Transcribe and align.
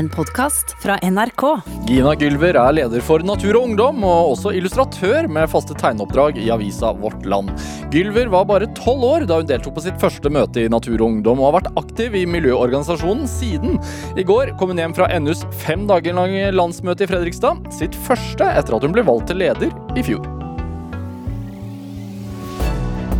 en 0.00 0.08
podkast 0.08 0.76
fra 0.80 0.96
NRK. 1.02 1.42
Gina 1.88 2.14
Gylver 2.16 2.56
er 2.56 2.72
leder 2.72 3.02
for 3.04 3.20
Natur 3.26 3.58
og 3.58 3.66
Ungdom, 3.68 4.00
og 4.08 4.32
også 4.32 4.54
illustratør 4.56 5.28
med 5.28 5.50
faste 5.52 5.76
tegneoppdrag 5.76 6.38
i 6.40 6.46
avisa 6.54 6.94
Vårt 6.96 7.26
Land. 7.28 7.52
Gylver 7.92 8.30
var 8.32 8.48
bare 8.48 8.70
tolv 8.78 9.04
år 9.04 9.28
da 9.28 9.42
hun 9.42 9.50
deltok 9.50 9.76
på 9.76 9.84
sitt 9.84 10.00
første 10.00 10.32
møte 10.32 10.64
i 10.64 10.72
Natur 10.72 10.96
og 10.96 11.06
Ungdom, 11.10 11.42
og 11.42 11.50
har 11.50 11.58
vært 11.58 11.80
aktiv 11.82 12.16
i 12.16 12.24
miljøorganisasjonen 12.32 13.28
siden. 13.28 13.76
I 14.16 14.24
går 14.24 14.54
kom 14.56 14.72
hun 14.72 14.80
hjem 14.80 14.96
fra 14.96 15.10
NUs 15.20 15.44
fem 15.66 15.84
dager 15.90 16.16
lange 16.16 16.48
landsmøte 16.56 17.04
i 17.04 17.10
Fredrikstad, 17.10 17.60
sitt 17.76 17.96
første 18.08 18.48
etter 18.56 18.80
at 18.80 18.86
hun 18.86 18.96
ble 18.96 19.04
valgt 19.04 19.28
til 19.28 19.42
leder 19.44 19.68
i 20.00 20.06
fjor. 20.06 20.24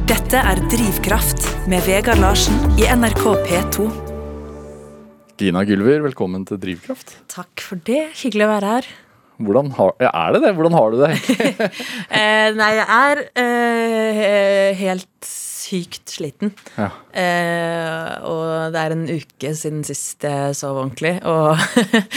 Dette 0.08 0.40
er 0.40 0.68
Drivkraft 0.72 1.50
med 1.68 1.84
Vegard 1.84 2.24
Larsen 2.24 2.56
i 2.80 2.88
NRK 2.88 3.26
P2. 3.44 4.09
Gina 5.40 5.62
Gylver, 5.64 6.02
velkommen 6.04 6.42
til 6.48 6.58
Drivkraft. 6.60 7.14
Takk 7.32 7.62
for 7.64 7.80
det. 7.86 8.10
Hyggelig 8.20 8.44
å 8.44 8.50
være 8.50 8.72
her. 8.74 8.88
Hvordan 9.40 9.70
har, 9.78 9.94
ja, 10.04 10.10
er 10.26 10.34
det 10.36 10.40
det? 10.44 10.50
Hvordan 10.58 10.74
har 10.76 10.92
du 10.92 10.98
det? 11.00 11.12
Eh, 12.20 12.48
nei, 12.58 12.66
jeg 12.76 12.84
er 12.92 13.20
eh, 13.40 14.70
helt 14.76 15.24
sykt 15.24 16.10
sliten. 16.12 16.50
Ja. 16.74 16.88
Eh, 17.16 18.10
og 18.26 18.74
det 18.74 18.82
er 18.82 18.94
en 18.96 19.04
uke 19.08 19.52
siden 19.56 19.80
sist 19.86 20.26
jeg 20.26 20.56
sov 20.58 20.80
ordentlig. 20.82 21.14
Og, 21.24 21.54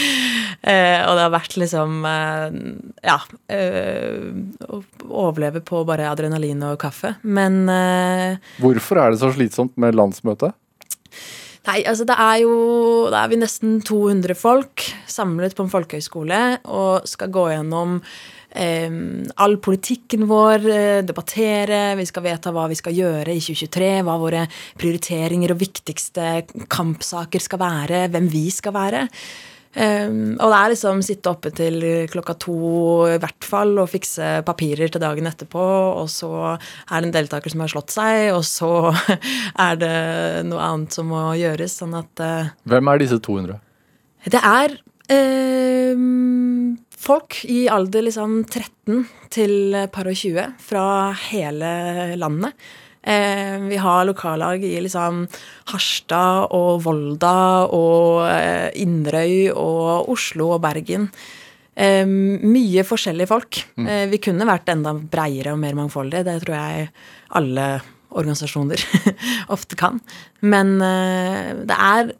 eh, 0.74 1.00
og 1.06 1.14
det 1.16 1.22
har 1.24 1.32
vært 1.32 1.56
liksom 1.62 2.04
eh, 2.10 2.58
Ja. 3.06 3.16
eh, 3.48 4.34
å 4.68 4.82
overleve 5.24 5.62
på 5.64 5.80
bare 5.88 6.10
adrenalin 6.10 6.60
og 6.72 6.76
kaffe. 6.82 7.14
Men 7.24 7.62
Hvorfor 8.60 9.00
er 9.00 9.14
det 9.14 9.22
så 9.22 9.32
slitsomt 9.32 9.78
med 9.80 9.96
landsmøte? 9.96 10.52
Nei, 11.64 11.80
altså 11.88 12.04
det 12.08 12.16
er 12.20 12.38
jo 12.42 12.54
Da 13.12 13.22
er 13.24 13.32
vi 13.32 13.40
nesten 13.40 13.78
200 13.84 14.36
folk 14.36 14.84
samlet 15.08 15.56
på 15.56 15.64
en 15.64 15.72
folkehøyskole 15.72 16.40
og 16.64 17.06
skal 17.08 17.30
gå 17.32 17.44
gjennom 17.52 18.00
eh, 18.50 18.96
all 19.44 19.56
politikken 19.62 20.26
vår, 20.28 20.66
eh, 20.72 21.00
debattere, 21.06 21.94
vi 21.98 22.06
skal 22.08 22.24
vedta 22.26 22.52
hva 22.54 22.66
vi 22.70 22.78
skal 22.78 22.96
gjøre 22.96 23.32
i 23.34 23.42
2023, 23.42 23.90
hva 24.06 24.16
våre 24.20 24.44
prioriteringer 24.80 25.54
og 25.54 25.60
viktigste 25.60 26.28
kampsaker 26.72 27.42
skal 27.42 27.62
være, 27.62 28.06
hvem 28.10 28.28
vi 28.32 28.48
skal 28.54 28.74
være. 28.74 29.04
Um, 29.74 30.36
og 30.38 30.52
det 30.52 30.58
er 30.58 30.70
liksom 30.70 31.00
sitte 31.02 31.30
oppe 31.32 31.50
til 31.50 31.80
klokka 32.12 32.36
to 32.38 32.58
i 33.10 33.18
hvert 33.18 33.46
fall 33.46 33.72
og 33.82 33.90
fikse 33.90 34.44
papirer 34.46 34.92
til 34.92 35.02
dagen 35.02 35.26
etterpå, 35.26 35.64
og 35.98 36.06
så 36.12 36.30
er 36.54 36.94
det 37.02 37.08
en 37.08 37.14
deltaker 37.16 37.50
som 37.50 37.64
har 37.64 37.72
slått 37.72 37.94
seg, 37.94 38.28
og 38.36 38.44
så 38.46 38.70
er 39.66 39.80
det 39.80 39.98
noe 40.46 40.62
annet 40.62 40.94
som 40.94 41.10
må 41.10 41.26
gjøres, 41.40 41.74
sånn 41.82 41.98
at 41.98 42.22
uh, 42.22 42.54
Hvem 42.70 42.92
er 42.92 43.02
disse 43.02 43.18
200? 43.18 43.58
Det 44.30 44.40
er 44.40 44.78
um, 45.98 46.78
folk 46.94 47.42
i 47.50 47.64
alder 47.72 48.06
liksom 48.06 48.44
13 48.46 49.02
til 49.34 49.76
par 49.92 50.08
og 50.08 50.16
20 50.22 50.54
fra 50.62 50.86
hele 51.26 51.74
landet. 52.20 52.54
Eh, 53.04 53.58
vi 53.68 53.76
har 53.76 54.04
lokallag 54.04 54.64
i 54.64 54.80
liksom 54.80 55.26
Harstad 55.68 56.54
og 56.56 56.80
Volda 56.86 57.66
og 57.68 58.24
eh, 58.30 58.70
Inderøy 58.80 59.50
og 59.52 60.08
Oslo 60.14 60.54
og 60.56 60.62
Bergen. 60.64 61.10
Eh, 61.76 62.06
mye 62.08 62.84
forskjellige 62.88 63.28
folk. 63.28 63.60
Eh, 63.76 64.06
vi 64.08 64.22
kunne 64.24 64.48
vært 64.48 64.72
enda 64.72 64.94
breiere 64.96 65.52
og 65.52 65.60
mer 65.60 65.76
mangfoldige. 65.76 66.24
Det 66.24 66.38
tror 66.46 66.56
jeg 66.56 66.88
alle 67.36 67.68
organisasjoner 68.14 68.80
ofte 69.54 69.76
kan. 69.76 70.00
Men 70.40 70.76
det 70.78 71.74
er 71.74 72.12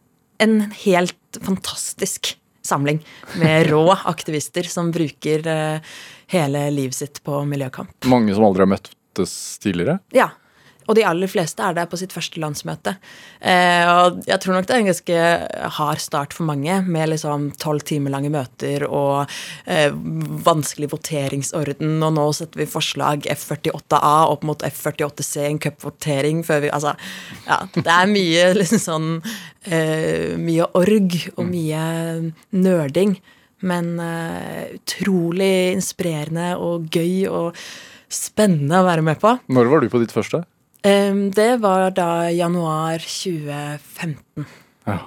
en 0.42 0.56
helt 0.82 1.38
fantastisk 1.38 2.34
samling 2.66 2.98
med 3.38 3.68
rå 3.70 3.86
aktivister 3.94 4.66
som 4.68 4.90
bruker 4.92 5.46
hele 6.34 6.64
livet 6.74 6.98
sitt 6.98 7.22
på 7.22 7.44
miljøkamp. 7.46 7.94
Mange 8.10 8.34
som 8.34 8.48
aldri 8.48 8.66
har 8.66 8.72
møttes 8.74 9.36
tidligere? 9.62 10.00
Ja. 10.16 10.32
Og 10.84 10.98
de 10.98 11.04
aller 11.06 11.30
fleste 11.30 11.64
er 11.64 11.76
der 11.76 11.88
på 11.90 11.98
sitt 12.00 12.12
første 12.14 12.40
landsmøte. 12.42 12.96
Eh, 13.40 13.84
og 13.88 14.20
jeg 14.28 14.40
tror 14.42 14.56
nok 14.56 14.68
det 14.68 14.76
er 14.76 14.82
en 14.82 14.90
ganske 14.90 15.20
hard 15.78 16.02
start 16.02 16.36
for 16.36 16.48
mange, 16.48 16.80
med 16.84 17.12
liksom 17.12 17.50
tolv 17.60 17.84
timer 17.88 18.14
lange 18.14 18.32
møter 18.32 18.86
og 18.88 19.30
eh, 19.64 19.90
vanskelig 20.46 20.90
voteringsorden. 20.92 21.96
Og 22.04 22.16
nå 22.18 22.26
setter 22.36 22.62
vi 22.62 22.70
forslag 22.70 23.28
F48A 23.34 24.16
opp 24.32 24.44
mot 24.46 24.64
F48C 24.66 25.44
i 25.44 25.50
en 25.52 25.62
cupvotering 25.62 26.44
før 26.46 26.64
vi 26.66 26.72
Altså, 26.74 26.94
ja. 27.46 27.60
Det 27.74 27.86
er 27.86 28.10
mye 28.10 28.46
liksom 28.60 28.80
sånn 28.82 29.08
eh, 29.70 30.34
Mye 30.40 30.66
org 30.76 31.16
og 31.36 31.46
mye 31.48 31.84
nerding. 32.56 33.16
Men 33.64 33.94
eh, 34.02 34.74
utrolig 34.76 35.74
inspirerende 35.74 36.54
og 36.60 36.88
gøy 36.92 37.28
og 37.30 37.60
spennende 38.12 38.80
å 38.82 38.86
være 38.86 39.04
med 39.06 39.20
på. 39.22 39.36
Når 39.52 39.70
var 39.70 39.82
du 39.82 39.90
på 39.92 40.02
ditt 40.02 40.14
første? 40.14 40.44
Det 40.84 41.56
var 41.62 41.90
da 41.96 42.30
januar 42.30 42.98
2015. 42.98 44.46
Ja. 44.84 44.98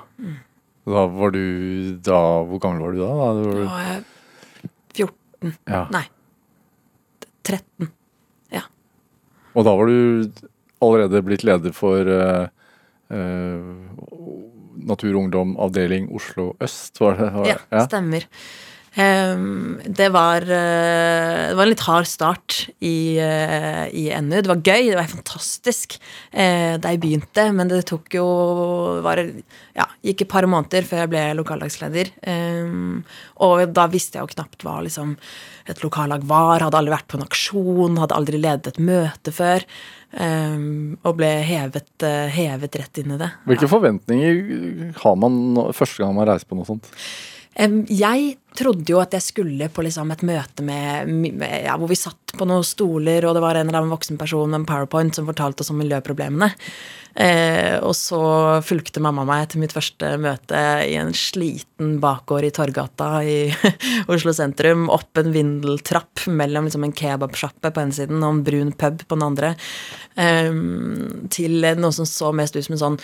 Da 0.88 1.04
var 1.08 1.32
du 1.36 1.98
da 2.02 2.20
Hvor 2.48 2.60
gammel 2.64 2.82
var 2.82 2.96
du 2.96 3.00
da? 3.04 3.08
da 3.08 3.16
var 3.20 3.42
du, 3.44 3.60
Da 3.60 3.70
var 3.70 3.84
jeg 3.86 4.04
14 4.98 5.54
ja. 5.70 5.82
Nei. 5.94 6.04
13. 7.46 7.92
Ja. 8.56 8.64
Og 9.54 9.68
da 9.68 9.76
var 9.78 9.92
du 9.92 10.32
allerede 10.84 11.22
blitt 11.28 11.46
leder 11.46 11.76
for 11.76 12.10
uh, 12.10 12.48
uh, 13.14 13.76
Natur 14.88 15.14
og 15.14 15.22
Ungdom 15.26 15.54
avdeling 15.62 16.10
Oslo 16.16 16.56
øst, 16.64 16.98
var 17.04 17.20
det? 17.20 17.30
Var, 17.36 17.54
Ja, 17.54 17.86
stemmer. 17.86 18.26
Um, 18.98 19.78
det 19.86 20.08
var 20.10 20.42
uh, 20.42 21.50
Det 21.50 21.54
var 21.54 21.68
en 21.68 21.70
litt 21.70 21.84
hard 21.86 22.08
start 22.10 22.56
i, 22.82 23.20
uh, 23.22 23.86
i 23.94 24.08
NU. 24.26 24.40
Det 24.42 24.50
var 24.50 24.64
gøy, 24.64 24.90
det 24.90 24.98
var 24.98 25.12
fantastisk 25.12 26.00
uh, 26.34 26.80
da 26.82 26.94
jeg 26.96 27.02
begynte, 27.04 27.46
men 27.54 27.70
det 27.70 27.84
tok 27.92 28.18
jo 28.18 28.26
var, 29.06 29.22
ja, 29.78 29.86
gikk 30.02 30.26
et 30.26 30.32
par 30.32 30.50
måneder 30.50 30.90
før 30.90 31.04
jeg 31.04 31.14
ble 31.14 31.24
lokallagsleder. 31.38 32.12
Um, 32.26 33.06
og 33.46 33.68
da 33.78 33.86
visste 33.94 34.18
jeg 34.18 34.26
jo 34.26 34.34
knapt 34.34 34.66
hva 34.66 34.80
liksom, 34.88 35.14
et 35.70 35.86
lokallag 35.86 36.26
var. 36.26 36.66
Hadde 36.66 36.82
aldri 36.82 36.98
vært 36.98 37.10
på 37.14 37.22
en 37.22 37.30
aksjon, 37.30 38.02
hadde 38.02 38.18
aldri 38.18 38.42
ledet 38.42 38.74
et 38.74 38.82
møte 38.82 39.36
før. 39.36 39.70
Um, 40.18 40.98
og 41.06 41.20
ble 41.20 41.36
hevet, 41.46 42.10
hevet 42.34 42.82
rett 42.82 43.04
inn 43.04 43.14
i 43.14 43.22
det. 43.22 43.30
Hvilke 43.46 43.70
forventninger 43.70 44.94
har 45.04 45.18
man 45.22 45.42
første 45.76 46.02
gang 46.02 46.18
man 46.18 46.32
reiser 46.32 46.50
på 46.50 46.58
noe 46.58 46.66
sånt? 46.66 46.96
Jeg 47.58 48.36
trodde 48.58 48.86
jo 48.92 49.00
at 49.02 49.16
jeg 49.16 49.26
skulle 49.26 49.68
på 49.74 49.82
liksom 49.86 50.12
et 50.14 50.24
møte 50.26 50.66
med, 50.66 51.42
ja, 51.42 51.74
hvor 51.78 51.90
vi 51.90 51.98
satt 51.98 52.36
på 52.38 52.46
noen 52.46 52.66
stoler, 52.66 53.26
og 53.26 53.34
det 53.34 53.42
var 53.42 53.58
en 53.58 53.70
eller 53.70 53.82
annen 53.82 53.94
voksen 53.94 54.20
person 54.20 54.52
med 54.52 54.62
en 54.62 54.68
powerpoint 54.70 55.18
som 55.18 55.26
fortalte 55.30 55.64
oss 55.66 55.72
om 55.74 55.80
miljøproblemene. 55.82 56.52
Eh, 57.18 57.80
og 57.82 57.96
så 57.98 58.20
fulgte 58.62 59.02
mamma 59.02 59.24
meg 59.26 59.48
til 59.50 59.64
mitt 59.64 59.74
første 59.74 60.12
møte 60.22 60.60
i 60.86 60.94
en 61.02 61.16
sliten 61.18 61.96
bakgård 62.04 62.46
i 62.46 62.52
Torgata 62.54 63.08
i 63.26 63.40
Oslo 64.14 64.36
sentrum. 64.38 64.86
Opp 64.94 65.18
en 65.18 65.34
vindeltrapp 65.34 66.28
mellom 66.30 66.70
liksom 66.70 66.86
en 66.86 66.94
kebabsjappe 66.98 67.74
på 67.74 67.86
ene 67.88 67.98
siden 67.98 68.22
og 68.22 68.36
en 68.36 68.44
brun 68.46 68.70
pub 68.78 69.02
på 69.02 69.18
den 69.18 69.26
andre. 69.32 69.56
Eh, 70.14 70.54
til 71.34 71.66
noe 71.82 71.98
som 71.98 72.06
så 72.06 72.30
mest 72.38 72.60
ut 72.60 72.68
som 72.68 72.78
en 72.78 72.86
sånn 72.86 73.02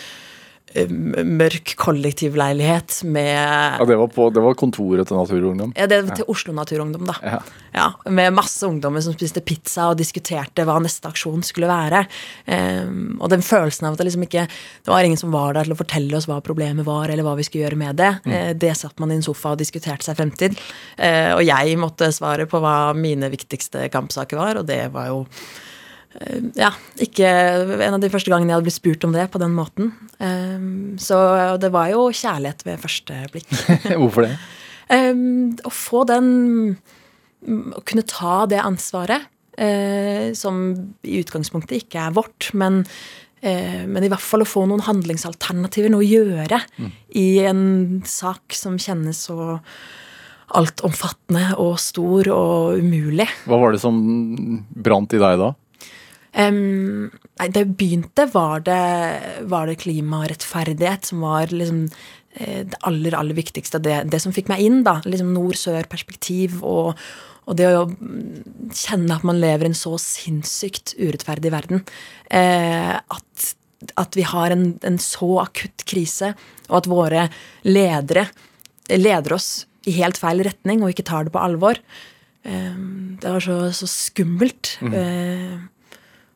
mørk 0.74 1.74
kollektivleilighet 1.78 3.04
med 3.06 3.30
Ja, 3.78 3.84
det 3.86 3.96
var, 3.96 4.08
på, 4.10 4.26
det 4.34 4.42
var 4.42 4.56
kontoret 4.58 5.06
til 5.06 5.16
Naturungdom? 5.16 5.72
ja, 5.76 5.86
det 5.86 6.00
var 6.02 6.16
til 6.18 6.26
Oslo 6.28 6.54
Naturungdom, 6.56 7.04
da. 7.06 7.14
Ja. 7.22 7.38
Ja, 7.74 7.86
med 8.10 8.34
masse 8.34 8.66
ungdommer 8.66 9.02
som 9.02 9.14
spiste 9.14 9.42
pizza 9.42 9.88
og 9.90 9.98
diskuterte 9.98 10.64
hva 10.66 10.76
neste 10.82 11.10
aksjon 11.10 11.42
skulle 11.46 11.70
være. 11.70 12.04
Um, 12.46 13.16
og 13.20 13.30
den 13.32 13.42
følelsen 13.42 13.86
av 13.86 13.94
at 13.94 14.02
det 14.02 14.08
liksom 14.08 14.26
ikke 14.26 14.46
Det 14.46 14.92
var 14.92 15.06
ingen 15.06 15.18
som 15.18 15.32
var 15.34 15.54
der 15.54 15.66
til 15.66 15.74
å 15.74 15.78
fortelle 15.78 16.16
oss 16.18 16.28
hva 16.30 16.40
problemet 16.44 16.86
var, 16.86 17.10
eller 17.10 17.26
hva 17.26 17.36
vi 17.38 17.46
skulle 17.46 17.66
gjøre 17.66 17.78
med 17.80 17.98
det. 17.98 18.10
Eh, 18.26 18.50
det 18.54 18.74
satt 18.78 18.98
man 19.02 19.10
i 19.10 19.18
en 19.18 19.26
sofa 19.26 19.54
og 19.54 19.60
diskuterte 19.62 20.06
seg 20.06 20.18
frem 20.18 20.30
til. 20.38 20.56
Eh, 20.98 21.32
og 21.34 21.42
jeg 21.46 21.78
måtte 21.80 22.10
svare 22.14 22.46
på 22.50 22.60
hva 22.62 22.94
mine 22.98 23.30
viktigste 23.32 23.88
kampsaker 23.94 24.38
var, 24.38 24.60
og 24.60 24.68
det 24.68 24.82
var 24.94 25.10
jo 25.10 25.22
eh, 25.24 25.73
ja, 26.54 26.70
ikke 27.02 27.26
en 27.26 27.96
av 27.96 28.02
de 28.02 28.10
første 28.12 28.30
gangene 28.30 28.52
jeg 28.52 28.58
hadde 28.58 28.68
blitt 28.68 28.76
spurt 28.78 29.06
om 29.06 29.14
det 29.14 29.26
på 29.32 29.40
den 29.42 29.54
måten. 29.56 29.90
Ehm, 30.22 30.94
så 31.00 31.18
det 31.60 31.72
var 31.74 31.90
jo 31.90 32.06
kjærlighet 32.14 32.62
ved 32.66 32.82
første 32.82 33.18
blikk. 33.34 33.50
Hvorfor 34.00 34.28
det? 34.28 34.34
Um, 34.92 35.54
å 35.64 35.72
få 35.72 36.04
den 36.08 36.28
Å 37.44 37.80
kunne 37.84 38.04
ta 38.08 38.44
det 38.48 38.56
ansvaret, 38.56 39.26
eh, 39.60 40.30
som 40.32 40.62
i 41.04 41.18
utgangspunktet 41.20 41.82
ikke 41.82 42.06
er 42.06 42.14
vårt, 42.16 42.46
men, 42.56 42.78
eh, 43.44 43.82
men 43.84 44.06
i 44.06 44.08
hvert 44.08 44.24
fall 44.24 44.40
å 44.40 44.48
få 44.48 44.62
noen 44.70 44.80
handlingsalternativer, 44.86 45.92
noe 45.92 46.00
å 46.00 46.08
gjøre 46.08 46.62
i 47.20 47.26
en 47.44 48.00
sak 48.08 48.56
som 48.56 48.78
kjennes 48.80 49.26
så 49.28 49.58
altomfattende 50.56 51.50
og 51.60 51.76
stor 51.82 52.32
og 52.32 52.80
umulig. 52.80 53.28
Hva 53.44 53.60
var 53.60 53.76
det 53.76 53.82
som 53.84 54.00
brant 54.72 55.12
i 55.12 55.20
deg 55.20 55.36
da? 55.44 55.52
Em, 56.34 57.12
nei, 57.38 57.48
det 57.54 57.64
begynte, 57.78 58.26
var 58.32 58.64
det, 58.66 58.82
var 59.50 59.70
det 59.70 59.78
klimarettferdighet 59.84 61.10
som 61.10 61.22
var 61.22 61.52
liksom 61.54 61.84
eh, 62.34 62.64
det 62.66 62.80
aller, 62.88 63.14
aller 63.14 63.38
viktigste. 63.38 63.78
Det, 63.82 64.00
det 64.10 64.20
som 64.22 64.34
fikk 64.34 64.50
meg 64.50 64.64
inn, 64.64 64.82
da. 64.86 64.98
Liksom 65.06 65.30
nord-sør-perspektiv 65.36 66.58
og, 66.66 66.98
og 67.46 67.58
det 67.58 67.68
å 67.70 67.84
kjenne 68.74 69.14
at 69.14 69.26
man 69.26 69.38
lever 69.42 69.68
i 69.68 69.72
en 69.72 69.78
så 69.78 69.94
sinnssykt 70.00 70.96
urettferdig 70.98 71.52
verden. 71.54 71.84
Eh, 72.26 72.96
at, 72.98 73.52
at, 73.94 74.18
vi 74.18 74.26
har 74.26 74.54
en, 74.54 74.72
en, 74.82 74.98
så 74.98 75.36
akutt 75.44 75.86
krise, 75.86 76.32
og 76.66 76.80
at 76.82 76.90
våre 76.90 77.28
ledere 77.68 78.26
leder 78.90 79.36
oss 79.36 79.64
i 79.88 79.94
helt 79.96 80.18
feil 80.20 80.42
retning 80.44 80.82
og 80.82 80.90
ikke 80.92 81.06
tar 81.06 81.28
det 81.28 81.32
på 81.32 81.40
alvor. 81.40 81.78
Eh, 82.42 82.74
det 83.22 83.36
var 83.36 83.46
så, 83.46 83.60
så 83.76 83.88
skummelt. 83.88 84.74
Mm. 84.82 84.98
Eh, 84.98 85.54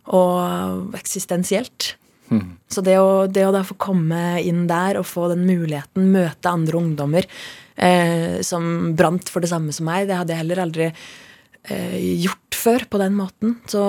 og 0.09 0.97
eksistensielt. 0.97 1.95
Mm. 2.29 2.59
Så 2.69 2.85
det 2.85 2.99
å, 3.01 3.27
det 3.31 3.47
å, 3.49 3.55
få 3.65 3.77
komme 3.81 4.41
inn 4.45 4.67
der 4.69 4.99
og 5.01 5.07
få 5.09 5.31
den 5.33 5.47
muligheten, 5.49 6.11
møte 6.13 6.51
andre 6.53 6.81
ungdommer 6.81 7.29
eh, 7.77 8.41
som 8.45 8.93
brant 8.97 9.31
for 9.33 9.45
det 9.45 9.51
samme 9.53 9.73
som 9.73 9.89
meg, 9.89 10.09
det 10.09 10.19
hadde 10.19 10.35
jeg 10.35 10.43
heller 10.43 10.63
aldri 10.67 10.89
eh, 10.91 11.97
gjort 12.27 12.59
før 12.59 12.85
på 12.91 13.01
den 13.01 13.17
måten. 13.17 13.57
Så 13.71 13.83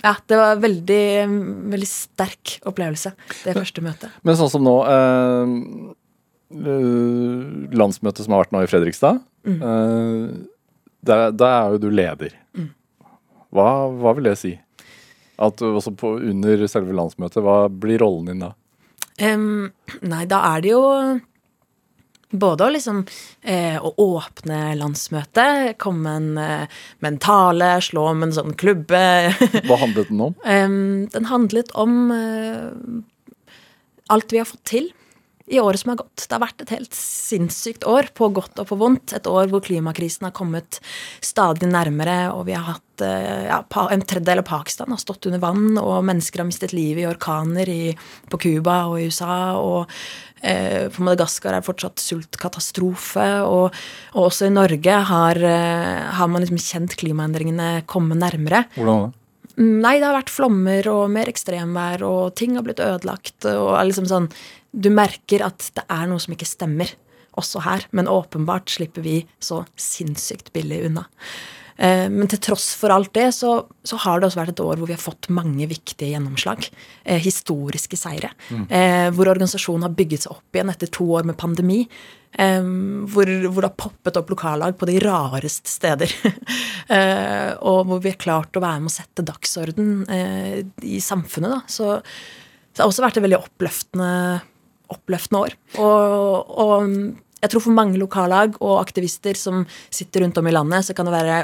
ja, 0.00 0.14
det 0.26 0.38
var 0.40 0.56
en 0.56 0.64
veldig, 0.64 1.04
veldig 1.74 1.88
sterk 1.88 2.56
opplevelse, 2.68 3.12
det 3.44 3.56
første 3.56 3.84
møtet. 3.84 4.14
Men 4.26 4.38
sånn 4.40 4.52
som 4.52 4.64
nå 4.66 4.76
eh, 4.88 5.56
eh 6.50 7.76
Landsmøtet 7.78 8.24
som 8.24 8.34
har 8.34 8.42
vært 8.42 8.54
nå 8.56 8.64
i 8.64 8.70
Fredrikstad. 8.70 9.20
Mm. 9.46 9.60
Eh, 9.62 10.24
da 11.06 11.20
er 11.30 11.76
jo 11.76 11.78
du 11.84 11.86
leder. 11.94 12.34
Mm. 12.58 12.72
Hva, 13.54 13.68
hva 14.02 14.14
vil 14.16 14.26
det 14.26 14.34
si? 14.40 14.56
At 15.40 15.62
også 15.64 15.94
på, 15.96 16.14
under 16.30 16.66
selve 16.68 16.94
landsmøtet, 16.96 17.40
hva 17.44 17.64
blir 17.72 18.02
rollen 18.02 18.28
din 18.28 18.44
da? 18.44 18.54
Um, 19.20 19.70
nei, 20.04 20.24
da 20.28 20.40
er 20.54 20.64
det 20.64 20.72
jo 20.72 20.84
både 22.30 22.66
å 22.66 22.72
liksom 22.72 23.02
eh, 23.42 23.76
å 23.76 23.90
åpne 24.00 24.76
landsmøtet, 24.78 25.74
komme 25.82 26.14
en, 26.20 26.28
eh, 26.38 26.80
med 27.02 27.14
en 27.14 27.20
tale, 27.22 27.72
slå 27.82 28.06
om 28.12 28.22
en 28.26 28.34
sånn 28.36 28.54
klubbe. 28.60 29.02
Hva 29.68 29.80
handlet 29.80 30.12
den 30.12 30.22
om? 30.28 30.36
Um, 30.44 31.08
den 31.10 31.28
handlet 31.30 31.74
om 31.74 31.98
eh, 32.14 33.56
alt 34.14 34.32
vi 34.32 34.42
har 34.42 34.48
fått 34.48 34.64
til 34.70 34.90
i 35.50 35.60
året 35.60 35.80
som 35.80 35.90
har 35.90 35.96
gått. 35.96 36.26
Det 36.28 36.36
har 36.36 36.44
vært 36.44 36.62
et 36.62 36.72
helt 36.76 36.94
sinnssykt 36.94 37.84
år, 37.88 38.12
på 38.14 38.28
godt 38.34 38.60
og 38.62 38.68
på 38.70 38.78
vondt. 38.78 39.16
Et 39.16 39.26
år 39.26 39.50
hvor 39.50 39.64
klimakrisen 39.66 40.28
har 40.28 40.34
kommet 40.36 40.78
stadig 41.24 41.66
nærmere, 41.70 42.30
og 42.30 42.44
vi 42.46 42.54
har 42.54 42.68
hatt 42.68 43.04
eh, 43.04 43.48
ja, 43.48 43.58
En 43.90 44.04
tredjedel 44.04 44.44
av 44.44 44.46
Pakistan 44.46 44.94
har 44.94 45.02
stått 45.02 45.26
under 45.26 45.42
vann, 45.42 45.74
og 45.82 46.04
mennesker 46.06 46.44
har 46.44 46.48
mistet 46.48 46.74
livet 46.76 47.02
i 47.02 47.10
orkaner 47.10 47.70
i, 47.70 47.82
på 48.30 48.38
Cuba 48.46 48.84
og 48.92 49.00
i 49.00 49.08
USA. 49.10 49.58
og 49.58 49.90
eh, 50.42 50.86
på 50.94 51.02
Madagaskar 51.02 51.56
er 51.56 51.64
det 51.64 51.68
fortsatt 51.68 51.98
sultkatastrofe. 51.98 53.30
Og, 53.42 53.80
og, 54.14 54.20
også 54.30 54.46
i 54.46 54.54
Norge 54.54 55.00
har, 55.10 55.42
eh, 55.50 56.10
har 56.14 56.30
man 56.30 56.46
liksom 56.46 56.62
kjent 56.62 56.98
klimaendringene 57.00 57.80
komme 57.90 58.18
nærmere. 58.18 58.68
Hvordan 58.78 59.08
da? 59.08 59.16
Nei, 59.60 59.98
det 60.00 60.06
har 60.08 60.16
vært 60.16 60.32
flommer 60.32 60.86
og 60.88 61.10
mer 61.12 61.28
ekstremvær, 61.28 62.00
og 62.06 62.34
ting 62.38 62.56
har 62.56 62.64
blitt 62.64 62.80
ødelagt. 62.80 63.44
og 63.44 63.76
liksom 63.84 64.08
sånn 64.08 64.30
du 64.72 64.88
merker 64.94 65.42
at 65.44 65.70
det 65.74 65.84
er 65.90 66.06
noe 66.08 66.22
som 66.22 66.34
ikke 66.34 66.48
stemmer, 66.48 66.92
også 67.38 67.62
her. 67.66 67.86
Men 67.92 68.08
åpenbart 68.10 68.70
slipper 68.72 69.04
vi 69.04 69.16
så 69.42 69.64
sinnssykt 69.76 70.52
billig 70.54 70.84
unna. 70.88 71.06
Eh, 71.80 72.06
men 72.12 72.28
til 72.28 72.40
tross 72.44 72.68
for 72.76 72.92
alt 72.92 73.12
det, 73.16 73.30
så, 73.36 73.54
så, 73.86 73.98
har 74.04 74.20
det 74.20 74.28
også 74.28 74.40
vært 74.42 74.54
et 74.54 74.62
år 74.64 74.80
hvor 74.80 74.90
vi 74.90 74.96
har 74.96 75.02
fått 75.02 75.30
mange 75.32 75.68
viktige 75.70 76.12
gjennomslag. 76.12 76.68
Eh, 77.04 77.20
historiske 77.24 77.96
seire. 77.96 78.32
Mm. 78.50 78.64
Eh, 78.68 79.08
hvor 79.16 79.30
organisasjonen 79.32 79.88
har 79.88 79.96
bygget 79.96 80.26
seg 80.26 80.36
opp 80.36 80.56
igjen 80.56 80.72
etter 80.72 80.92
to 80.92 81.08
år 81.16 81.28
med 81.28 81.38
pandemi. 81.40 81.80
Eh, 82.36 82.60
hvor, 82.60 83.32
hvor, 83.46 83.62
det 83.62 83.70
har 83.70 83.78
poppet 83.86 84.20
opp 84.20 84.34
lokallag 84.34 84.76
på 84.80 84.90
de 84.90 85.00
rareste 85.06 85.72
steder. 85.78 86.16
Eh, 86.90 87.52
og 87.70 87.84
hvor 87.86 88.00
vi 88.02 88.10
har 88.10 88.18
klart 88.18 88.56
å 88.58 88.62
være 88.64 88.80
med 88.82 88.90
å 88.90 88.92
sette 88.96 89.22
dagsorden 89.22 89.90
eh, 90.10 90.56
i 90.82 90.96
samfunnet. 90.98 91.52
Da. 91.52 91.58
Så, 91.70 91.92
så 92.02 92.72
det 92.74 92.82
har 92.82 92.90
også 92.90 93.04
vært 93.04 93.20
et 93.20 93.24
veldig 93.28 93.38
oppløftende 93.38 94.08
oppløftende 94.90 95.42
år. 95.44 95.56
Og, 95.78 96.50
og, 96.64 96.88
jeg 97.40 97.52
tror 97.52 97.64
for 97.64 97.76
mange 97.76 98.00
lokallag 98.00 98.56
og 98.60 98.78
aktivister 98.82 99.38
som 99.38 99.64
sitter 99.88 100.24
rundt 100.24 100.38
om 100.40 100.48
i 100.50 100.54
landet, 100.54 100.86
så 100.86 100.96
kan 100.96 101.08
det 101.08 101.16
være 101.16 101.40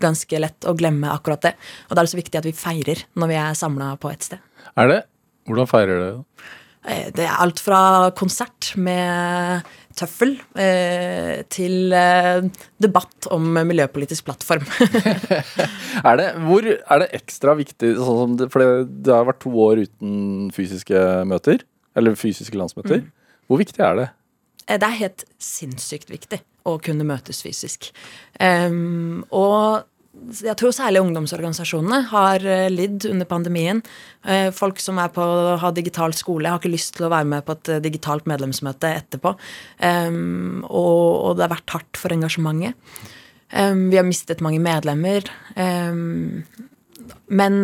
ganske 0.00 0.40
lett 0.40 0.68
å 0.68 0.74
glemme 0.78 1.12
akkurat 1.12 1.44
det. 1.44 1.54
Og 1.88 1.94
da 1.94 2.00
er 2.02 2.08
det 2.08 2.14
så 2.14 2.20
viktig 2.20 2.40
at 2.40 2.48
vi 2.48 2.56
feirer 2.56 3.04
når 3.20 3.30
vi 3.30 3.40
er 3.40 3.58
samla 3.58 3.94
på 4.00 4.12
et 4.12 4.26
sted. 4.26 4.44
Er 4.80 4.90
det? 4.90 5.00
Hvordan 5.48 5.68
feirer 5.68 5.98
dere 6.00 6.12
det? 6.12 6.52
Eh, 6.84 7.08
det 7.16 7.24
er 7.24 7.40
alt 7.40 7.60
fra 7.64 8.10
konsert 8.16 8.74
med 8.80 9.64
tøffel 9.96 10.34
eh, 10.60 11.44
til 11.52 11.94
eh, 11.96 12.44
debatt 12.82 13.28
om 13.32 13.46
miljøpolitisk 13.68 14.26
plattform. 14.26 14.66
er, 16.08 16.18
det, 16.20 16.28
hvor, 16.44 16.66
er 16.68 17.04
det 17.04 17.12
ekstra 17.20 17.54
viktig, 17.56 17.94
sånn 18.00 18.36
det, 18.40 18.50
for 18.52 18.64
det, 18.64 18.88
det 19.06 19.14
har 19.14 19.28
vært 19.30 19.40
to 19.44 19.54
år 19.64 19.84
uten 19.86 20.50
fysiske 20.56 21.06
møter? 21.30 21.64
Eller 21.94 22.18
fysiske 22.18 22.58
landsmøter. 22.58 23.04
Mm. 23.04 23.40
Hvor 23.48 23.60
viktig 23.60 23.84
er 23.86 23.98
det? 24.00 24.10
Eh, 24.66 24.78
det 24.80 24.88
er 24.88 25.00
helt 25.02 25.24
sinnssykt 25.42 26.12
viktig 26.12 26.40
å 26.64 26.78
kunne 26.82 27.04
møtes 27.06 27.42
fysisk. 27.44 27.90
Um, 28.40 29.24
og 29.34 29.84
jeg 30.40 30.54
tror 30.56 30.72
særlig 30.72 31.02
ungdomsorganisasjonene 31.02 31.98
har 32.12 32.44
uh, 32.46 32.68
lidd 32.72 33.04
under 33.10 33.28
pandemien. 33.28 33.82
Uh, 34.24 34.48
folk 34.54 34.80
som 34.80 35.00
er 35.02 35.10
på 35.12 35.20
å 35.24 35.58
ha 35.60 35.72
digital 35.74 36.14
skole, 36.16 36.48
har 36.48 36.62
ikke 36.62 36.72
lyst 36.72 36.94
til 36.96 37.08
å 37.08 37.12
være 37.12 37.28
med 37.34 37.44
på 37.44 37.58
et 37.58 37.72
uh, 37.74 37.82
digitalt 37.84 38.28
medlemsmøte 38.30 38.94
etterpå. 39.02 39.34
Um, 39.82 40.64
og, 40.70 41.04
og, 41.10 41.30
det 41.36 41.48
har 41.48 41.54
vært 41.56 41.76
hardt 41.76 42.00
for 42.00 42.16
engasjementet. 42.16 42.78
Um, 43.52 43.88
vi 43.92 44.00
har 44.00 44.08
mistet 44.08 44.42
mange 44.42 44.62
medlemmer. 44.62 45.28
men 47.28 47.54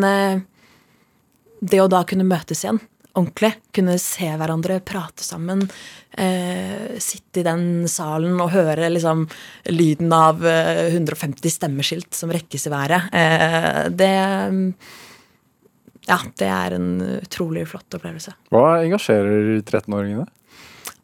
det 1.61 1.81
å 1.81 1.89
da 1.91 2.03
kunne 2.07 2.29
møtes 2.29 2.63
igjen 2.63 2.79
ordentlig. 3.15 3.53
Kunne 3.75 3.99
se 3.99 4.29
hverandre, 4.39 4.81
prate 4.87 5.25
sammen. 5.25 5.67
Eh, 6.11 6.99
sitte 6.99 7.41
i 7.41 7.47
den 7.47 7.87
salen 7.89 8.41
og 8.43 8.51
høre 8.51 8.89
liksom 8.91 9.29
lyden 9.71 10.11
av 10.13 10.43
eh, 10.43 10.89
150 10.91 11.55
stemmeskilt 11.55 12.17
som 12.19 12.33
rekkes 12.35 12.67
i 12.67 12.73
været. 12.73 13.15
Eh, 13.15 13.85
det 13.95 14.15
Ja, 16.09 16.19
det 16.41 16.49
er 16.49 16.75
en 16.75 16.91
utrolig 17.21 17.69
flott 17.71 17.95
opplevelse. 17.95 18.35
Hva 18.51 18.81
engasjerer 18.83 19.61
13-åringene? 19.63 20.27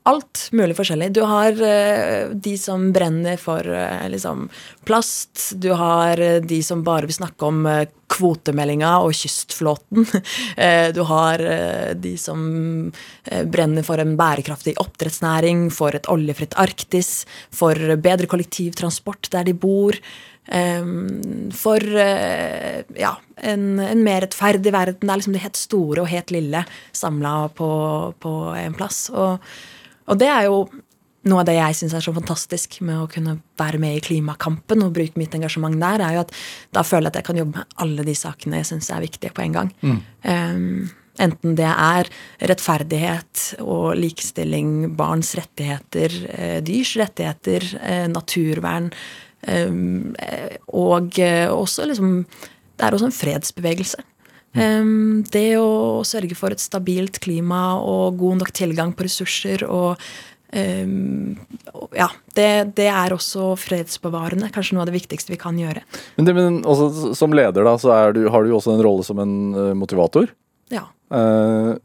Alt 0.07 0.49
mulig 0.53 0.77
forskjellig. 0.79 1.11
Du 1.17 1.23
har 1.27 1.57
uh, 1.59 2.31
de 2.31 2.55
som 2.61 2.91
brenner 2.95 3.39
for 3.41 3.67
uh, 3.67 4.07
liksom 4.11 4.47
plast. 4.87 5.53
Du 5.59 5.73
har 5.75 6.21
uh, 6.21 6.39
de 6.43 6.61
som 6.63 6.85
bare 6.87 7.09
vil 7.09 7.19
snakke 7.19 7.49
om 7.49 7.67
kvotemeldinga 8.07 8.93
og 9.03 9.17
kystflåten. 9.19 10.07
du 10.97 11.01
har 11.09 11.43
de 11.99 12.13
som 12.21 12.39
brenner 13.51 13.83
for 13.83 13.99
en 13.99 14.15
bærekraftig 14.17 14.77
oppdrettsnæring, 14.79 15.67
for 15.75 15.99
et 15.99 16.07
oljefritt 16.13 16.55
Arktis, 16.63 17.27
for 17.51 17.75
bedre 17.99 18.31
kollektivtransport 18.31 19.27
der 19.35 19.51
de 19.51 19.57
bor. 19.59 19.99
For 20.47 21.99
ja, 21.99 23.13
en, 23.43 23.67
en, 23.83 24.05
mer 24.07 24.23
rettferdig 24.23 24.71
verden. 24.71 25.03
Det 25.03 25.11
er 25.11 25.25
liksom 25.25 25.35
det 25.35 25.47
helt 25.49 25.65
store 25.67 26.05
og 26.07 26.13
helt 26.15 26.31
lille 26.31 26.63
samla 26.95 27.41
på, 27.59 27.73
på 28.23 28.37
en 28.55 28.79
plass. 28.79 29.09
Og 29.11 29.43
og 30.07 30.19
det 30.21 30.29
er 30.33 30.49
jo 30.49 30.67
noe 31.27 31.43
av 31.43 31.49
det 31.49 31.57
jeg 31.57 31.79
syns 31.81 31.95
er 31.97 32.05
så 32.05 32.15
fantastisk 32.15 32.79
med 32.87 33.01
å 33.01 33.09
kunne 33.11 33.39
være 33.59 33.81
med 33.83 33.99
i 33.99 34.05
klimakampen 34.05 34.85
og 34.85 34.95
bruke 34.97 35.19
mitt 35.19 35.35
engasjement 35.37 35.79
der, 35.81 36.05
er 36.05 36.17
jo 36.17 36.23
at 36.23 36.35
da 36.77 36.85
føler 36.87 37.09
jeg 37.09 37.15
at 37.15 37.21
jeg 37.21 37.29
kan 37.31 37.41
jobbe 37.41 37.59
med 37.59 37.81
alle 37.83 38.07
de 38.07 38.15
sakene 38.19 38.61
jeg 38.63 38.71
syns 38.71 38.93
er 38.95 39.03
viktige 39.03 39.35
på 39.35 39.43
en 39.43 39.57
gang. 39.57 39.73
Mm. 39.83 39.99
Um, 40.23 40.89
enten 41.27 41.57
det 41.59 41.69
er 41.73 42.11
rettferdighet 42.53 43.47
og 43.65 43.97
likestilling, 43.99 44.93
barns 44.99 45.33
rettigheter, 45.39 46.19
eh, 46.37 46.59
dyrs 46.65 46.93
rettigheter, 47.01 47.71
eh, 47.81 48.05
naturvern 48.13 48.91
um, 49.49 50.13
og 50.69 51.17
også 51.17 51.89
liksom 51.89 52.21
Det 52.77 52.85
er 52.85 52.93
også 52.93 53.07
en 53.09 53.15
fredsbevegelse. 53.17 54.03
Um, 54.57 55.25
det 55.33 55.59
å 55.61 56.01
sørge 56.07 56.37
for 56.39 56.55
et 56.55 56.63
stabilt 56.63 57.21
klima 57.21 57.77
og 57.77 58.17
god 58.21 58.41
nok 58.41 58.53
tilgang 58.57 58.95
på 58.97 59.05
ressurser 59.05 59.67
og 59.69 60.01
um, 60.57 61.35
Ja, 61.97 62.09
det, 62.39 62.49
det, 62.79 62.89
er 62.89 63.13
også 63.13 63.51
fredsbevarende. 63.61 64.49
Kanskje 64.55 64.77
noe 64.77 64.87
av 64.87 64.91
det 64.91 64.97
viktigste 64.97 65.35
vi 65.35 65.41
kan 65.41 65.59
gjøre. 65.61 65.85
Men, 66.17 66.29
det, 66.29 66.37
men 66.39 66.63
også, 66.65 67.13
Som 67.19 67.37
leder 67.37 67.67
da, 67.69 67.77
så 67.81 67.99
du, 68.17 68.25
har 68.33 68.45
du 68.45 68.55
jo 68.55 68.61
også 68.61 68.77
en 68.77 68.85
rolle 68.87 69.05
som 69.07 69.21
en 69.23 69.37
uh, 69.57 69.75
motivator. 69.77 70.33
Ja. 70.73 70.87
Uh, 71.13 71.77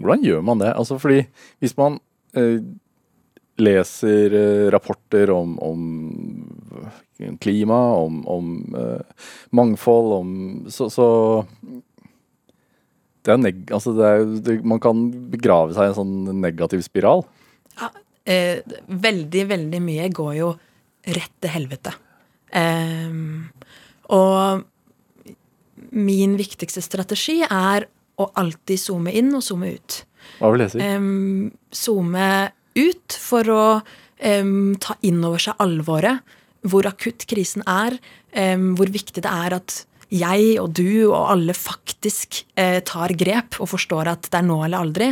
hvordan 0.00 0.24
gjør 0.24 0.44
man 0.44 0.60
det? 0.62 0.74
Altså 0.76 1.00
fordi 1.00 1.24
hvis 1.60 1.76
man 1.80 1.98
uh, 2.36 2.60
leser 3.60 4.32
rapporter 4.72 5.28
om, 5.34 5.58
om 5.60 5.80
klima, 7.42 7.78
om, 8.00 8.20
om 8.30 8.50
uh, 8.74 9.28
mangfold, 9.56 10.12
om 10.20 10.30
så, 10.72 10.88
så, 10.92 11.06
det 13.24 13.34
er 13.34 13.40
neg 13.42 13.72
altså 13.76 13.94
det 13.96 14.08
er, 14.08 14.24
det, 14.46 14.56
man 14.64 14.80
kan 14.82 15.04
begrave 15.32 15.76
seg 15.76 15.88
i 15.88 15.92
en 15.92 15.98
sånn 15.98 16.40
negativ 16.40 16.84
spiral. 16.86 17.24
Ja, 17.80 17.90
eh, 18.24 18.62
veldig, 18.88 19.44
veldig 19.52 19.82
mye 19.84 20.08
går 20.14 20.34
jo 20.38 20.50
rett 21.10 21.36
til 21.40 21.54
helvete. 21.54 21.94
Eh, 22.56 23.14
og 24.10 24.66
min 25.90 26.36
viktigste 26.38 26.82
strategi 26.84 27.40
er 27.44 27.86
å 28.20 28.28
alltid 28.40 28.80
zoome 28.80 29.14
inn 29.16 29.32
og 29.36 29.44
zoome 29.44 29.74
ut. 29.76 30.02
Hva 30.40 30.52
vil 30.52 30.64
det 30.64 30.70
si? 30.74 30.82
Um, 30.84 31.50
zoome 31.72 32.28
ut 32.76 33.16
for 33.16 33.52
å 33.52 33.64
um, 33.80 34.76
ta 34.80 34.96
inn 35.06 35.22
over 35.26 35.42
seg 35.42 35.62
alvoret, 35.62 36.36
hvor 36.66 36.88
akutt 36.88 37.24
krisen 37.30 37.64
er, 37.68 37.96
hvor 38.76 38.90
viktig 38.92 39.22
det 39.24 39.30
er 39.30 39.56
at 39.56 39.78
jeg 40.10 40.58
og 40.60 40.74
du 40.74 41.10
og 41.12 41.30
alle 41.36 41.54
faktisk 41.56 42.42
uh, 42.58 42.80
tar 42.86 43.14
grep 43.18 43.60
og 43.62 43.70
forstår 43.72 44.10
at 44.10 44.28
det 44.28 44.40
er 44.40 44.46
nå 44.46 44.58
eller 44.66 44.84
aldri. 44.84 45.10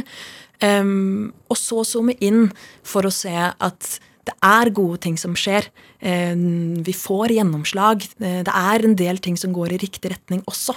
Og 0.59 1.55
så 1.55 1.85
zoome 1.87 2.17
inn 2.25 2.49
for 2.83 3.07
å 3.07 3.15
se 3.15 3.31
at 3.31 3.91
det 4.27 4.35
er 4.45 4.73
gode 4.75 4.99
ting 5.07 5.15
som 5.17 5.37
skjer. 5.39 5.69
Vi 6.03 6.95
får 6.99 7.37
gjennomslag. 7.37 8.03
Uh, 8.19 8.43
det 8.47 8.55
er 8.55 8.85
en 8.85 8.99
del 8.99 9.23
ting 9.23 9.39
som 9.39 9.55
går 9.55 9.77
i 9.77 9.83
riktig 9.87 10.13
retning 10.13 10.43
også. 10.51 10.75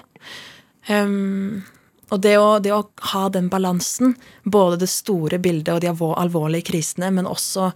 Um, 0.90 1.64
og 2.12 2.20
det 2.20 2.36
å, 2.38 2.60
det 2.60 2.74
å, 2.76 2.84
ha 3.14 3.24
den 3.32 3.48
balansen, 3.52 4.16
både 4.44 4.82
det 4.84 4.90
store 4.92 5.40
bildet 5.40 5.72
og 5.74 5.82
de 5.84 5.92
alvorlige 5.92 6.68
krisene, 6.72 7.12
men 7.16 7.30
også 7.30 7.70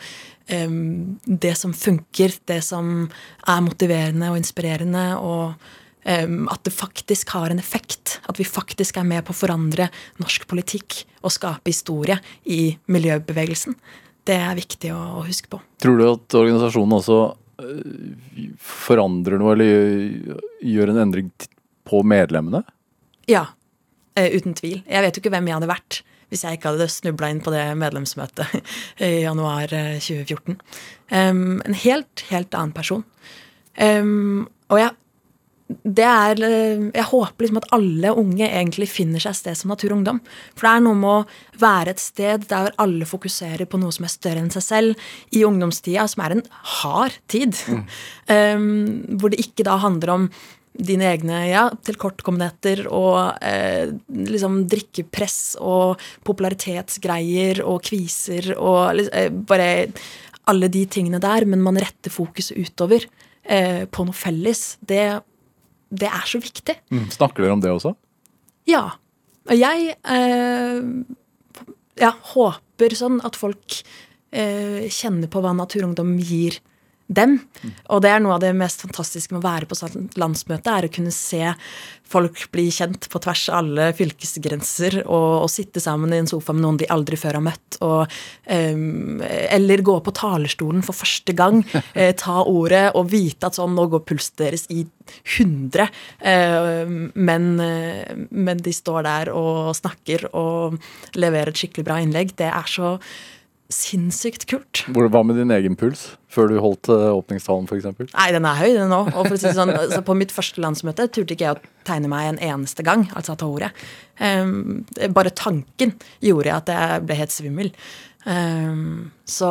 um, 0.52 1.16
det 1.24 1.54
som 1.56 1.74
funker, 1.76 2.36
det 2.52 2.60
som 2.68 3.08
er 3.48 3.64
motiverende 3.64 4.34
og 4.34 4.40
inspirerende, 4.42 5.06
og 5.16 5.56
um, 6.04 6.50
at 6.52 6.68
det 6.68 6.76
faktisk 6.76 7.32
har 7.38 7.54
en 7.54 7.64
effekt. 7.64 8.20
At 8.28 8.42
vi 8.42 8.48
faktisk 8.48 9.00
er 9.00 9.08
med 9.08 9.24
på 9.26 9.32
å 9.32 9.40
forandre 9.40 9.88
norsk 10.20 10.48
politikk 10.52 11.06
og 11.24 11.34
skape 11.34 11.72
historie 11.72 12.20
i 12.44 12.76
miljøbevegelsen. 12.92 13.80
Det 14.26 14.40
er 14.42 14.58
viktig 14.58 14.92
å, 14.92 15.02
å 15.22 15.26
huske 15.26 15.52
på. 15.52 15.64
Tror 15.80 16.00
du 16.02 16.08
at 16.10 16.40
organisasjonen 16.44 17.00
også 17.00 17.20
uh, 17.64 18.56
forandrer 18.60 19.40
noe, 19.40 19.56
eller 19.56 20.42
gjør, 20.60 20.92
en 20.92 21.06
endring 21.08 21.32
på 21.88 22.04
medlemmene? 22.04 22.66
Ja, 23.30 23.48
uten 24.16 24.56
tvil. 24.58 24.82
Jeg 24.88 25.04
vet 25.06 25.18
jo 25.18 25.24
ikke 25.24 25.34
hvem 25.34 25.50
jeg 25.50 25.60
hadde 25.60 25.72
vært 25.72 26.02
hvis 26.34 26.42
jeg 26.42 26.58
ikke 26.58 26.74
hadde 26.74 26.90
snubla 26.90 27.30
inn 27.32 27.42
på 27.46 27.54
det 27.54 27.64
medlemsmøtet 27.80 28.56
i 29.06 29.24
januar 29.24 29.70
2014. 29.70 30.58
Um, 31.14 31.62
en 31.62 31.80
helt, 31.86 32.26
helt 32.32 32.58
annen 32.58 32.76
person. 32.76 33.06
Um, 33.78 34.48
og 34.72 34.82
jeg 34.82 34.96
det 35.66 36.06
er 36.06 36.38
Jeg 36.94 37.06
håper 37.10 37.42
liksom 37.42 37.58
at 37.58 37.72
alle 37.74 38.12
unge 38.14 38.46
egentlig 38.46 38.86
finner 38.86 39.22
seg 39.22 39.32
et 39.32 39.40
sted 39.40 39.58
som 39.58 39.72
Naturungdom. 39.74 40.20
For 40.54 40.68
det 40.68 40.74
er 40.76 40.84
noe 40.86 41.00
med 41.00 41.10
å 41.10 41.62
være 41.62 41.96
et 41.96 42.04
sted 42.04 42.46
der 42.52 42.70
alle 42.82 43.08
fokuserer 43.10 43.66
på 43.66 43.80
noe 43.82 43.96
som 43.96 44.06
er 44.06 44.14
større 44.14 44.44
enn 44.44 44.52
seg 44.54 44.62
selv, 44.62 45.08
i 45.34 45.42
ungdomstida, 45.48 46.06
som 46.12 46.22
er 46.22 46.36
en 46.36 46.46
hard 46.76 47.18
tid. 47.34 47.58
Mm. 47.66 47.82
Um, 48.30 49.18
hvor 49.18 49.34
det 49.34 49.42
ikke 49.42 49.66
da 49.66 49.80
handler 49.82 50.14
om 50.14 50.30
dine 50.76 51.08
egne 51.14 51.40
ja, 51.48 51.66
tilkortkommenheter 51.88 52.86
og 52.92 53.38
eh, 53.46 53.94
liksom 54.08 54.64
drikkepress 54.72 55.56
og 55.64 56.02
popularitetsgreier 56.28 57.62
og 57.64 57.84
kviser 57.88 58.52
og 58.58 59.06
eh, 59.08 59.30
bare 59.32 59.70
alle 60.52 60.70
de 60.70 60.84
tingene 60.92 61.22
der, 61.24 61.48
men 61.50 61.64
man 61.66 61.80
retter 61.82 62.14
fokuset 62.14 62.58
utover 62.60 63.08
eh, 63.44 63.86
på 63.90 64.06
noe 64.06 64.16
felles. 64.16 64.76
Det, 64.82 65.04
det, 65.90 66.10
er 66.10 66.28
så 66.30 66.42
viktig. 66.42 66.78
Mm. 66.94 67.08
Snakker 67.16 67.46
dere 67.46 67.58
om 67.58 67.64
det 67.64 67.74
også? 67.74 67.96
Ja. 68.70 68.84
Og 69.50 69.58
jeg 69.58 69.96
eh, 69.96 70.78
ja, 72.02 72.12
håper 72.36 72.98
sånn 72.98 73.20
at 73.26 73.38
folk 73.40 73.80
eh, 74.36 74.86
kjenner 74.92 75.32
på 75.32 75.42
hva 75.42 75.56
Naturungdom 75.58 76.16
gir 76.22 76.60
dem. 77.08 77.38
Og 77.94 78.02
det 78.02 78.12
er 78.12 78.24
noe 78.24 78.38
av 78.38 78.42
det 78.42 78.54
mest 78.58 78.82
fantastiske 78.82 79.34
med 79.36 79.44
å 79.44 79.48
være 79.48 79.70
på 79.70 79.78
sånt 79.78 80.18
landsmøte, 80.20 80.72
er 80.72 80.88
å 80.88 80.94
kunne 80.94 81.14
se 81.14 81.54
folk 82.06 82.38
bli 82.54 82.68
kjent 82.74 83.08
på 83.10 83.20
tvers 83.22 83.48
av 83.50 83.60
alle 83.60 83.88
fylkesgrenser, 83.98 85.00
og, 85.04 85.46
og 85.46 85.52
sitte 85.52 85.82
sammen 85.82 86.14
i 86.14 86.20
en 86.22 86.30
sofa 86.30 86.54
med 86.54 86.66
noen 86.66 86.80
de 86.82 86.90
aldri 86.94 87.18
før 87.20 87.40
har 87.40 87.46
møtt, 87.46 87.80
og, 87.86 88.16
um, 88.46 89.22
eller 89.26 89.86
gå 89.86 89.98
på 90.06 90.14
talerstolen 90.18 90.86
for 90.86 90.98
første 90.98 91.36
gang, 91.38 91.64
eh, 91.94 92.14
ta 92.18 92.44
ordet 92.46 92.88
og 92.98 93.10
vite 93.14 93.50
at 93.50 93.58
sånn, 93.58 93.76
nå 93.78 93.88
går 93.94 94.06
pulsen 94.06 94.38
deres 94.42 94.68
i 94.74 94.86
100, 95.38 95.90
eh, 96.26 96.98
men, 97.14 97.48
eh, 97.62 98.26
men 98.30 98.66
de 98.66 98.74
står 98.74 99.06
der 99.06 99.34
og 99.34 99.74
snakker 99.78 100.30
og 100.34 100.78
leverer 101.18 101.54
et 101.54 101.62
skikkelig 101.62 101.90
bra 101.90 102.02
innlegg. 102.02 102.36
Det 102.38 102.50
er 102.50 102.70
så 102.70 102.96
sinnssykt 103.74 104.46
kult. 104.50 104.84
Hva 104.94 105.22
med 105.26 105.40
din 105.40 105.54
egen 105.54 105.76
puls 105.80 106.12
før 106.30 106.52
du 106.52 106.58
holdt 106.62 106.90
eh, 106.92 107.08
åpningstalen 107.16 107.66
f.eks.? 107.66 108.12
Nei, 108.12 108.28
den 108.36 108.46
er 108.46 108.60
høy, 108.60 108.72
den 108.76 108.94
òg. 108.94 109.10
Og 109.14 109.26
for 109.26 109.38
å 109.38 109.40
si 109.42 109.54
sånn, 109.56 109.74
så 109.94 110.02
på 110.06 110.18
mitt 110.18 110.34
første 110.36 110.62
landsmøte 110.62 111.08
turte 111.10 111.34
ikke 111.36 111.48
jeg 111.48 111.58
å 111.58 111.72
tegne 111.88 112.12
meg 112.12 112.30
en 112.30 112.42
eneste 112.52 112.86
gang, 112.86 113.08
altså 113.18 113.38
ta 113.40 113.50
ordet. 113.50 113.72
Um, 114.20 114.84
bare 115.16 115.34
tanken 115.36 115.96
gjorde 116.24 116.60
at 116.60 116.72
jeg 116.72 117.06
ble 117.08 117.20
helt 117.20 117.34
svimmel. 117.34 117.72
Um, 118.26 119.12
så 119.26 119.50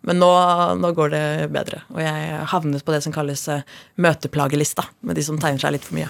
Men 0.00 0.16
nå, 0.16 0.28
nå, 0.80 0.90
går 0.96 1.10
det 1.12 1.48
bedre. 1.52 1.82
Og 1.92 2.00
jeg 2.00 2.38
havnet 2.48 2.84
på 2.84 2.94
det 2.94 3.02
som 3.04 3.12
kalles 3.12 3.42
uh, 3.52 3.60
møteplagelista, 4.00 4.86
med 5.04 5.18
de 5.20 5.24
som 5.26 5.36
tegner 5.40 5.60
seg 5.60 5.74
litt 5.76 5.84
for 5.84 5.98
mye. 5.98 6.08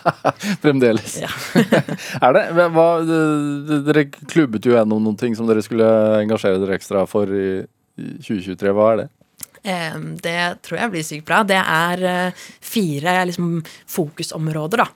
Fremdeles. 0.64 1.18
er 2.24 2.38
det? 2.38 2.46
Hva, 2.56 2.88
dere 3.04 4.08
klubbet 4.24 4.64
jo 4.64 4.72
gjennom 4.72 5.04
noen 5.04 5.20
ting 5.20 5.36
som 5.36 5.48
dere 5.50 5.64
skulle 5.64 5.90
engasjere 6.22 6.62
dere 6.62 6.80
ekstra 6.80 7.04
for 7.10 7.28
i, 7.28 7.60
i 8.00 8.10
2023. 8.24 8.72
Hva 8.72 8.90
er 8.94 9.02
det? 9.02 9.08
Um, 9.68 10.12
det 10.22 10.40
tror 10.64 10.80
jeg 10.80 10.92
blir 10.94 11.04
sykt 11.04 11.28
bra. 11.28 11.42
Det 11.44 11.60
er 11.60 12.04
uh, 12.08 12.44
fire 12.64 13.18
liksom, 13.28 13.58
fokusområder, 13.90 14.86
da. 14.86 14.88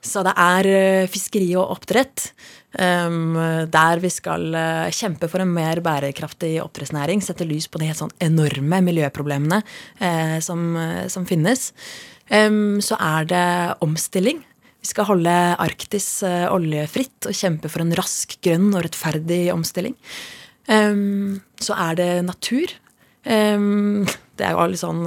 Så 0.00 0.22
det 0.24 0.32
er 0.32 0.68
uh, 0.70 1.10
fiskeri 1.12 1.50
og 1.58 1.76
oppdrett. 1.76 2.30
Um, 2.70 3.34
der 3.66 3.98
vi 3.98 4.12
skal 4.14 4.44
uh, 4.54 4.92
kjempe 4.94 5.26
for 5.28 5.42
en 5.42 5.50
mer 5.52 5.82
bærekraftig 5.84 6.54
oppdrettsnæring. 6.62 7.22
Sette 7.24 7.46
lys 7.48 7.66
på 7.68 7.80
de 7.80 7.90
helt 7.90 8.00
sånn 8.00 8.14
enorme 8.22 8.80
miljøproblemene 8.86 9.60
uh, 10.00 10.38
som, 10.44 10.78
som, 11.10 11.26
finnes. 11.28 11.70
Um, 12.30 12.78
så 12.84 12.96
er 12.96 13.28
det 13.28 13.48
omstilling. 13.84 14.40
Vi 14.80 14.88
skal 14.88 15.10
holde 15.10 15.32
Arktis 15.60 16.22
oljefritt 16.24 17.26
og 17.28 17.36
kjempe 17.36 17.68
for 17.68 17.84
en 17.84 17.92
rask, 17.98 18.38
grønn 18.40 18.70
og 18.70 18.86
rettferdig 18.86 19.42
omstilling. 19.52 19.98
Um, 20.70 21.42
så 21.60 21.76
er 21.76 22.00
det 22.00 22.10
natur. 22.24 22.72
Det 24.40 24.48
er 24.48 24.56
jo 24.56 24.66
litt 24.72 24.80
sånn 24.80 25.04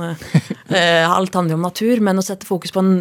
Alt 0.74 1.36
handler 1.36 1.58
om 1.58 1.66
natur, 1.68 2.00
men 2.06 2.22
å 2.22 2.24
sette 2.25 2.48
fokus 2.48 2.72
på 2.74 2.82
en 2.82 2.94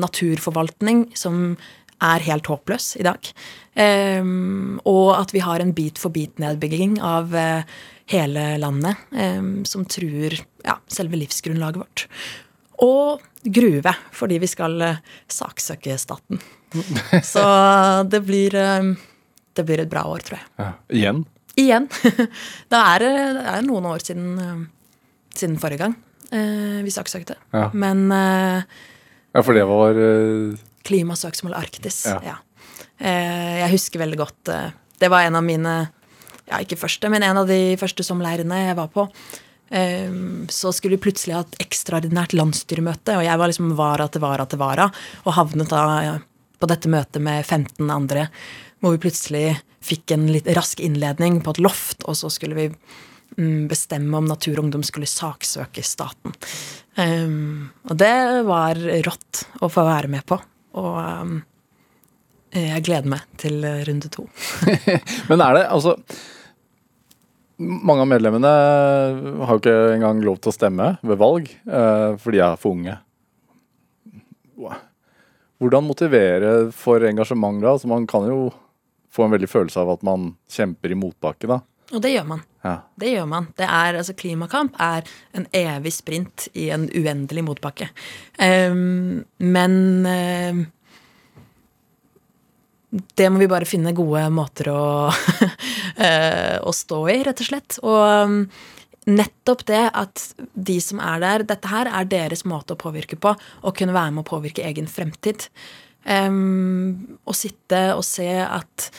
naturforvaltning 0.00 1.04
som 1.18 1.52
er 2.00 2.24
helt 2.24 2.48
håpløs 2.50 2.94
i 2.98 3.04
dag. 3.06 3.30
Og 4.88 5.10
at 5.14 5.34
vi 5.36 5.42
har 5.44 5.62
en 5.62 5.74
bit-for-bit-nedbygging 5.76 6.96
av 7.04 7.34
uh, 7.36 7.62
hele 8.10 8.44
landet 8.58 8.98
som 9.68 9.84
truer 9.86 10.34
ja, 10.64 10.78
selve 10.90 11.20
livsgrunnlaget 11.20 11.82
vårt. 11.82 12.06
Og 12.82 13.20
gruve, 13.44 13.92
fordi 14.16 14.40
vi 14.42 14.48
skal 14.50 14.80
saksøke 15.30 15.98
staten. 16.00 16.40
Så 17.32 17.44
det 18.10 18.22
blir, 18.26 18.56
det 19.52 19.66
blir 19.68 19.84
et 19.84 19.92
bra 19.92 20.06
år, 20.10 20.24
tror 20.26 20.40
jeg. 20.40 20.48
Ja. 20.58 20.72
Igjen? 20.90 21.22
Igjen. 21.60 21.88
det, 22.70 22.80
er, 22.80 23.04
det 23.04 23.46
er 23.54 23.66
noen 23.66 23.88
år 23.92 24.04
siden, 24.04 24.68
siden 25.40 25.58
forrige 25.60 25.86
gang 25.86 25.98
vi 26.30 26.92
saksøkte. 26.94 27.34
Ja. 27.50 27.64
Men 27.74 28.04
Ja, 28.06 29.40
for 29.42 29.56
det 29.56 29.64
var 29.66 29.96
Klimasøksmål 30.86 31.56
Arktis. 31.58 32.04
Ja. 32.06 32.20
ja. 32.22 32.36
Eh, 33.00 33.60
jeg 33.62 33.72
husker 33.72 34.02
veldig 34.02 34.18
godt 34.20 34.50
eh, 34.52 34.72
Det 35.00 35.08
var 35.08 35.24
en 35.24 35.38
av 35.38 35.44
mine 35.44 35.74
Ja, 36.50 36.58
ikke 36.60 36.76
første, 36.76 37.08
men 37.12 37.24
en 37.24 37.38
av 37.40 37.48
de 37.48 37.78
første 37.80 38.04
sommerleirene 38.04 38.58
jeg 38.66 38.76
var 38.76 38.90
på. 38.92 39.06
Eh, 39.70 40.10
så 40.50 40.72
skulle 40.74 40.98
vi 40.98 41.04
plutselig 41.06 41.36
ha 41.36 41.44
et 41.46 41.60
ekstraordinært 41.62 42.34
landsstyremøte, 42.34 43.14
og 43.20 43.22
jeg 43.22 43.38
var 43.38 43.52
liksom 43.52 43.70
vara 43.78 44.08
til 44.10 44.24
vara 44.24 44.48
til 44.50 44.60
vara, 44.60 44.88
og 45.22 45.36
havnet 45.36 45.70
da 45.70 46.18
på 46.60 46.68
dette 46.68 46.90
møtet 46.90 47.22
med 47.22 47.46
15 47.46 47.86
andre, 47.94 48.26
hvor 48.82 48.96
vi 48.96 49.02
plutselig 49.06 49.44
fikk 49.80 50.10
en 50.16 50.26
litt 50.34 50.50
rask 50.58 50.82
innledning 50.82 51.38
på 51.46 51.54
et 51.54 51.62
loft, 51.62 52.02
og 52.02 52.18
så 52.18 52.32
skulle 52.34 52.58
vi 52.58 52.66
bestemme 53.70 54.18
om 54.18 54.28
Natur 54.28 54.58
og 54.58 54.66
Ungdom 54.66 54.84
skulle 54.86 55.08
saksøke 55.10 55.84
staten. 55.86 56.34
Um, 56.96 57.70
og 57.88 57.96
det 58.00 58.16
var 58.48 58.80
rått 59.06 59.44
å 59.60 59.70
få 59.72 59.84
være 59.86 60.10
med 60.12 60.26
på. 60.28 60.38
Og 60.80 60.98
um, 61.00 61.38
jeg 62.54 62.84
gleder 62.86 63.10
meg 63.12 63.24
til 63.40 63.62
runde 63.62 64.10
to. 64.12 64.26
Men 65.30 65.42
er 65.44 65.56
det 65.56 65.64
altså 65.70 65.96
Mange 67.60 68.06
av 68.06 68.08
medlemmene 68.08 68.50
har 69.44 69.50
jo 69.52 69.60
ikke 69.60 69.74
engang 69.92 70.22
lov 70.24 70.38
til 70.40 70.48
å 70.48 70.54
stemme 70.56 70.86
ved 71.04 71.18
valg, 71.20 71.50
uh, 71.68 72.16
for 72.16 72.32
de 72.32 72.40
er 72.40 72.56
for 72.56 72.72
unge. 72.72 72.94
Hvordan 75.60 75.84
motivere 75.84 76.52
for 76.72 77.04
engasjement 77.04 77.60
da? 77.60 77.74
Altså, 77.74 77.90
man 77.90 78.06
kan 78.08 78.24
jo 78.28 78.48
få 79.12 79.26
en 79.26 79.34
veldig 79.34 79.50
følelse 79.50 79.82
av 79.82 79.92
at 79.96 80.06
man 80.06 80.30
kjemper 80.50 80.94
i 80.94 80.96
motbakke, 80.96 81.50
da. 81.50 81.60
Og 81.92 82.00
det 82.00 82.14
gjør 82.14 82.30
man. 82.30 82.46
Ja. 82.60 82.74
Det 83.00 83.14
gjør 83.14 83.28
man. 83.28 83.48
Det 83.56 83.64
er, 83.64 83.96
altså, 83.96 84.14
klimakamp 84.16 84.76
er 84.82 85.06
en 85.36 85.46
evig 85.56 85.94
sprint 85.96 86.48
i 86.52 86.68
en 86.74 86.88
uendelig 86.92 87.44
motbakke. 87.46 87.88
Um, 88.36 89.22
men 89.40 89.78
ehm, 90.08 90.66
det 92.90 93.30
må 93.30 93.40
vi 93.40 93.48
bare 93.50 93.68
finne 93.68 93.94
gode 93.96 94.26
måter 94.34 94.68
å, 94.72 94.82
eh, 96.08 96.58
å 96.60 96.72
stå 96.74 97.00
i, 97.12 97.20
rett 97.26 97.40
og 97.40 97.48
slett. 97.48 97.78
Og 97.86 98.00
um, 98.28 98.40
nettopp 99.08 99.64
det 99.70 99.84
at 99.96 100.24
de 100.52 100.76
som 100.84 101.00
er 101.00 101.22
der 101.22 101.44
Dette 101.48 101.70
her 101.70 101.88
er 101.88 102.10
deres 102.10 102.44
måte 102.44 102.76
å 102.76 102.80
påvirke 102.80 103.16
på. 103.16 103.32
Å 103.38 103.72
kunne 103.76 103.96
være 103.96 104.16
med 104.16 104.26
å 104.26 104.30
påvirke 104.34 104.66
egen 104.68 104.90
fremtid. 104.90 105.48
Um, 106.04 107.16
å 107.24 107.36
sitte 107.36 107.90
og 107.94 108.04
se 108.08 108.28
at 108.42 108.90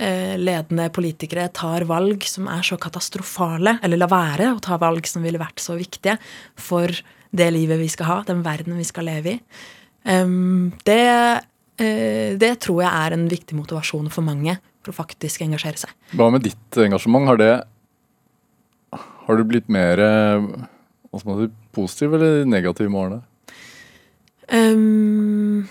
ledende 0.00 0.86
politikere 0.96 1.50
tar 1.52 1.84
valg 1.84 2.24
som 2.24 2.46
er 2.48 2.62
så 2.64 2.78
katastrofale, 2.80 3.74
eller 3.84 4.00
la 4.00 4.06
være 4.08 4.46
å 4.54 4.62
ta 4.64 4.78
valg 4.80 5.04
som 5.10 5.20
ville 5.26 5.40
vært 5.40 5.60
så 5.60 5.76
viktige 5.76 6.14
for 6.56 6.88
det 7.30 7.50
livet 7.52 7.78
vi 7.82 7.90
skal 7.92 8.08
ha, 8.08 8.16
den 8.26 8.40
verden 8.46 8.78
vi 8.80 8.86
skal 8.88 9.06
leve 9.10 9.34
i. 9.34 9.38
Det, 10.00 11.00
eh, 11.84 12.36
det 12.40 12.52
tror 12.64 12.82
jeg 12.82 12.90
er 12.90 13.16
en 13.16 13.28
viktig 13.28 13.56
motivasjon 13.58 14.10
for 14.10 14.26
mange 14.26 14.56
for 14.80 14.92
å 14.92 14.96
faktisk 14.96 15.44
engasjere 15.44 15.84
seg. 15.84 15.92
Hva 16.16 16.30
med 16.32 16.46
ditt 16.48 16.80
engasjement? 16.80 17.28
Har 17.28 17.36
det 17.36 17.52
Har 19.26 19.36
du 19.36 19.44
blitt 19.44 19.68
mer 19.68 20.00
eh, 20.00 20.46
positiv 21.72 22.14
eller 22.14 22.44
negativ 22.44 22.90
med 22.90 23.00
årene? 23.00 23.22
Um, 24.50 25.68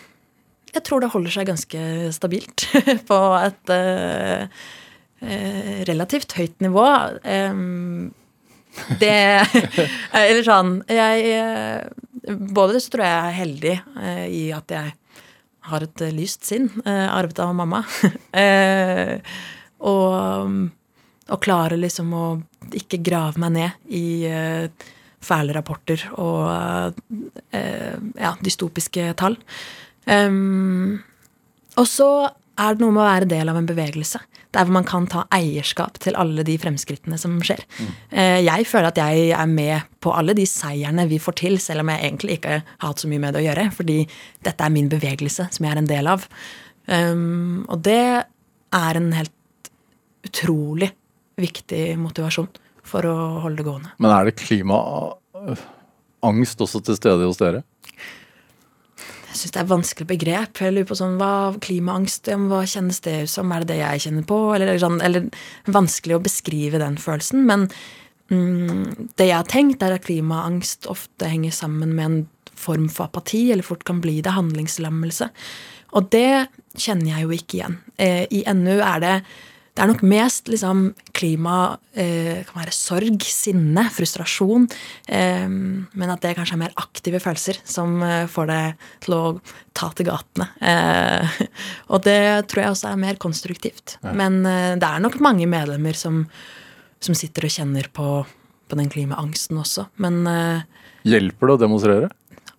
jeg 0.80 0.86
tror 0.88 1.04
det 1.04 1.12
holder 1.12 1.34
seg 1.34 1.50
ganske 1.50 1.82
stabilt 2.16 2.66
på 3.10 3.20
et 3.40 3.74
uh, 3.76 4.46
uh, 5.24 5.76
relativt 5.90 6.36
høyt 6.40 6.64
nivå. 6.64 6.88
Um, 7.24 8.10
det 9.02 9.12
Eller 10.20 10.44
sånn 10.46 10.76
Jeg 10.94 11.32
uh, 11.42 12.36
Både 12.54 12.78
så 12.80 12.94
tror 12.94 13.02
jeg 13.04 13.16
jeg 13.16 13.26
er 13.26 13.40
heldig 13.40 13.74
i 14.30 14.44
at 14.54 14.72
jeg 14.72 14.92
har 15.70 15.84
et 15.84 16.02
lyst 16.16 16.46
sinn, 16.48 16.68
arvet 16.86 17.40
av 17.42 17.52
mamma. 17.54 17.82
og, 19.92 20.54
og 21.30 21.42
klarer 21.46 21.78
liksom 21.78 22.14
å 22.18 22.24
ikke 22.80 23.02
grave 23.06 23.42
meg 23.42 23.54
ned 23.54 23.92
i 23.94 24.06
fæle 25.26 25.54
rapporter 25.58 26.08
og 26.18 26.98
ja, 27.54 28.34
dystopiske 28.46 29.12
tall. 29.22 29.38
Um, 30.10 31.00
og 31.78 31.88
så 31.88 32.10
er 32.60 32.76
det 32.76 32.84
noe 32.84 32.92
med 32.92 33.04
å 33.04 33.08
være 33.08 33.30
del 33.30 33.50
av 33.52 33.58
en 33.60 33.70
bevegelse. 33.70 34.20
Der 34.50 34.66
hvor 34.66 34.74
man 34.80 34.88
kan 34.90 35.06
ta 35.08 35.28
eierskap 35.36 36.00
til 36.02 36.18
alle 36.20 36.44
de 36.44 36.58
fremskrittene 36.60 37.18
som 37.22 37.38
skjer. 37.46 37.62
Mm. 37.78 37.92
Uh, 38.12 38.40
jeg 38.42 38.68
føler 38.68 38.90
at 38.90 39.00
jeg 39.00 39.30
er 39.38 39.50
med 39.52 39.86
på 40.04 40.10
alle 40.16 40.34
de 40.38 40.46
seierne 40.50 41.06
vi 41.12 41.20
får 41.22 41.36
til, 41.44 41.56
selv 41.62 41.84
om 41.84 41.90
jeg 41.94 42.04
egentlig 42.08 42.34
ikke 42.40 42.56
har 42.58 42.88
hatt 42.88 43.04
så 43.04 43.12
mye 43.12 43.24
med 43.24 43.32
det 43.36 43.42
å 43.44 43.48
gjøre. 43.48 43.66
Fordi 43.78 44.00
dette 44.48 44.62
er 44.66 44.76
min 44.76 44.92
bevegelse, 44.92 45.44
som 45.54 45.62
jeg 45.66 45.72
er 45.76 45.82
en 45.84 45.94
del 45.94 46.06
av. 46.16 46.22
Um, 46.90 47.58
og 47.70 47.78
det 47.86 48.06
er 48.74 48.94
en 48.98 49.12
helt 49.14 49.36
utrolig 50.26 50.90
viktig 51.40 51.84
motivasjon 52.02 52.50
for 52.90 53.06
å 53.08 53.16
holde 53.46 53.62
det 53.62 53.68
gående. 53.68 53.90
Men 54.02 54.12
er 54.16 54.24
det 54.28 54.40
klimaangst 54.42 56.64
også 56.66 56.80
til 56.86 56.96
stede 56.98 57.28
hos 57.28 57.42
dere? 57.42 57.60
Jeg 59.30 59.38
syns 59.38 59.54
det 59.54 59.62
er 59.62 59.70
vanskelig 59.70 60.08
begrep. 60.10 60.60
Jeg 60.64 60.74
lurer 60.74 60.90
på 60.90 60.98
sånn, 60.98 61.20
hva 61.22 61.54
Klimaangst, 61.62 62.32
hva 62.50 62.64
kjennes 62.66 63.02
det 63.06 63.16
ut 63.28 63.32
som? 63.32 63.52
Er 63.54 63.64
det 63.64 63.76
det 63.76 63.80
jeg 63.84 64.04
kjenner 64.08 64.26
på? 64.30 64.40
Eller, 64.56 64.74
eller, 64.74 64.96
eller 65.06 65.28
vanskelig 65.70 66.18
å 66.18 66.24
beskrive 66.26 66.82
den 66.82 66.98
følelsen. 67.02 67.46
Men 67.46 67.68
mm, 68.34 69.12
det 69.20 69.30
jeg 69.30 69.38
har 69.38 69.50
tenkt, 69.52 69.86
er 69.86 70.00
at 70.00 70.08
klimaangst 70.08 70.90
ofte 70.90 71.30
henger 71.30 71.54
sammen 71.54 71.94
med 71.94 72.08
en 72.08 72.20
form 72.60 72.90
for 72.92 73.08
apati, 73.08 73.52
eller 73.54 73.64
fort 73.64 73.86
kan 73.88 74.02
bli 74.04 74.18
det 74.26 74.34
handlingslammelse. 74.36 75.30
Og 75.98 76.10
det 76.14 76.50
kjenner 76.78 77.14
jeg 77.14 77.26
jo 77.26 77.38
ikke 77.38 77.60
igjen. 77.60 77.78
Eh, 78.02 78.26
I 78.34 78.44
NU 78.58 78.80
er 78.80 79.06
det 79.06 79.16
det 79.80 79.86
er 79.86 79.92
nok 79.94 80.02
mest 80.12 80.50
liksom, 80.52 80.80
klima 81.16 81.56
eh, 81.96 82.42
kan 82.44 82.58
være 82.60 82.74
sorg, 82.76 83.24
sinne, 83.24 83.86
frustrasjon. 83.96 84.66
Eh, 85.08 85.46
men 85.48 86.12
at 86.12 86.26
det 86.26 86.34
kanskje 86.36 86.58
er 86.58 86.62
mer 86.66 86.74
aktive 86.82 87.22
følelser 87.24 87.62
som 87.64 88.02
eh, 88.04 88.26
får 88.28 88.50
det 88.50 88.64
til 89.06 89.16
å 89.16 89.22
ta 89.80 89.88
til 89.96 90.10
gatene. 90.10 90.50
Eh, 90.60 91.38
og 91.96 92.04
det 92.04 92.20
tror 92.52 92.66
jeg 92.66 92.74
også 92.74 92.90
er 92.92 93.00
mer 93.06 93.22
konstruktivt. 93.24 93.96
Ja. 94.04 94.12
Men 94.20 94.42
eh, 94.44 94.74
det 94.76 94.90
er 94.90 95.06
nok 95.06 95.16
mange 95.24 95.48
medlemmer 95.48 95.96
som, 95.96 96.26
som 97.00 97.16
sitter 97.16 97.48
og 97.48 97.56
kjenner 97.56 97.88
på, 97.96 98.10
på 98.68 98.82
den 98.82 98.92
klimaangsten 98.92 99.64
også. 99.64 99.88
Men 100.04 100.26
eh, 100.28 100.68
Hjelper 101.08 101.54
det 101.54 101.56
å 101.56 101.64
demonstrere? 101.64 102.12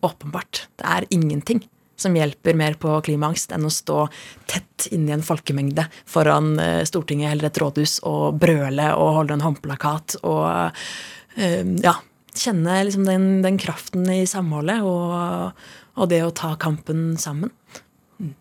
Åpenbart. 0.08 0.64
Det 0.80 0.88
er 0.88 1.10
ingenting 1.12 1.60
som 2.00 2.16
hjelper 2.16 2.56
mer 2.58 2.76
på 2.80 2.96
klimaangst 3.04 3.52
enn 3.54 3.66
å 3.68 3.72
stå 3.72 4.06
tett 4.50 4.88
inni 4.94 5.12
en 5.14 5.24
folkemengde 5.24 5.86
foran 6.08 6.54
eh, 6.60 6.82
Stortinget 6.88 7.34
eller 7.34 7.50
et 7.50 7.60
rådhus 7.60 7.98
og 8.08 8.40
brøle 8.40 8.92
og 8.96 9.16
holde 9.20 9.36
en 9.36 9.44
håndplakat 9.44 10.20
og 10.24 10.46
uh, 10.48 11.74
ja, 11.84 11.94
kjenne 12.34 12.80
liksom 12.88 13.04
den, 13.08 13.28
den, 13.44 13.58
kraften 13.60 14.08
i 14.12 14.22
samholdet 14.28 14.80
og, 14.86 15.52
og, 15.94 16.04
det 16.10 16.22
å 16.24 16.32
ta 16.34 16.54
kampen 16.60 17.14
sammen. 17.20 17.52
Mm. 18.18 18.34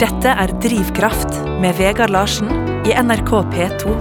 Dette 0.00 0.32
er 0.32 0.54
Drivkraft 0.62 1.42
med 1.62 1.76
Vegard 1.80 2.14
Larsen 2.14 2.50
i 2.88 2.94
NRK 2.94 3.34
P2. 3.52 3.98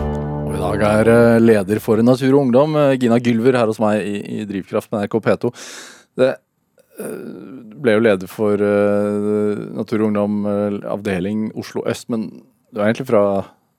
I 0.53 0.61
dag 0.61 0.83
er 0.85 1.09
eh, 1.09 1.41
leder 1.41 1.81
for 1.81 1.99
Natur 2.05 2.29
og 2.35 2.45
Ungdom, 2.45 2.77
Gina 3.01 3.17
Gylver, 3.17 3.57
her 3.57 3.71
hos 3.71 3.81
meg 3.81 4.05
i, 4.05 4.19
i 4.37 4.47
Drivkraft 4.47 4.93
med 4.93 5.07
NRK 5.07 5.19
P2. 5.27 5.53
Det 6.21 6.33
ble 6.97 7.95
jo 7.95 8.01
leder 8.03 8.29
for 8.29 8.61
uh, 8.61 9.61
Natur 9.73 10.03
og 10.03 10.11
Ungdom 10.11 10.43
uh, 10.45 10.79
avdeling 10.93 11.47
Oslo 11.57 11.83
øst, 11.89 12.09
men 12.13 12.27
du 12.73 12.81
er 12.81 12.89
egentlig 12.89 13.07
fra 13.09 13.23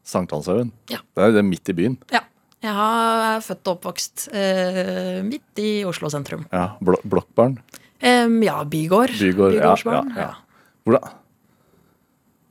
Sankthanshaugen? 0.04 0.72
Ja. 0.90 1.00
Det 1.14 1.26
er 1.28 1.36
det 1.36 1.44
midt 1.46 1.70
i 1.70 1.76
byen? 1.76 1.98
Ja. 2.12 2.24
Jeg 2.64 2.72
er 2.72 3.42
født 3.44 3.68
og 3.68 3.74
oppvokst 3.76 4.28
uh, 4.32 5.20
midt 5.26 5.60
i 5.60 5.84
Oslo 5.84 6.08
sentrum. 6.12 6.46
Ja, 6.52 6.78
Bl 6.80 6.96
Blokkbarn? 7.04 7.58
Um, 8.04 8.40
ja, 8.44 8.56
bygård. 8.64 9.12
bygård 9.18 9.58
Bygårdsbarn. 9.58 10.10
Ja, 10.16 10.30
ja, 10.30 10.72
hvordan, 10.84 11.12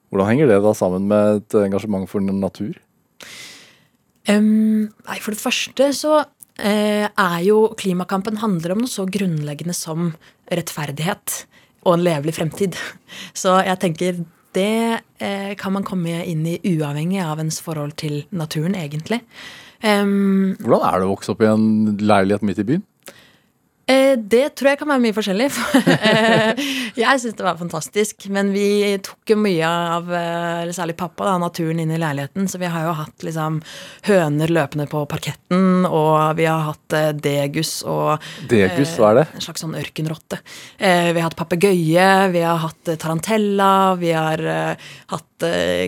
hvordan, 0.10 0.30
henger 0.30 0.54
det 0.54 0.62
da 0.64 0.74
sammen 0.78 1.10
med 1.10 1.42
et 1.42 1.58
engasjement 1.66 2.06
for 2.10 2.22
natur? 2.22 2.78
Um, 4.30 4.94
nei, 5.10 5.18
For 5.20 5.34
det 5.34 5.42
første 5.42 5.90
så 5.98 6.22
Eh, 6.54 7.10
er 7.10 7.40
jo 7.42 7.72
Klimakampen 7.74 8.38
handler 8.38 8.76
om 8.76 8.84
noe 8.84 8.92
så 8.92 9.08
grunnleggende 9.10 9.74
som 9.74 10.12
rettferdighet 10.52 11.44
og 11.84 11.98
en 11.98 12.06
levelig 12.06 12.38
fremtid. 12.38 12.78
Så 13.42 13.58
jeg 13.64 13.80
tenker 13.82 14.24
det 14.54 15.02
eh, 15.18 15.54
kan 15.58 15.74
man 15.74 15.86
komme 15.88 16.22
inn 16.30 16.46
i 16.46 16.60
uavhengig 16.76 17.22
av 17.26 17.42
ens 17.42 17.60
forhold 17.64 17.96
til 17.98 18.22
naturen, 18.30 18.78
egentlig. 18.78 19.24
Um, 19.84 20.54
Hvordan 20.62 20.86
er 20.88 21.02
det 21.02 21.08
å 21.08 21.14
vokse 21.16 21.34
opp 21.34 21.42
i 21.44 21.50
en 21.50 21.98
leilighet 22.00 22.46
midt 22.46 22.62
i 22.62 22.68
byen? 22.68 22.84
Eh, 23.94 24.14
det 24.18 24.56
tror 24.58 24.72
jeg 24.72 24.80
kan 24.82 24.90
være 24.90 25.04
mye 25.04 25.16
forskjellig. 25.16 25.50
Eh, 26.04 26.60
jeg 26.98 27.22
syns 27.22 27.36
det 27.38 27.46
var 27.46 27.58
fantastisk. 27.60 28.26
Men 28.34 28.52
vi 28.54 28.96
tok 29.04 29.34
jo 29.34 29.38
mye 29.40 29.68
av, 29.68 30.10
eh, 30.14 30.64
eller 30.64 30.76
særlig 30.76 30.96
pappa, 31.00 31.26
da, 31.28 31.36
naturen 31.42 31.80
inn 31.84 31.94
i 31.94 32.00
leiligheten. 32.02 32.48
Så 32.50 32.60
vi 32.62 32.70
har 32.72 32.88
jo 32.88 32.96
hatt 32.98 33.26
liksom 33.26 33.60
høner 34.08 34.52
løpende 34.52 34.88
på 34.92 35.04
parketten, 35.10 35.86
og 35.88 36.36
vi 36.40 36.48
har 36.50 36.66
hatt 36.72 36.98
degus 37.24 37.76
og 37.90 38.24
Degus, 38.50 38.96
hva 39.00 39.12
er 39.12 39.20
det? 39.22 39.26
En 39.38 39.46
slags 39.46 39.64
sånn 39.64 39.78
ørkenrotte. 39.80 40.40
Vi 40.80 41.18
har 41.18 41.26
hatt 41.26 41.40
papegøye, 41.40 42.10
vi 42.34 42.44
har 42.44 42.62
hatt 42.64 42.94
tarantella, 43.02 43.96
vi 44.00 44.12
har 44.16 44.44
hatt 45.14 45.48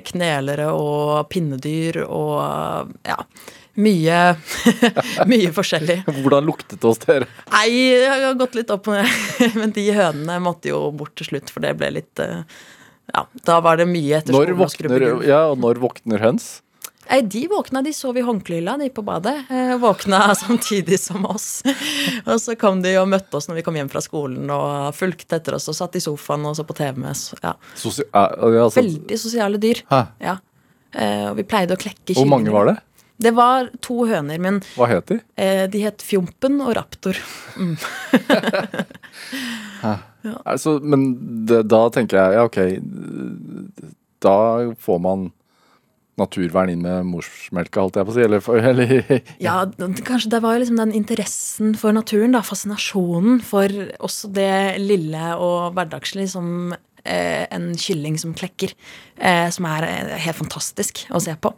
knelere 0.09 0.71
og 0.75 1.29
pinnedyr 1.31 2.03
og 2.05 2.95
ja 3.05 3.19
mye, 3.75 4.19
mye 5.31 5.51
forskjellig. 5.55 6.01
Hvordan 6.21 6.47
luktet 6.47 6.77
det 6.79 6.87
hos 6.87 7.01
dere? 7.03 7.27
Nei, 7.53 7.69
det 7.99 8.11
har 8.11 8.37
gått 8.39 8.57
litt 8.57 8.71
opp 8.73 8.89
med 8.91 9.07
Men 9.59 9.73
de 9.75 9.85
hønene 9.95 10.39
måtte 10.43 10.71
jo 10.71 10.85
bort 10.95 11.15
til 11.19 11.31
slutt, 11.31 11.51
for 11.53 11.65
det 11.65 11.75
ble 11.79 11.91
litt 11.99 12.23
eh, 12.23 12.43
Ja, 13.13 13.25
da 13.47 13.59
var 13.65 13.81
det 13.81 13.89
mye 13.89 14.21
etter 14.21 14.35
når 14.35 14.55
våkner, 14.59 15.09
Ja, 15.27 15.47
og 15.51 15.59
når 15.63 15.81
våkner 15.83 16.23
høns? 16.23 16.55
Nei, 17.05 17.19
De 17.21 17.43
våkna, 17.51 17.83
de 17.85 17.93
sov 17.93 18.17
i 18.17 18.23
håndklehylla 18.25 18.77
de 18.81 18.87
på 18.93 19.03
badet. 19.05 19.35
Eh, 19.53 19.75
våkna 19.81 20.33
samtidig 20.39 20.99
som 20.99 21.25
oss. 21.29 21.61
Og 22.25 22.39
så 22.41 22.55
kom 22.59 22.81
de 22.81 22.95
og 23.01 23.09
møtte 23.11 23.37
oss 23.37 23.49
når 23.49 23.59
vi 23.59 23.65
kom 23.67 23.77
hjem 23.77 23.91
fra 23.91 24.01
skolen 24.01 24.49
og 24.49 24.95
fulgte 24.97 25.37
etter 25.37 25.59
oss 25.59 25.69
og 25.69 25.77
satt 25.77 25.99
i 25.99 26.03
sofaen 26.03 26.47
og 26.49 26.57
så 26.57 26.65
på 26.65 26.77
TV 26.77 26.97
med 27.03 27.11
oss. 27.13 27.27
Ja. 27.43 27.53
Sosia 27.77 28.07
altså... 28.15 28.79
Veldig 28.79 29.21
sosiale 29.21 29.61
dyr. 29.61 29.83
Hæ? 29.91 30.01
Ja. 30.23 30.39
Eh, 30.95 31.29
og 31.29 31.37
vi 31.39 31.45
pleide 31.47 31.77
å 31.77 31.81
klekke 31.81 32.07
kyllingene. 32.07 32.23
Hvor 32.25 32.33
mange 32.37 32.55
var 32.55 32.71
det? 32.71 32.77
Det 33.21 33.31
var 33.37 33.69
to 33.85 34.05
høner, 34.09 34.39
men 34.43 34.57
Hva 34.75 34.89
het 34.91 35.07
de? 35.07 35.19
eh, 35.39 35.65
de 35.71 35.79
het 35.85 36.03
Fjompen 36.03 36.57
og 36.65 36.73
Raptor. 36.75 37.15
Altså, 40.45 40.79
men 40.81 41.01
det, 41.45 41.67
da 41.69 41.83
tenker 41.93 42.17
jeg, 42.17 42.33
ja 42.33 42.45
ok, 42.47 42.55
da 44.25 44.37
får 44.81 45.01
man 45.03 45.27
naturvern 46.17 46.71
inn 46.71 46.81
med 46.81 47.05
morsmelka, 47.11 47.83
holdt 47.83 47.99
jeg 47.99 48.07
på 48.07 48.13
å 48.13 48.15
si, 48.15 48.23
eller, 48.25 48.49
eller 48.71 48.93
Ja, 49.43 49.57
ja, 49.67 49.89
kanskje 50.07 50.31
det 50.33 50.39
var 50.41 50.55
jo 50.55 50.63
liksom 50.63 50.79
den 50.79 50.93
interessen 50.97 51.75
for 51.77 51.93
naturen, 51.93 52.33
da, 52.33 52.41
fascinasjonen 52.45 53.41
for 53.45 53.69
også 53.99 54.31
det 54.33 54.49
lille 54.81 55.33
og 55.35 55.75
hverdagslige 55.77 56.31
som 56.33 56.73
en 57.05 57.67
kylling 57.79 58.17
som 58.21 58.33
klekker, 58.37 58.73
eh, 59.17 59.49
som 59.53 59.67
er 59.69 59.87
eh, 59.87 60.15
helt 60.25 60.39
fantastisk 60.39 61.05
å 61.13 61.21
se 61.23 61.35
på. 61.39 61.53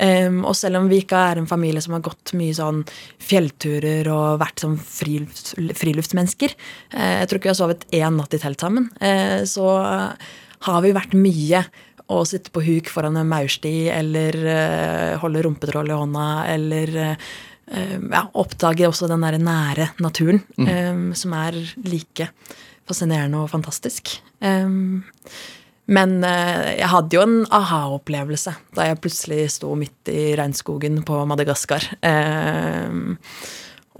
Um, 0.00 0.42
og 0.44 0.54
selv 0.58 0.80
om 0.80 0.90
vi 0.90 1.00
ikke 1.04 1.20
er 1.30 1.40
en 1.40 1.48
familie 1.50 1.82
som 1.84 1.96
har 1.96 2.04
gått 2.06 2.34
mye 2.38 2.56
sånn 2.56 2.84
fjellturer 3.22 4.08
og 4.12 4.40
vært 4.42 4.64
sånn 4.64 4.78
frilufts, 4.80 5.54
friluftsmennesker, 5.80 6.56
eh, 6.94 7.20
jeg 7.22 7.30
tror 7.30 7.40
ikke 7.40 7.50
vi 7.50 7.54
har 7.54 7.62
sovet 7.62 7.86
én 7.96 8.20
natt 8.20 8.36
i 8.36 8.42
telt 8.42 8.60
sammen, 8.62 8.90
eh, 9.00 9.42
så 9.48 9.70
har 10.60 10.82
vi 10.84 10.96
vært 10.96 11.16
mye 11.16 11.64
å 12.10 12.24
sitte 12.26 12.52
på 12.52 12.62
huk 12.64 12.90
foran 12.90 13.18
en 13.20 13.28
maursti 13.30 13.88
eller 13.92 14.36
eh, 14.42 15.18
holde 15.22 15.44
rumpetroll 15.46 15.92
i 15.92 15.96
hånda 15.96 16.26
eller 16.50 16.96
eh, 17.04 17.28
ja, 17.70 18.24
oppdage 18.40 18.88
også 18.88 19.08
den 19.10 19.22
der 19.26 19.38
nære 19.38 19.92
naturen, 20.02 20.42
eh, 20.58 21.14
som 21.18 21.36
er 21.38 21.58
like 21.86 22.30
fascinerende 22.90 23.40
og 23.40 23.50
fantastisk. 23.52 24.18
Um, 24.42 25.00
men 25.90 26.20
uh, 26.22 26.68
jeg 26.76 26.90
hadde 26.92 27.16
jo 27.16 27.24
en 27.24 27.38
aha-opplevelse 27.56 28.54
da 28.76 28.90
jeg 28.90 29.00
plutselig 29.02 29.48
sto 29.56 29.72
midt 29.78 30.10
i 30.12 30.34
regnskogen 30.38 31.00
på 31.06 31.24
Madagaskar. 31.30 31.88
Um, 32.04 33.16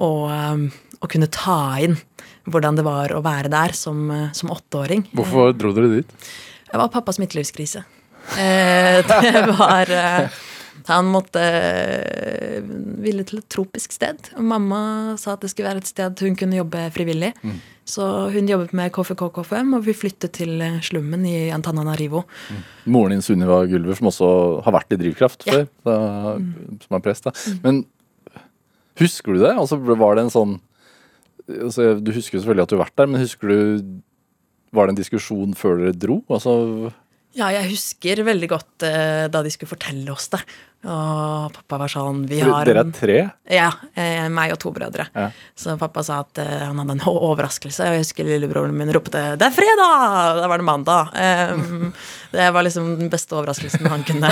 og, 0.01 0.29
um, 0.31 0.69
og 1.01 1.11
kunne 1.11 1.31
ta 1.33 1.61
inn 1.83 1.99
hvordan 2.51 2.79
det 2.79 2.85
var 2.87 3.13
å 3.15 3.23
være 3.25 3.51
der 3.53 3.75
som, 3.77 4.11
eh, 4.11 4.31
som 4.37 4.53
åtteåring. 4.53 5.07
Hvorfor 5.17 5.53
dro 5.57 5.73
dere 5.77 5.91
dit? 6.01 6.15
Det 6.71 6.79
var 6.79 6.93
pappas 6.93 7.19
midtlivskrise. 7.21 7.85
Uh, 8.31 9.01
det 9.25 9.45
var 9.59 9.91
eh, 9.91 10.41
Han 10.89 11.11
måtte 11.13 11.41
eh, 11.43 12.63
ville 13.05 13.25
til 13.29 13.41
et 13.43 13.49
tropisk 13.53 13.93
sted. 13.93 14.31
Og 14.39 14.45
mamma 14.47 14.81
sa 15.21 15.35
at 15.35 15.43
det 15.45 15.51
skulle 15.53 15.69
være 15.69 15.83
et 15.83 15.91
sted 15.91 16.23
hun 16.25 16.37
kunne 16.39 16.57
jobbe 16.61 16.87
frivillig. 16.95 17.33
Så 17.91 18.05
hun 18.31 18.47
jobbet 18.49 18.73
med 18.77 18.93
KFK-KFM, 18.95 19.73
og 19.75 19.85
vi 19.87 19.95
flyttet 19.97 20.33
til 20.39 20.61
eh, 20.63 20.79
slummen 20.87 21.25
i 21.27 21.51
Antananarivo. 21.55 22.23
Moren 22.87 23.17
din 23.17 23.25
Sunniva 23.27 23.65
Gulver, 23.67 23.99
som 23.99 24.11
også 24.13 24.29
har 24.67 24.77
vært 24.79 24.95
i 24.95 25.01
Drivkraft 25.01 25.47
Ja. 25.49 25.53
før, 25.61 25.67
da, 25.85 26.77
som 26.87 26.97
er 26.99 27.05
prest. 27.05 27.25
da. 27.27 27.33
Men 27.65 27.85
husker 29.01 29.35
du 29.35 29.41
det? 29.43 29.55
Altså, 29.57 29.79
var 29.81 30.15
det 30.19 30.27
en 30.29 30.35
sånn 30.35 30.57
altså, 31.49 31.95
Du 32.03 32.13
husker 32.15 32.39
selvfølgelig 32.39 32.63
at 32.67 32.73
du 32.73 32.77
har 32.79 32.85
vært 32.87 32.97
der, 33.01 33.11
men 33.11 33.23
husker 33.25 33.49
du 33.51 34.01
Var 34.77 34.87
det 34.87 34.93
en 34.95 35.01
diskusjon 35.03 35.55
før 35.59 35.81
dere 35.81 35.97
dro? 35.99 36.21
Altså, 36.31 36.93
Ja, 37.39 37.51
jeg 37.55 37.71
husker 37.71 38.25
veldig 38.27 38.49
godt 38.51 38.85
eh, 38.87 39.29
da 39.31 39.43
de 39.45 39.53
skulle 39.55 39.71
fortelle 39.71 40.11
oss 40.13 40.29
det. 40.33 40.41
Og 40.81 41.53
pappa 41.53 41.77
var 41.83 41.93
sånn 41.93 42.23
Vi 42.25 42.39
har 42.41 42.65
dere 42.65 42.83
er 42.87 42.93
tre? 42.97 43.17
Ja, 43.53 43.69
eh, 43.93 44.25
meg 44.33 44.55
og 44.55 44.59
to 44.63 44.73
brødre. 44.75 45.07
Ja. 45.13 45.27
Så 45.55 45.77
pappa 45.79 46.03
sa 46.07 46.23
at 46.25 46.41
eh, 46.41 46.65
han 46.65 46.81
hadde 46.81 46.97
en 46.97 47.05
overraskelse. 47.11 47.85
Og 47.85 47.99
jeg 47.99 48.07
husker 48.07 48.27
lillebroren 48.27 48.75
min 48.75 48.91
ropte 48.97 49.37
'Det 49.37 49.47
er 49.47 49.55
fredag!' 49.55 50.41
Da 50.41 50.49
var 50.49 50.59
det 50.59 50.67
mandag. 50.67 51.13
Det 52.33 52.51
var 52.55 52.63
liksom 52.63 52.97
den 52.99 53.11
beste 53.13 53.37
overraskelsen 53.37 53.87
han 53.87 54.05
kunne 54.05 54.31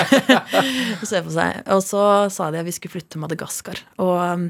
se 1.10 1.22
for 1.22 1.32
seg. 1.34 1.62
Og 1.74 1.82
så 1.84 2.02
sa 2.32 2.50
de 2.50 2.62
at 2.62 2.66
vi 2.66 2.74
skulle 2.74 2.96
flytte 2.96 3.14
til 3.14 3.22
Madagaskar. 3.22 3.82
Og 3.98 4.48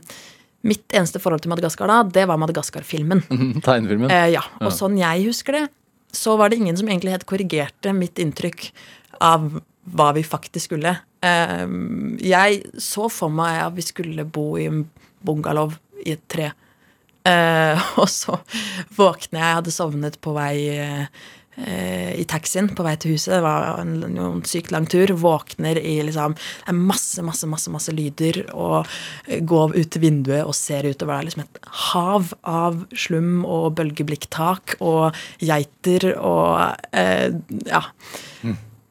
mitt 0.67 0.95
eneste 0.95 1.21
forhold 1.23 1.43
til 1.43 1.53
Madagaskar 1.53 1.91
da, 1.91 2.03
det 2.03 2.25
var 2.29 2.39
Madagaskar-filmen. 2.41 3.23
Tegnefilmen? 3.67 4.11
Eh, 4.11 4.31
ja, 4.35 4.43
og 4.63 4.73
sånn 4.75 4.99
jeg 4.99 5.29
husker 5.29 5.61
det, 5.61 5.67
så 6.13 6.37
var 6.37 6.51
det 6.51 6.61
ingen 6.61 6.77
som 6.77 6.89
egentlig 6.89 7.15
helt 7.17 7.29
korrigerte 7.29 7.93
mitt 7.97 8.19
inntrykk 8.19 8.71
av 9.25 9.59
hva 9.89 10.13
vi 10.17 10.25
faktisk 10.25 10.71
skulle. 10.71 10.95
Eh, 11.25 11.67
jeg 12.23 12.63
så 12.83 13.09
for 13.13 13.33
meg 13.33 13.61
at 13.65 13.77
vi 13.77 13.85
skulle 13.87 14.25
bo 14.25 14.51
i 14.61 14.69
en 14.71 14.85
bungalow 15.25 15.73
i 16.05 16.15
et 16.17 16.25
tre. 16.31 16.53
Eh, 17.29 17.89
og 18.01 18.09
så 18.13 18.39
våkner 18.97 19.41
jeg, 19.41 19.47
jeg 19.47 19.59
hadde 19.61 19.75
sovnet 19.75 20.21
på 20.25 20.35
vei 20.37 20.55
eh, 20.77 21.27
i 21.59 22.25
taxien 22.29 22.69
på 22.71 22.85
vei 22.87 22.95
til 23.01 23.17
huset. 23.17 23.33
Det 23.37 23.43
var 23.45 23.81
en, 23.83 23.97
en 24.07 24.43
sykt 24.47 24.71
lang 24.75 24.87
tur. 24.91 25.11
Våkner 25.19 25.81
i 25.81 25.97
liksom 26.07 26.37
masse, 26.77 27.23
masse, 27.27 27.49
masse 27.51 27.73
masse 27.73 27.95
lyder. 27.95 28.45
Og 28.55 28.87
eh, 29.27 29.41
går 29.43 29.75
ut 29.77 29.91
til 29.95 30.05
vinduet 30.05 30.45
og 30.45 30.55
ser 30.57 30.87
utover. 30.87 31.17
Det 31.17 31.19
er 31.19 31.29
liksom 31.31 31.45
et 31.47 31.61
hav 31.89 32.33
av 32.49 32.79
slum 32.95 33.43
og 33.49 33.73
bølgeblikktak 33.79 34.79
og 34.79 35.19
geiter 35.43 36.13
og 36.17 36.87
eh, 36.93 37.35
Ja. 37.69 37.83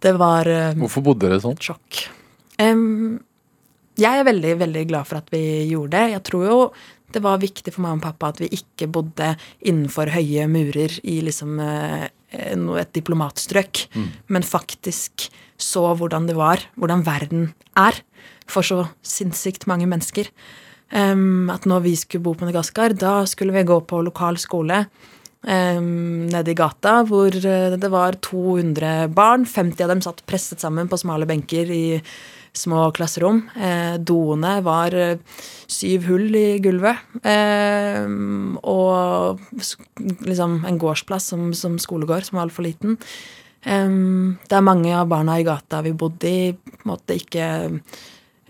Det 0.04 0.14
var 0.20 0.46
eh, 0.46 0.76
Hvorfor 0.78 1.02
bodde 1.08 1.26
dere 1.26 1.42
sånn? 1.42 1.58
sjokk. 1.58 2.04
Um, 2.62 3.18
jeg 3.98 4.20
er 4.20 4.28
veldig, 4.28 4.52
veldig 4.60 4.84
glad 4.92 5.10
for 5.10 5.18
at 5.22 5.32
vi 5.34 5.42
gjorde 5.72 5.98
det. 5.98 6.12
Jeg 6.14 6.24
tror 6.30 6.46
jo 6.46 6.60
det 7.16 7.24
var 7.24 7.40
viktig 7.42 7.72
for 7.74 7.86
mamma 7.86 7.98
og 8.02 8.04
pappa 8.04 8.30
at 8.34 8.42
vi 8.44 8.50
ikke 8.60 8.90
bodde 8.92 9.32
innenfor 9.66 10.12
høye 10.12 10.46
murer 10.52 11.00
i 11.08 11.22
liksom 11.26 11.58
eh, 11.64 12.10
et 12.38 12.94
diplomatstrøk, 12.94 13.88
men 14.30 14.46
faktisk 14.46 15.28
så 15.58 15.96
hvordan 15.98 16.28
det 16.30 16.38
var, 16.38 16.62
hvordan 16.78 17.04
verden 17.06 17.52
er 17.76 17.98
for 18.48 18.66
så 18.66 18.86
sinnssykt 19.06 19.68
mange 19.68 19.90
mennesker. 19.90 20.30
Um, 20.88 21.50
at 21.52 21.66
når 21.68 21.84
vi 21.84 21.96
skulle 22.00 22.24
bo 22.24 22.34
på 22.38 22.46
Madagaskar, 22.48 22.96
da 22.96 23.26
skulle 23.28 23.56
vi 23.56 23.66
gå 23.68 23.82
på 23.84 24.00
lokal 24.06 24.38
skole 24.40 24.86
um, 25.44 26.28
nede 26.32 26.54
i 26.54 26.56
gata, 26.56 27.02
hvor 27.10 27.34
eh, 27.36 27.76
det 27.76 27.92
var 27.92 28.16
200 28.24 29.10
barn. 29.12 29.44
50 29.46 29.84
av 29.84 29.92
dem 29.92 30.04
satt 30.06 30.24
presset 30.30 30.64
sammen 30.64 30.88
på 30.88 31.00
smale 31.02 31.28
benker 31.28 31.74
i 31.74 32.00
små 32.58 32.88
klasserom. 32.96 33.44
Eh, 33.56 33.96
doene 34.02 34.58
var 34.66 34.96
eh, 34.98 35.20
syv 35.70 36.08
hull 36.10 36.36
i 36.38 36.60
gulvet. 36.64 37.04
Eh, 37.24 38.06
og 38.68 39.42
liksom 40.28 40.62
en 40.68 40.80
gårdsplass 40.82 41.32
som, 41.34 41.52
som 41.58 41.78
skolegård, 41.82 42.28
som 42.28 42.40
var 42.40 42.48
altfor 42.48 42.68
liten. 42.68 42.98
Eh, 43.64 43.86
er 43.86 44.66
mange 44.66 44.96
av 44.98 45.10
barna 45.12 45.40
i 45.40 45.46
gata 45.48 45.84
vi 45.86 45.94
bodde 45.98 46.32
i, 46.32 46.42
på 46.54 46.82
en 46.84 46.92
måte 46.96 47.18
ikke 47.22 47.46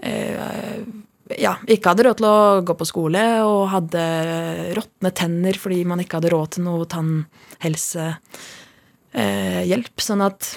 eh, 0.04 0.88
ja, 1.36 1.58
ikke 1.68 1.92
hadde 1.92 2.06
råd 2.08 2.20
til 2.20 2.28
å 2.30 2.62
gå 2.68 2.74
på 2.78 2.88
skole 2.88 3.24
og 3.44 3.68
hadde 3.74 4.04
råtne 4.78 5.12
tenner 5.16 5.60
fordi 5.60 5.82
man 5.88 6.00
ikke 6.04 6.18
hadde 6.22 6.32
råd 6.34 6.50
til 6.56 6.64
noe 6.68 6.86
tannhelsehjelp. 6.92 8.16
Eh, 9.98 10.06
sånn 10.08 10.24
at 10.24 10.54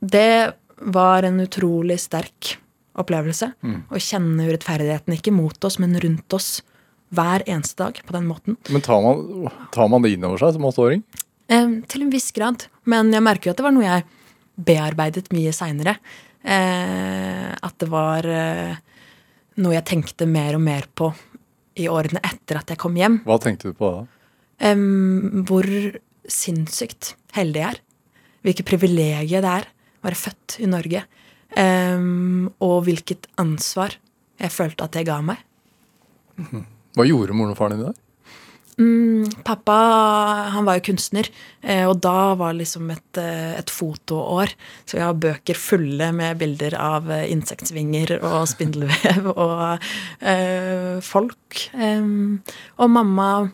det 0.00 0.54
var 0.80 1.26
en 1.28 1.40
utrolig 1.44 1.98
sterk 2.00 2.56
opplevelse 2.98 3.52
å 3.62 4.00
kjenne 4.02 4.48
urettferdigheten 4.48 5.14
ikke 5.14 5.32
mot 5.34 5.64
oss, 5.64 5.78
men 5.82 5.94
rundt 6.02 6.36
oss 6.36 6.60
hver 7.14 7.42
eneste 7.48 7.82
dag 7.82 8.00
på 8.06 8.14
den 8.14 8.28
måten. 8.28 8.56
Men 8.70 8.84
tar 8.84 9.02
man, 9.02 9.50
tar 9.74 9.90
man 9.90 10.04
det 10.04 10.14
inn 10.14 10.26
over 10.26 10.40
seg 10.42 10.54
som 10.56 10.66
åtteåring? 10.68 11.02
Eh, 11.50 11.72
til 11.90 12.04
en 12.04 12.12
viss 12.12 12.30
grad. 12.34 12.66
Men 12.90 13.10
jeg 13.14 13.24
merker 13.26 13.50
jo 13.50 13.54
at 13.54 13.60
det 13.60 13.66
var 13.66 13.74
noe 13.74 13.86
jeg 13.86 14.06
bearbeidet 14.70 15.32
mye 15.34 15.54
seinere. 15.56 15.96
Eh, 16.42 17.50
at 17.50 17.76
det 17.82 17.90
var 17.90 18.26
eh, 18.30 18.78
noe 19.60 19.76
jeg 19.76 19.88
tenkte 19.90 20.28
mer 20.30 20.58
og 20.58 20.64
mer 20.64 20.86
på 20.94 21.10
i 21.80 21.88
årene 21.90 22.22
etter 22.26 22.60
at 22.60 22.70
jeg 22.70 22.80
kom 22.80 22.96
hjem. 22.98 23.20
Hva 23.26 23.40
tenkte 23.42 23.70
du 23.70 23.76
på 23.78 23.90
da? 23.94 24.06
Hvor 25.48 25.66
sinnssykt 26.30 27.14
heldig 27.32 27.62
jeg 27.62 27.72
er. 27.72 27.78
Hvilket 28.44 28.68
privilegium 28.68 29.44
det 29.44 29.52
er 29.60 29.68
være 30.04 30.18
født 30.18 30.58
i 30.64 30.68
Norge. 30.70 31.04
Um, 31.50 32.52
og 32.62 32.84
hvilket 32.86 33.26
ansvar 33.40 33.96
jeg 34.40 34.54
følte 34.54 34.86
at 34.86 34.94
det 34.94 35.08
ga 35.08 35.18
meg. 35.24 35.40
Hva 36.96 37.06
gjorde 37.06 37.34
moren 37.36 37.52
og 37.52 37.58
faren 37.58 37.76
din 37.76 37.90
der? 37.90 37.98
Mm, 38.80 39.26
pappa 39.44 39.74
han 40.54 40.64
var 40.64 40.78
jo 40.78 40.86
kunstner, 40.86 41.26
eh, 41.60 41.82
og 41.84 41.98
da 42.00 42.32
var 42.38 42.54
liksom 42.56 42.88
et, 42.94 43.18
eh, 43.20 43.58
et 43.58 43.68
fotoår. 43.68 44.54
Så 44.86 44.96
vi 44.96 45.02
har 45.04 45.18
bøker 45.20 45.58
fulle 45.58 46.08
med 46.16 46.38
bilder 46.40 46.78
av 46.78 47.10
insektsvinger 47.10 48.14
insektvinger 48.14 48.14
og 48.24 48.48
spindelvev 48.48 49.28
og 49.36 49.84
øh, 50.22 51.00
folk. 51.04 51.68
Um, 51.74 52.40
og 52.78 52.90
mamma 52.90 53.50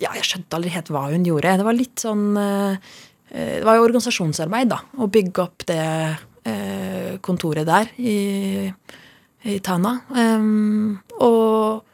Ja, 0.00 0.14
jeg 0.16 0.24
skjønte 0.24 0.56
aldri 0.56 0.70
helt 0.72 0.88
hva 0.88 1.10
hun 1.10 1.26
gjorde. 1.28 1.58
Det 1.60 1.64
var 1.66 1.76
litt 1.76 2.00
sånn 2.00 2.30
eh, 2.40 2.72
eh, 2.72 2.78
Det 3.30 3.62
var 3.64 3.78
jo 3.78 3.86
organisasjonsarbeid, 3.86 4.72
da. 4.72 4.80
Å 4.98 5.06
bygge 5.10 5.44
opp 5.44 5.66
det 5.68 5.84
eh, 6.50 7.12
kontoret 7.22 7.68
der 7.68 7.92
i, 8.02 8.66
i 9.46 9.60
Tana. 9.62 9.94
Og 11.20 11.86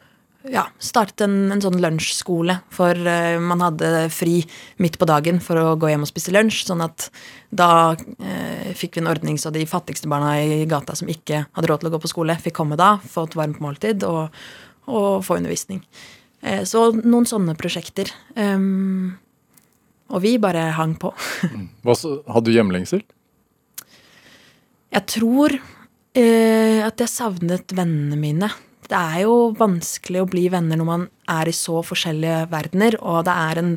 ja, 0.53 0.67
startet 0.83 1.25
en, 1.27 1.37
en 1.53 1.63
sånn 1.63 1.79
lunsjskole. 1.83 2.59
For 2.75 2.95
eh, 2.95 3.39
man 3.43 3.63
hadde 3.65 4.07
fri 4.15 4.41
midt 4.83 4.99
på 5.01 5.09
dagen 5.09 5.41
for 5.43 5.59
å 5.61 5.75
gå 5.81 5.91
hjem 5.91 6.07
og 6.07 6.11
spise 6.11 6.35
lunsj. 6.35 6.65
Sånn 6.69 6.85
at 6.85 7.09
da 7.51 7.71
eh, 7.95 8.73
fikk 8.77 8.97
vi 8.97 9.05
en 9.05 9.11
ordning 9.11 9.41
så 9.41 9.53
de 9.55 9.67
fattigste 9.69 10.11
barna 10.11 10.37
i 10.43 10.65
gata 10.71 10.97
som 10.99 11.11
ikke 11.11 11.47
hadde 11.57 11.71
råd 11.71 11.83
til 11.83 11.91
å 11.91 11.97
gå 11.97 12.03
på 12.05 12.13
skole, 12.13 12.39
fikk 12.43 12.59
komme 12.61 12.79
da, 12.79 12.97
få 13.03 13.27
et 13.27 13.39
varmt 13.39 13.63
måltid 13.65 14.07
og, 14.09 14.35
og 14.87 15.25
få 15.27 15.41
undervisning. 15.41 15.83
Eh, 16.43 16.63
så 16.69 16.89
noen 17.03 17.29
sånne 17.29 17.57
prosjekter. 17.59 18.13
Og 20.13 20.23
vi 20.23 20.37
bare 20.43 20.71
hang 20.77 20.95
på. 21.01 21.13
Hva 21.85 21.97
så, 21.99 22.21
hadde 22.31 22.51
du 22.51 22.57
hjemlengsel? 22.57 23.03
Jeg 24.95 25.05
tror 25.11 25.57
eh, 25.57 26.81
at 26.87 27.03
jeg 27.03 27.13
savnet 27.13 27.75
vennene 27.77 28.19
mine. 28.21 28.51
Det 28.87 28.97
er 28.97 29.25
jo 29.25 29.53
vanskelig 29.59 30.23
å 30.23 30.31
bli 30.31 30.47
venner 30.53 30.79
når 30.79 30.89
man 30.89 31.07
er 31.33 31.51
i 31.51 31.55
så 31.57 31.81
forskjellige 31.85 32.45
verdener, 32.53 32.99
og 33.03 33.25
det 33.27 33.35
er 33.35 33.61
en, 33.61 33.73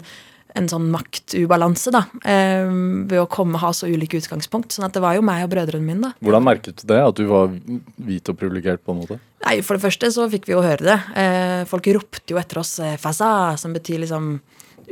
en 0.60 0.70
sånn 0.70 0.86
maktubalanse, 0.94 1.94
da, 1.96 2.04
eh, 2.22 2.70
ved 3.10 3.18
å 3.24 3.30
komme 3.32 3.62
ha 3.62 3.74
så 3.74 3.89
ulike 3.89 4.22
utgangspunkt. 4.22 4.76
Sånn 4.76 4.86
at 4.86 4.94
det 4.94 5.02
var 5.04 5.18
jo 5.18 5.26
meg 5.26 5.48
og 5.48 5.52
brødrene 5.56 5.88
mine, 5.88 6.12
da. 6.12 6.13
Hvordan 6.22 6.46
merket 6.46 6.84
du 6.84 6.86
det? 6.94 7.02
At 7.02 7.18
du 7.18 7.26
var 7.32 7.50
hvit 7.50 8.30
og 8.30 8.38
privilegert 8.38 8.86
på 8.86 8.94
en 8.94 9.02
måte? 9.02 9.20
Nei, 9.48 9.60
For 9.65 9.80
det 9.80 9.88
første 9.88 10.13
så 10.13 10.30
fikk 10.30 10.46
vi 10.46 10.54
jo 10.54 10.62
høre 10.62 10.86
det. 10.86 11.00
Eh, 11.18 11.65
folk 11.70 11.89
ropte 11.96 12.36
jo 12.36 12.38
etter 12.38 12.62
oss 12.62 12.78
'faza', 12.78 13.00
'fasa', 13.02 13.58
som 13.58 13.74
betyr 13.74 14.04
liksom 14.06 14.36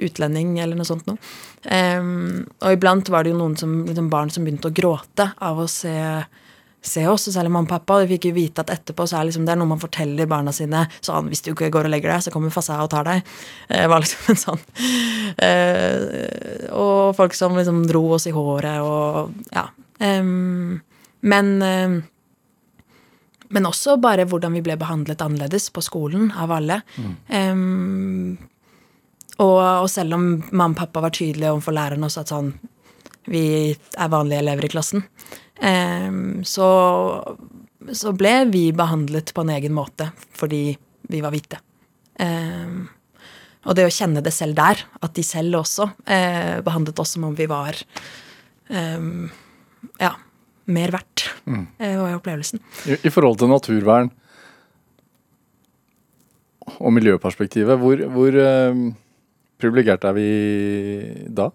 utlending 0.05 0.57
eller 0.63 0.77
noe 0.77 0.87
sånt 0.87 1.07
noe. 1.09 1.19
Um, 1.67 2.45
og 2.61 2.75
iblant 2.75 3.09
var 3.11 3.25
det 3.25 3.33
jo 3.33 3.39
noen 3.39 3.55
som, 3.59 3.79
liksom 3.87 4.09
barn 4.11 4.31
som 4.33 4.45
begynte 4.45 4.71
å 4.71 4.75
gråte 4.75 5.29
av 5.43 5.59
å 5.61 5.67
se, 5.71 5.93
se 6.81 7.05
oss, 7.09 7.27
og 7.27 7.35
særlig 7.35 7.53
mamma 7.53 7.67
og 7.67 7.73
pappa. 7.75 7.97
Og 7.97 8.07
vi 8.07 8.15
fikk 8.15 8.29
jo 8.29 8.37
vite 8.37 8.65
at 8.65 8.73
etterpå 8.73 9.07
så 9.09 9.19
er 9.19 9.29
liksom, 9.29 9.45
det 9.47 9.55
er 9.55 9.61
noe 9.61 9.71
man 9.73 9.81
forteller 9.83 10.29
barna 10.29 10.53
sine 10.55 10.85
sånn 10.99 11.31
Hvis 11.31 11.43
du 11.45 11.51
ikke 11.53 11.71
går 11.73 11.89
og 11.89 11.95
legger 11.95 12.13
deg, 12.13 12.25
så 12.25 12.33
kommer 12.33 12.53
Fassa 12.53 12.79
og 12.83 12.91
tar 12.93 13.07
deg. 13.07 13.37
Det 13.71 13.85
var 13.91 14.03
liksom 14.03 14.33
en 14.33 14.43
sånn 14.43 14.67
uh, 15.43 16.67
Og 16.77 17.15
folk 17.17 17.37
som 17.37 17.57
liksom 17.57 17.85
dro 17.89 18.05
oss 18.17 18.29
i 18.29 18.35
håret 18.35 18.83
og 18.85 19.33
ja. 19.55 19.69
Um, 19.97 20.77
men 21.25 21.55
uh, 21.65 21.97
men 23.53 23.67
også 23.67 23.97
bare 24.01 24.27
hvordan 24.27 24.55
vi 24.57 24.63
ble 24.65 24.75
behandlet 24.79 25.21
annerledes 25.23 25.69
på 25.71 25.83
skolen 25.85 26.31
av 26.35 26.51
alle. 26.51 26.81
Mm. 26.99 27.13
Um, 27.31 28.37
og, 29.37 29.59
og, 29.83 29.89
selv 29.91 30.17
om 30.17 30.25
mamma 30.49 30.73
og 30.73 30.79
pappa 30.79 31.03
var 31.05 31.13
tydelige 31.13 31.51
overfor 31.53 31.75
læreren 31.77 32.05
også 32.07 32.23
at 32.23 32.33
sånn 32.33 32.51
Vi 33.27 33.45
er 33.75 34.09
vanlige 34.09 34.39
elever 34.39 34.65
i 34.65 34.69
klassen. 34.71 35.01
Um, 35.59 36.45
så, 36.47 36.67
så, 37.91 38.13
ble 38.15 38.45
vi 38.53 38.69
behandlet 38.71 39.33
på 39.35 39.43
en 39.43 39.51
egen 39.57 39.73
måte 39.75 40.11
fordi 40.37 40.77
vi 41.11 41.19
var 41.23 41.33
hvite. 41.33 41.59
Um, 42.21 42.85
og 43.67 43.75
det 43.75 43.83
å 43.83 43.91
kjenne 43.91 44.23
det 44.23 44.31
selv 44.31 44.55
der, 44.55 44.79
at 45.03 45.13
de 45.17 45.25
selv 45.27 45.59
også 45.59 45.89
eh, 46.07 46.61
behandlet 46.63 47.01
oss 47.03 47.17
som 47.17 47.25
om 47.27 47.33
vi 47.35 47.49
var 47.51 47.75
um, 48.69 49.25
ja, 49.99 50.13
mer 50.71 50.93
verdt, 50.95 51.25
mm. 51.43 51.65
uh, 51.81 51.95
var 51.99 52.15
opplevelsen. 52.15 52.63
I, 52.87 52.95
I 53.09 53.11
forhold 53.11 53.41
til 53.41 53.51
naturvern 53.51 54.13
og 56.77 56.95
miljøperspektivet, 56.95 57.75
hvor, 57.81 58.05
hvor 58.13 58.39
uh 58.39 58.87
privilegert 59.61 60.05
er 60.07 60.17
vi 60.17 60.27
da? 61.33 61.49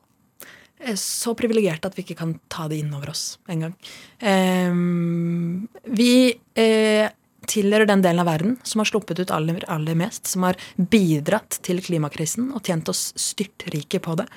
Eh, 0.82 0.96
så 0.98 1.34
privilegerte 1.38 1.90
at 1.90 1.96
vi 1.96 2.04
ikke 2.06 2.18
kan 2.18 2.34
ta 2.52 2.66
det 2.70 2.80
inn 2.82 2.92
over 2.96 3.12
oss 3.14 3.38
engang. 3.50 3.74
Um, 4.18 5.68
vi 5.86 6.34
eh, 6.58 7.06
tilhører 7.50 7.88
den 7.88 8.02
delen 8.04 8.22
av 8.22 8.28
verden 8.30 8.56
som 8.66 8.82
har 8.82 8.90
sluppet 8.90 9.20
ut 9.22 9.32
aller, 9.34 9.64
aller 9.72 9.98
mest, 9.98 10.26
som 10.30 10.46
har 10.46 10.58
bidratt 10.76 11.60
til 11.66 11.82
klimakrisen 11.84 12.50
og 12.52 12.66
tjent 12.66 12.90
oss 12.92 13.10
styrtrike 13.18 14.00
på 14.02 14.16
det. 14.20 14.28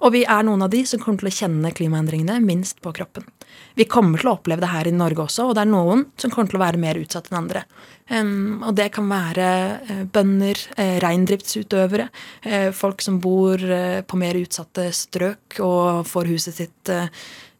Og 0.00 0.14
vi 0.16 0.24
er 0.24 0.44
noen 0.46 0.64
av 0.64 0.72
de 0.72 0.82
som 0.88 1.00
kommer 1.02 1.22
til 1.22 1.30
å 1.30 1.36
kjenne 1.40 1.72
klimaendringene 1.76 2.40
minst 2.44 2.80
på 2.84 2.92
kroppen. 2.96 3.26
Vi 3.74 3.86
kommer 3.90 4.20
til 4.20 4.30
å 4.30 4.36
oppleve 4.38 4.62
det 4.62 4.70
her 4.70 4.88
i 4.88 4.94
Norge 4.94 5.24
også, 5.26 5.48
og 5.48 5.56
det 5.56 5.64
er 5.64 5.72
noen 5.72 6.06
som 6.20 6.32
kommer 6.32 6.52
til 6.52 6.60
å 6.60 6.64
være 6.64 6.80
mer 6.80 7.00
utsatt 7.00 7.30
enn 7.30 7.40
andre. 7.42 7.64
Og 8.10 8.72
det 8.74 8.88
kan 8.94 9.06
være 9.06 9.50
uh, 9.86 10.00
bønder, 10.10 10.58
uh, 10.74 10.96
reindriftsutøvere, 11.04 12.08
uh, 12.46 12.70
folk 12.74 13.04
som 13.04 13.20
bor 13.22 13.60
på 13.60 14.18
mer 14.18 14.38
utsatte 14.40 14.88
strøk 14.96 15.60
og 15.62 16.08
får 16.10 16.32
huset 16.32 16.58
sitt 16.58 16.92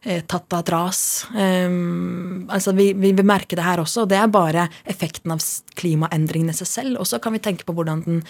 Eh, 0.03 0.23
tatt 0.25 0.69
ras. 0.69 1.27
Um, 1.35 2.47
altså 2.49 2.71
vi, 2.71 2.87
vi, 2.93 3.11
vil 3.13 3.25
merke 3.25 3.53
det 3.53 3.61
her 3.61 3.83
også, 3.83 4.01
og 4.01 4.07
det 4.09 4.17
er 4.17 4.31
bare 4.33 4.63
effekten 4.89 5.29
av 5.29 5.43
klimaendringene 5.77 6.55
i 6.55 6.57
seg 6.57 6.69
selv. 6.69 6.95
Og 7.03 7.05
så 7.05 7.19
kan 7.21 7.35
vi 7.35 7.41
tenke 7.43 7.67
på 7.67 7.75
hvordan 7.77 7.99
den 8.07 8.23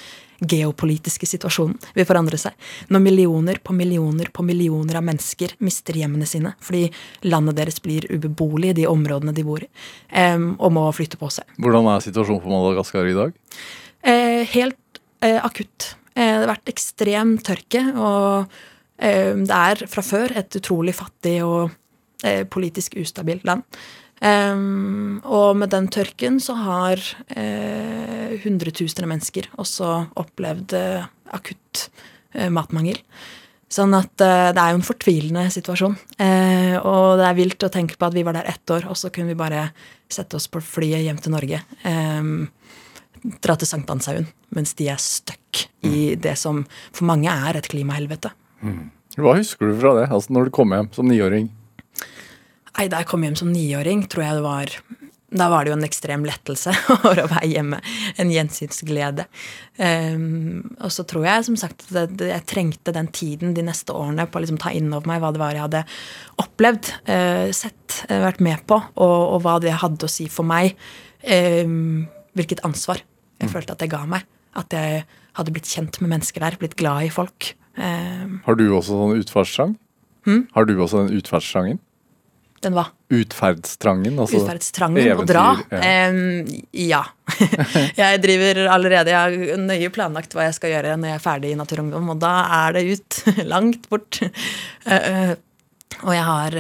geopolitiske 0.44 1.30
situasjonen 1.30 1.78
vil 1.96 2.08
forandre 2.10 2.36
seg. 2.42 2.58
Når 2.92 3.04
millioner 3.06 3.62
på 3.64 3.72
millioner 3.78 4.28
på 4.36 4.44
millioner 4.44 5.00
av 5.00 5.06
mennesker 5.08 5.54
mister 5.64 5.96
hjemmene 5.96 6.28
sine 6.28 6.52
fordi 6.60 6.90
landet 7.32 7.62
deres 7.62 7.80
blir 7.80 8.10
ubeboelig 8.12 8.74
i 8.74 8.78
de 8.82 8.90
områdene 8.92 9.32
de 9.38 9.46
bor 9.48 9.64
i, 9.64 9.70
um, 10.12 10.50
og 10.60 10.76
må 10.76 10.84
flytte 10.98 11.22
på 11.22 11.30
seg. 11.32 11.48
Hvordan 11.56 11.88
er 11.94 12.04
situasjonen 12.04 12.44
på 12.44 12.52
Madagaskar 12.52 13.08
i 13.08 13.16
dag? 13.16 13.40
Uh, 14.04 14.44
helt 14.58 15.02
uh, 15.24 15.40
akutt. 15.40 15.94
Uh, 16.18 16.20
det 16.20 16.36
har 16.42 16.52
vært 16.52 16.76
ekstrem 16.76 17.38
tørke. 17.48 17.86
og 17.96 18.52
Eh, 18.52 18.71
det 19.02 19.58
er 19.58 19.82
fra 19.90 20.04
før 20.06 20.36
et 20.38 20.56
utrolig 20.60 20.94
fattig 20.94 21.40
og 21.42 21.72
eh, 22.28 22.44
politisk 22.46 23.00
ustabilt 23.02 23.48
land. 23.50 23.66
Um, 24.22 25.18
og 25.26 25.56
med 25.58 25.72
den 25.74 25.88
tørken 25.90 26.36
så 26.38 26.54
har 26.54 27.00
uh, 27.34 28.34
hundretusener 28.44 29.08
av 29.08 29.10
mennesker 29.10 29.48
også 29.58 29.88
opplevd 30.22 30.76
uh, 30.78 31.08
akutt 31.34 31.88
matmangel. 32.54 32.96
Sånn 33.72 33.92
at 33.96 34.14
det 34.20 34.60
er 34.62 34.70
jo 34.72 34.78
en 34.78 34.86
fortvilende 34.88 35.42
situasjon. 35.52 35.98
og 36.80 37.08
det 37.20 37.26
er 37.28 37.36
vilt 37.36 37.66
å 37.68 37.70
tenke 37.72 37.98
på 38.00 38.08
at 38.08 38.16
vi 38.16 38.24
var 38.24 38.38
der 38.38 38.48
ett 38.48 38.72
år, 38.72 38.86
og 38.88 38.96
så 39.00 39.10
kunne 39.12 39.34
vi 39.34 39.40
bare 39.40 39.66
sette 40.12 40.40
oss 40.40 40.48
på 40.52 40.62
flyet 40.64 41.04
hjem 41.04 41.20
til 41.20 41.36
Norge. 41.36 41.60
Um, 41.84 42.48
dra 43.44 43.58
til 43.60 43.68
Sankthanshaugen 43.68 44.30
mens 44.56 44.74
de 44.80 44.88
er 44.92 45.00
stuck 45.00 45.66
i 45.88 46.16
det 46.20 46.38
som 46.40 46.64
for 46.92 47.08
mange 47.10 47.32
er 47.32 47.60
et 47.60 47.68
klimahelvete. 47.72 48.32
Mm. 48.62 48.90
Hva 49.20 49.36
husker 49.36 49.72
du 49.72 49.76
fra 49.82 49.96
det, 49.98 50.08
altså 50.14 50.34
når 50.36 50.48
du 50.48 50.56
kom 50.56 50.72
hjem 50.76 50.92
som 50.96 51.10
niåring? 51.10 51.50
Nei, 52.78 52.88
Da 52.88 53.02
jeg 53.02 53.10
kom 53.12 53.26
hjem 53.26 53.36
som 53.38 53.52
niåring, 53.52 54.06
tror 54.10 54.24
jeg 54.24 54.40
det 54.40 54.46
var 54.46 54.76
da 55.32 55.48
var 55.48 55.64
det 55.64 55.72
jo 55.72 55.78
en 55.78 55.88
ekstrem 55.88 56.26
lettelse 56.28 56.74
å 57.08 57.12
være 57.16 57.48
hjemme. 57.48 57.78
En 58.20 58.32
gjensynsglede. 58.34 59.28
Um, 59.80 60.74
og 60.84 60.92
så 60.92 61.06
tror 61.08 61.24
jeg 61.28 61.46
som 61.48 61.56
sagt 61.60 61.86
at 61.96 62.20
jeg 62.20 62.48
trengte 62.50 62.92
den 62.96 63.08
tiden 63.16 63.54
de 63.56 63.64
neste 63.64 63.96
årene 63.96 64.26
på 64.28 64.40
å 64.40 64.44
liksom 64.44 64.60
ta 64.60 64.74
inn 64.76 64.92
over 64.92 65.08
meg 65.08 65.22
hva 65.24 65.32
det 65.32 65.42
var 65.42 65.56
jeg 65.56 65.64
hadde 65.64 65.86
opplevd, 66.44 66.92
uh, 67.08 67.48
sett, 67.56 68.02
uh, 68.10 68.18
vært 68.26 68.44
med 68.44 68.66
på, 68.68 68.76
og, 68.76 69.16
og, 69.22 69.40
hva 69.46 69.56
det 69.64 69.78
hadde 69.86 70.10
å 70.10 70.12
si 70.12 70.28
for 70.32 70.48
meg. 70.48 70.76
Um, 71.24 72.10
hvilket 72.36 72.66
ansvar 72.68 73.00
jeg 73.00 73.48
mm. 73.48 73.54
følte 73.56 73.78
at 73.78 73.86
det 73.86 73.92
ga 73.94 74.04
meg. 74.10 74.28
At 74.60 74.76
jeg 74.76 75.06
hadde 75.40 75.56
blitt 75.56 75.72
kjent 75.72 76.02
med 76.04 76.12
mennesker 76.18 76.44
der, 76.44 76.60
blitt 76.60 76.76
glad 76.80 77.08
i 77.08 77.14
folk. 77.14 77.54
Um, 77.78 78.42
Har 78.46 78.58
du 78.60 78.66
også 78.70 78.98
sånn 78.98 79.22
utferdstrang? 79.22 79.78
Hmm? 80.28 80.44
Har 80.56 80.68
du 80.68 80.76
også 80.78 81.06
den 81.06 81.22
utferdstrangen? 81.22 81.80
Den 82.62 82.76
hva? 82.78 82.90
Utferdstrangen. 83.10 84.20
Altså 84.22 84.42
Utferdstrangen 84.42 85.16
å 85.18 85.26
dra? 85.26 85.46
Ja. 85.72 86.10
Um, 86.12 86.50
ja. 86.78 87.02
jeg 88.02 88.20
driver 88.22 88.60
allerede 88.70 89.14
Jeg 89.14 89.18
har 89.18 89.62
nøye 89.62 89.90
planlagt 89.94 90.36
hva 90.38 90.46
jeg 90.46 90.58
skal 90.60 90.76
gjøre 90.76 90.98
når 91.00 91.14
jeg 91.14 91.18
er 91.18 91.24
ferdig 91.24 91.54
i 91.56 91.58
Naturungdom, 91.58 92.12
og 92.14 92.20
da 92.22 92.36
er 92.62 92.78
det 92.78 92.84
ut. 92.92 93.22
Langt 93.54 93.90
bort. 93.90 94.22
Uh, 94.86 94.94
uh, 94.94 95.34
og 96.04 96.14
jeg 96.16 96.28
har 96.28 96.60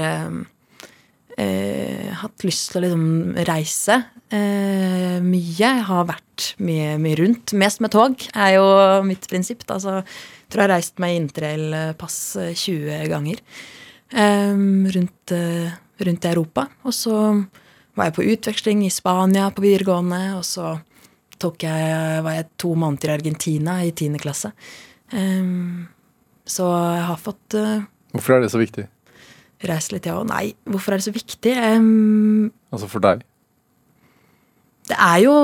uh, 1.38 2.12
hatt 2.22 2.46
lyst 2.48 2.72
til 2.74 2.82
å 2.82 2.88
liksom 2.88 3.46
reise 3.50 4.02
mye. 4.32 5.58
Jeg 5.60 5.82
har 5.90 6.06
vært 6.08 6.32
mye, 6.64 6.96
mye 7.02 7.18
rundt. 7.20 7.54
Mest 7.58 7.82
med 7.84 7.92
tog 7.92 8.22
er 8.32 8.54
jo 8.56 8.68
mitt 9.04 9.28
prinsipp. 9.30 9.66
Jeg 9.68 9.82
tror 9.84 10.62
jeg 10.62 10.68
har 10.68 10.74
reist 10.76 11.02
meg 11.04 11.18
interrailpass 11.20 12.20
20 12.60 12.92
eh, 12.92 13.08
ganger 13.12 13.42
eh, 14.12 14.62
rundt, 14.96 15.34
uh, 15.36 15.74
rundt, 16.08 16.30
Europa. 16.32 16.68
Og 16.88 16.96
så 16.96 17.18
var 17.98 18.10
jeg 18.10 18.16
på 18.18 18.28
utveksling 18.34 18.86
i 18.88 18.94
Spania 18.94 19.50
på 19.52 19.66
videregående, 19.66 20.24
og 20.38 20.46
så 20.48 20.78
jeg, 21.42 22.22
var 22.22 22.36
jeg 22.36 22.50
to 22.62 22.76
måneder 22.78 23.10
i 23.10 23.16
Argentina 23.16 23.80
i 23.82 23.94
tiende 23.98 24.20
klasse. 24.22 24.52
Um, 25.10 25.88
så 26.46 26.68
jeg 26.70 27.08
har 27.08 27.18
fått 27.20 27.56
Hvorfor 28.12 28.36
er 28.36 28.44
det 28.44 28.52
så 28.54 28.62
viktig? 28.62 28.86
Reist 29.70 29.94
litt, 29.94 30.08
ja. 30.10 30.18
Nei, 30.26 30.54
hvorfor 30.70 30.96
er 30.96 31.02
det 31.02 31.08
så 31.08 31.14
viktig? 31.14 31.54
Um, 31.78 32.50
altså 32.74 32.90
for 32.90 33.04
deg? 33.04 33.22
Det 34.92 34.98
er 34.98 35.20
jo 35.24 35.36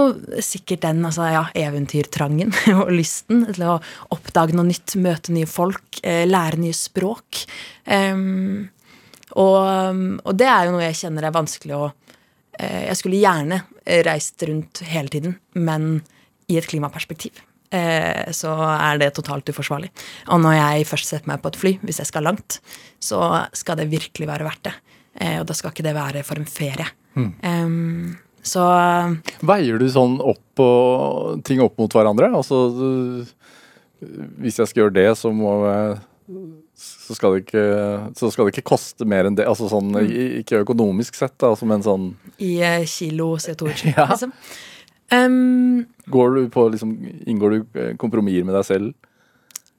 sikkert 0.43 0.83
den 0.83 1.05
altså, 1.07 1.27
ja, 1.31 1.43
eventyrtrangen 1.55 2.51
og 2.81 2.89
lysten 2.95 3.45
til 3.51 3.67
å 3.69 3.77
oppdage 4.15 4.57
noe 4.57 4.67
nytt, 4.71 4.97
møte 4.99 5.35
nye 5.35 5.47
folk, 5.49 6.01
eh, 6.01 6.25
lære 6.27 6.59
nye 6.63 6.75
språk. 6.75 7.45
Um, 7.85 8.67
og, 9.37 9.59
og, 10.23 10.33
det 10.39 10.49
er 10.49 10.65
jo 10.65 10.75
noe 10.75 10.87
jeg 10.87 11.01
kjenner 11.03 11.27
er 11.27 11.35
vanskelig 11.35 11.75
å 11.77 11.85
eh, 12.57 12.87
Jeg 12.87 12.97
skulle 12.97 13.19
gjerne 13.21 13.61
reist 14.07 14.41
rundt 14.49 14.81
hele 14.87 15.13
tiden, 15.13 15.37
men 15.53 15.99
i 16.47 16.57
et 16.57 16.67
klimaperspektiv 16.67 17.43
så 17.67 18.51
er 18.71 18.99
det 19.01 19.09
totalt 19.17 19.49
uforsvarlig. 19.51 19.89
Og 20.31 20.39
når 20.39 20.53
jeg 20.55 20.85
først 20.87 21.09
setter 21.11 21.27
meg 21.27 21.41
på 21.43 21.51
et 21.51 21.57
fly, 21.59 21.71
hvis 21.83 21.99
jeg 21.99 22.07
skal 22.07 22.23
langt, 22.23 22.61
så 23.03 23.19
skal 23.51 23.75
det 23.81 23.89
virkelig 23.91 24.29
være 24.29 24.47
verdt 24.47 24.69
det. 24.69 24.75
Eh, 25.17 25.39
og 25.41 25.47
da 25.49 25.55
skal 25.57 25.73
ikke 25.73 25.85
det 25.85 25.95
være 25.97 26.23
for 26.27 26.39
en 26.39 26.49
ferie. 26.49 26.87
Mm. 27.17 27.31
Um, 27.41 28.17
så 28.45 28.63
Veier 29.43 29.81
du 29.81 29.87
sånn 29.91 30.19
opp 30.23 30.61
og 30.63 31.41
ting 31.47 31.59
opp 31.63 31.75
mot 31.81 31.91
hverandre? 31.91 32.29
Altså 32.37 32.67
hvis 33.97 34.59
jeg 34.61 34.69
skal 34.69 34.83
gjøre 34.83 34.95
det, 34.99 35.09
så 35.17 35.33
må 35.33 35.57
jeg 35.65 35.97
så 36.77 37.15
skal, 37.15 37.33
det 37.33 37.45
ikke, 37.45 37.63
så 38.19 38.29
skal 38.29 38.45
det 38.45 38.51
ikke 38.53 38.69
koste 38.75 39.07
mer 39.07 39.25
enn 39.25 39.37
det. 39.39 39.47
Altså 39.49 39.69
sånn, 39.71 39.89
mm. 39.95 40.09
Ikke 40.43 40.61
økonomisk 40.61 41.15
sett, 41.17 41.33
da, 41.41 41.53
men 41.65 41.85
sånn 41.85 42.09
I 42.43 42.51
uh, 42.61 42.83
kilo 42.85 43.31
CO2-utslipp, 43.41 43.97
ja. 43.97 44.05
liksom. 44.11 44.35
Um, 45.11 45.85
Går 46.11 46.35
du 46.35 46.49
på, 46.51 46.67
liksom, 46.73 46.93
inngår 47.27 47.53
du 47.53 47.79
eh, 47.79 47.93
kompromisser 47.99 48.47
med 48.47 48.57
deg 48.57 48.65
selv? 48.67 48.95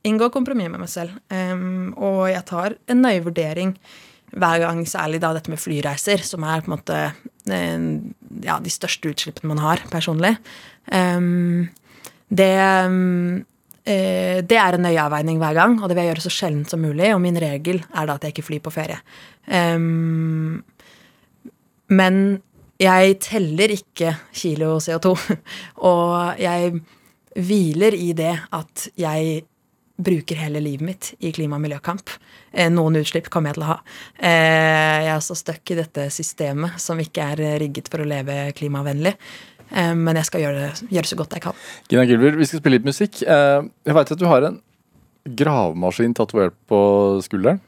Inngår 0.08 0.30
kompromiss 0.32 0.70
med 0.70 0.80
meg 0.80 0.92
selv. 0.92 1.16
Um, 1.32 1.90
og 1.96 2.28
jeg 2.30 2.44
tar 2.48 2.76
en 2.88 3.02
nøye 3.04 3.24
vurdering 3.24 3.74
hver 4.28 4.62
gang, 4.62 4.82
særlig 4.88 5.20
da 5.24 5.32
dette 5.36 5.50
med 5.52 5.60
flyreiser, 5.60 6.22
som 6.24 6.44
er 6.44 6.62
på 6.62 6.70
en 6.70 6.76
måte 6.76 6.98
ja, 7.48 8.58
de 8.60 8.72
største 8.72 9.08
utslippene 9.08 9.54
man 9.54 9.62
har 9.64 9.82
personlig. 9.88 10.34
Um, 10.92 11.68
det 12.28 12.52
um, 12.84 13.44
det 13.88 14.56
er 14.60 14.76
en 14.76 14.82
nøye 14.84 15.00
avveining 15.00 15.38
hver 15.40 15.54
gang, 15.56 15.78
og 15.80 15.88
det 15.88 15.94
vil 15.96 16.04
jeg 16.04 16.10
gjøre 16.10 16.24
så 16.26 16.32
sjelden 16.34 16.64
som 16.68 16.82
mulig. 16.84 17.06
Og 17.14 17.22
min 17.24 17.38
regel 17.40 17.78
er 17.88 18.08
da 18.08 18.18
at 18.18 18.26
jeg 18.26 18.34
ikke 18.34 18.44
flyr 18.50 18.60
på 18.66 18.72
ferie. 18.74 18.98
Um, 19.48 20.60
men 21.88 22.18
jeg 22.78 23.18
teller 23.24 23.74
ikke 23.74 24.14
kilo 24.32 24.76
CO2. 24.82 25.14
Og 25.90 26.40
jeg 26.40 26.80
hviler 27.38 27.94
i 27.94 28.12
det 28.16 28.34
at 28.54 28.88
jeg 28.98 29.42
bruker 29.98 30.38
hele 30.38 30.60
livet 30.62 30.86
mitt 30.86 31.08
i 31.18 31.32
klima- 31.34 31.58
og 31.58 31.64
miljøkamp. 31.64 32.10
Eh, 32.52 32.70
noen 32.70 33.00
utslipp 33.00 33.28
kommer 33.34 33.50
jeg 33.50 33.58
til 33.58 33.66
å 33.66 33.70
ha. 33.72 33.78
Eh, 34.14 34.98
jeg 35.08 35.12
er 35.16 35.24
så 35.26 35.36
stuck 35.38 35.72
i 35.74 35.78
dette 35.80 36.06
systemet 36.14 36.78
som 36.82 37.00
ikke 37.02 37.26
er 37.34 37.42
rigget 37.64 37.90
for 37.90 38.04
å 38.04 38.06
leve 38.06 38.52
klimavennlig. 38.58 39.16
Eh, 39.72 39.94
men 39.98 40.20
jeg 40.20 40.30
skal 40.30 40.44
gjøre, 40.46 40.70
gjøre, 40.86 41.10
så 41.10 41.18
godt 41.18 41.34
jeg 41.34 41.46
kan. 41.48 41.66
Gina 41.90 42.06
Gilbert, 42.06 42.38
vi 42.38 42.46
skal 42.46 42.62
spille 42.62 42.78
litt 42.78 42.86
musikk. 42.86 43.24
Jeg 43.26 43.98
veit 43.98 44.14
at 44.14 44.22
du 44.22 44.26
har 44.30 44.46
en 44.46 44.60
gravemaskin 45.38 46.14
tatovert 46.16 46.54
på 46.70 46.78
skulderen. 47.26 47.58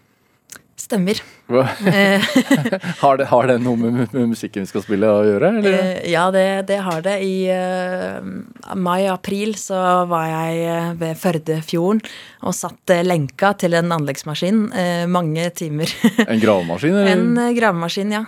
Stemmer. 0.78 1.18
har, 3.02 3.16
det, 3.16 3.26
har, 3.30 3.46
det, 3.48 3.56
noe 3.64 3.78
med, 3.78 4.12
med, 4.12 4.28
musikken 4.32 4.64
vi 4.64 4.70
skal 4.70 4.84
spille 4.84 5.08
å 5.10 5.24
gjøre? 5.26 5.50
Eller? 5.58 5.78
Eh, 5.78 6.10
ja, 6.12 6.28
det, 6.34 6.44
det, 6.70 6.78
har 6.86 7.02
det. 7.04 7.16
I 7.26 7.50
uh, 7.50 8.76
mai-april 8.78 9.56
så 9.58 9.80
var 10.10 10.28
jeg 10.30 10.62
eh, 10.70 10.92
ved 11.00 11.18
Førdefjorden 11.20 12.02
og 12.46 12.56
satt 12.56 12.94
lenka 13.04 13.52
til 13.60 13.74
en 13.78 13.92
anleggsmaskin 13.98 14.62
uh, 14.72 15.04
mange 15.10 15.48
timer. 15.58 15.90
en 16.26 16.42
gravemaskin? 16.42 17.00
Eller? 17.02 17.12
En 17.16 17.42
uh, 17.42 17.50
gravemaskin, 17.56 18.14
ja. 18.14 18.24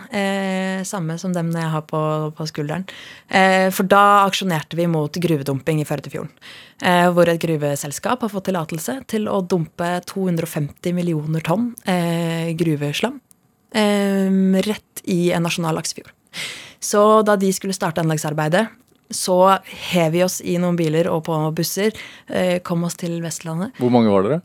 samme 0.87 1.17
som 1.21 1.33
dem 1.35 1.53
jeg 1.55 1.71
har 1.73 1.87
på, 1.87 2.03
på 2.37 2.47
skulderen. 2.49 2.85
for 3.73 3.89
da 3.89 4.25
aksjonerte 4.27 4.77
vi 4.77 4.87
mot 4.91 5.17
gruvedumping 5.23 5.81
i 5.83 5.87
Førdefjorden. 5.89 6.31
Eh, 6.83 7.09
hvor 7.15 7.29
et 7.31 7.39
gruveselskap 7.39 8.25
har 8.25 8.31
fått 8.33 8.49
tillatelse 8.49 8.97
til 9.11 9.29
å 9.31 9.39
dumpe 9.47 10.01
250 10.09 10.97
millioner 10.97 11.45
tonn 11.47 11.69
eh, 11.87 12.51
gruveslam 12.59 13.12
eh, 13.12 13.12
rett 13.73 15.03
i 15.05 15.33
en 15.33 15.43
nasjonal 15.43 15.75
laksefjord. 15.81 16.13
Så 16.83 17.23
da 17.27 17.37
de 17.39 17.53
skulle 17.55 17.75
starte 17.77 18.03
anleggsarbeidet, 18.03 18.67
så 19.13 19.59
hev 19.93 20.13
vi 20.15 20.23
oss 20.25 20.39
i 20.41 20.55
noen 20.61 20.77
biler 20.79 21.05
og 21.13 21.27
på 21.27 21.37
busser. 21.53 21.93
Kom 22.65 22.87
oss 22.89 22.97
til 23.01 23.19
Vestlandet. 23.21 23.77
Hvor 23.77 23.93
mange 23.93 24.09
var 24.09 24.25
dere? 24.25 24.39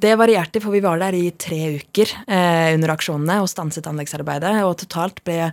Det 0.00 0.14
varierte, 0.16 0.62
for 0.64 0.72
vi 0.72 0.80
var 0.80 0.96
der 1.02 1.18
i 1.18 1.26
tre 1.36 1.76
uker 1.76 2.14
under 2.24 2.94
aksjonene 2.94 3.36
og 3.44 3.50
stanset 3.52 3.84
anleggsarbeidet. 3.90 4.54
Og 4.64 4.78
totalt 4.80 5.20
ble 5.28 5.50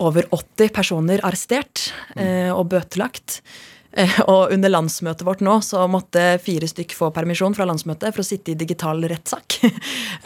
over 0.00 0.24
80 0.32 0.72
personer 0.72 1.20
arrestert 1.26 1.90
og 2.16 2.64
bøtelagt. 2.72 3.42
Eh, 3.98 4.18
og 4.30 4.52
under 4.54 4.70
landsmøtet 4.70 5.26
vårt 5.26 5.42
nå 5.44 5.58
så 5.64 5.82
måtte 5.90 6.36
fire 6.42 6.68
stykk 6.70 6.94
få 6.94 7.10
permisjon 7.14 7.56
fra 7.56 7.66
landsmøtet 7.68 8.14
for 8.14 8.22
å 8.22 8.28
sitte 8.28 8.54
i 8.54 8.58
digital 8.58 9.04
rettssak. 9.10 9.60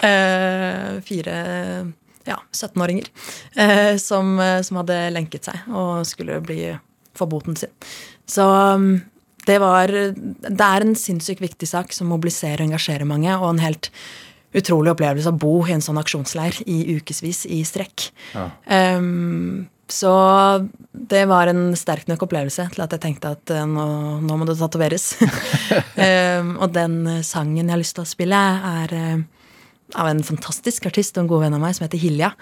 Eh, 0.03 0.97
fire 1.05 1.35
ja, 2.27 2.37
17-åringer 2.51 3.07
eh, 3.61 3.93
som, 4.01 4.33
som, 4.65 4.79
hadde 4.81 4.97
lenket 5.15 5.47
seg 5.47 5.69
og 5.69 6.07
skulle 6.09 6.41
bli 6.43 6.73
få 7.15 7.29
boten 7.31 7.55
sin. 7.59 7.71
Så 8.27 8.43
um, 8.43 8.89
det 9.47 9.59
var 9.63 9.93
Det 9.93 10.67
er 10.67 10.87
en 10.87 10.97
sinnssykt 10.99 11.45
viktig 11.45 11.69
sak 11.69 11.95
som 11.95 12.11
mobiliserer 12.11 12.65
og 12.65 12.73
engasjerer 12.73 13.07
mange, 13.07 13.37
og 13.37 13.53
en 13.53 13.63
helt 13.63 13.93
utrolig 14.57 14.95
opplevelse 14.97 15.31
å 15.31 15.39
bo 15.45 15.55
i 15.69 15.77
en 15.77 15.85
sånn 15.85 16.01
aksjonsleir 16.01 16.59
i 16.67 16.97
ukevis 16.97 17.45
i 17.47 17.63
strekk. 17.69 18.09
Ja. 18.35 18.49
Um, 18.97 19.69
så 19.93 20.13
det 20.93 21.25
var 21.31 21.51
en 21.51 21.77
sterk 21.79 22.09
nok 22.11 22.25
opplevelse 22.27 22.69
til 22.73 22.85
at 22.85 22.95
jeg 22.97 23.03
tenkte 23.03 23.35
at 23.37 23.53
uh, 23.55 23.63
nå, 23.69 23.87
nå, 24.25 24.39
må 24.39 24.49
det 24.49 24.59
tatoveres. 24.61 25.13
um, 25.21 26.57
og 26.63 26.73
den 26.75 26.99
sangen 27.27 27.67
jeg 27.67 27.75
har 27.75 27.83
lyst 27.83 27.97
til 27.99 28.07
å 28.07 28.13
spille, 28.13 28.43
er 28.83 28.97
uh, 28.97 29.49
av 30.01 30.09
en 30.09 30.23
fantastisk 30.25 30.89
artist 30.89 31.19
og 31.19 31.27
en 31.27 31.33
god 31.33 31.47
venn 31.47 31.59
av 31.59 31.65
meg 31.65 31.77
som 31.77 31.87
heter 31.87 32.03
Hilja. 32.03 32.33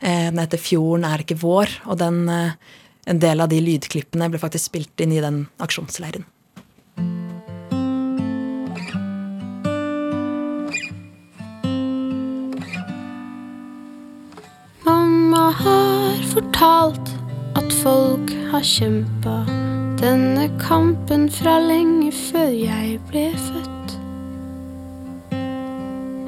Uh, 0.00 0.28
den 0.30 0.42
heter 0.42 0.62
'Fjorden 0.62 1.08
er 1.08 1.24
ikke 1.24 1.40
vår', 1.42 1.80
og 1.90 1.98
den, 2.00 2.22
en 2.30 3.22
del 3.22 3.42
av 3.42 3.50
de 3.50 3.62
lydklippene 3.64 4.30
ble 4.30 4.42
faktisk 4.42 4.70
spilt 4.70 5.02
inn 5.02 5.16
i 5.16 5.24
den 5.24 5.44
aksjonsleiren. 5.62 6.28
Mamma 15.50 15.70
har 15.70 16.18
fortalt 16.30 17.08
at 17.58 17.72
folk 17.82 18.30
har 18.52 18.62
kjempa 18.62 19.40
denne 19.98 20.44
kampen 20.62 21.24
fra 21.30 21.56
lenge 21.58 22.12
før 22.14 22.52
jeg 22.54 23.00
ble 23.08 23.24
født. 23.34 23.96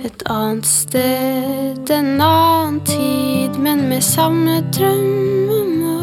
Et 0.08 0.26
annet 0.26 0.66
sted, 0.66 1.94
en 1.94 2.10
annen 2.18 2.80
tid, 2.88 3.60
men 3.62 3.86
med 3.92 4.02
samme 4.02 4.58
drøm 4.74 5.54
om 5.60 5.86
å 5.92 6.02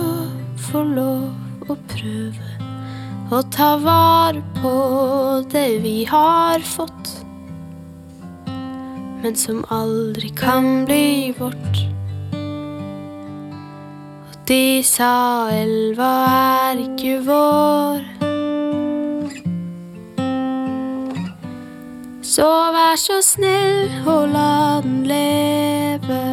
få 0.70 0.86
lov 0.88 1.68
å 1.68 1.80
prøve 1.92 2.72
å 3.36 3.44
ta 3.52 3.74
vare 3.84 4.48
på 4.62 4.76
det 5.52 5.70
vi 5.84 5.98
har 6.08 6.64
fått, 6.64 7.16
men 9.20 9.36
som 9.36 9.66
aldri 9.68 10.32
kan 10.40 10.86
bli 10.88 11.34
vårt. 11.36 11.90
De 14.50 14.82
sa 14.82 15.46
elva 15.54 16.74
er 16.74 16.80
ikke 16.82 17.20
vår. 17.22 18.02
Så 22.26 22.50
vær 22.74 22.98
så 22.98 23.22
snill 23.22 23.94
og 24.10 24.34
la 24.34 24.82
den 24.82 25.06
leve. 25.06 26.26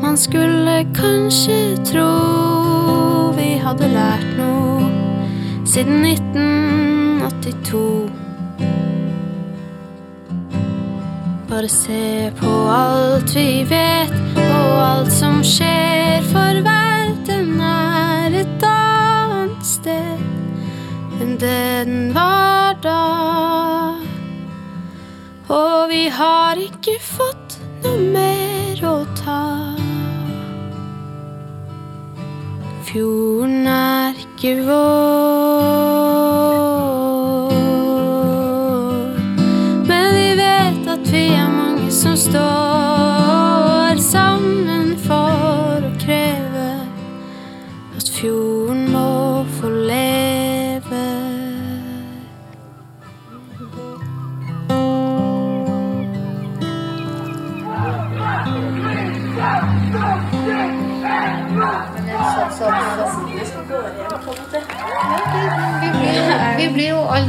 Man 0.00 0.16
skulle 0.16 0.88
kanskje 0.96 1.76
tro 1.92 2.08
vi 3.36 3.60
hadde 3.60 3.92
lært 3.92 4.32
noe 4.40 4.88
siden 5.68 6.00
1982. 6.08 8.19
Bare 11.50 11.68
se 11.68 12.30
på 12.38 12.50
alt 12.70 13.32
vi 13.34 13.64
vet, 13.66 14.12
og 14.38 14.74
alt 14.86 15.10
som 15.10 15.40
skjer, 15.42 16.22
for 16.30 16.60
verden 16.62 17.56
er 17.58 18.36
et 18.44 18.66
annet 18.68 19.66
sted 19.66 21.18
enn 21.18 21.34
den 21.42 22.14
var 22.14 22.78
da. 22.86 23.02
Og 25.50 25.90
vi 25.90 26.04
har 26.20 26.62
ikke 26.62 26.94
fått 27.02 27.58
noe 27.82 27.98
mer 28.14 28.86
å 28.86 28.94
ta. 29.18 29.42
Fjorden 32.86 33.66
er 33.66 34.22
ikke 34.22 34.54
vår. 34.70 35.39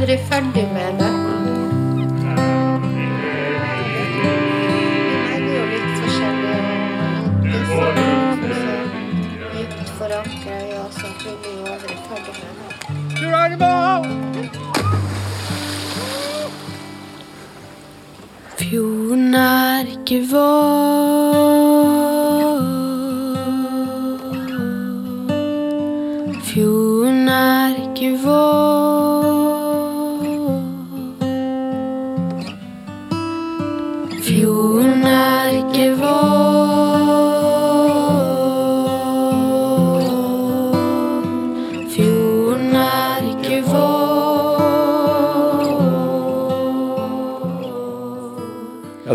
Aldri 0.02 0.18
ferdig 0.28 0.68
med 0.74 0.98
det. 0.98 1.10
Fjorden 18.58 19.34
er 19.34 19.86
ikke 19.86 20.26
vår. 20.30 21.71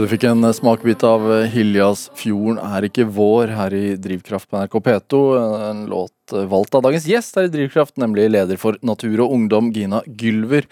Du 0.07 0.13
fikk 0.13 0.23
en 0.29 0.39
eh, 0.47 0.53
smakbit 0.55 1.01
av 1.03 1.25
eh, 1.35 1.49
Hiljas 1.51 2.05
'Fjorden 2.15 2.61
er 2.63 2.85
ikke 2.87 3.03
vår' 3.11 3.49
her 3.51 3.73
i 3.75 3.87
Drivkraft 3.99 4.47
på 4.47 4.55
NRK 4.61 4.77
P2. 4.85 5.17
En 5.67 5.81
låt 5.91 6.31
eh, 6.31 6.45
valgt 6.47 6.77
av 6.79 6.85
dagens 6.85 7.03
gjest 7.11 7.35
her 7.35 7.49
i 7.49 7.51
Drivkraft, 7.51 7.97
nemlig 7.99 8.29
leder 8.31 8.55
for 8.61 8.77
Natur 8.87 9.25
og 9.25 9.33
Ungdom, 9.35 9.67
Gina 9.75 9.99
Gylver. 10.07 10.63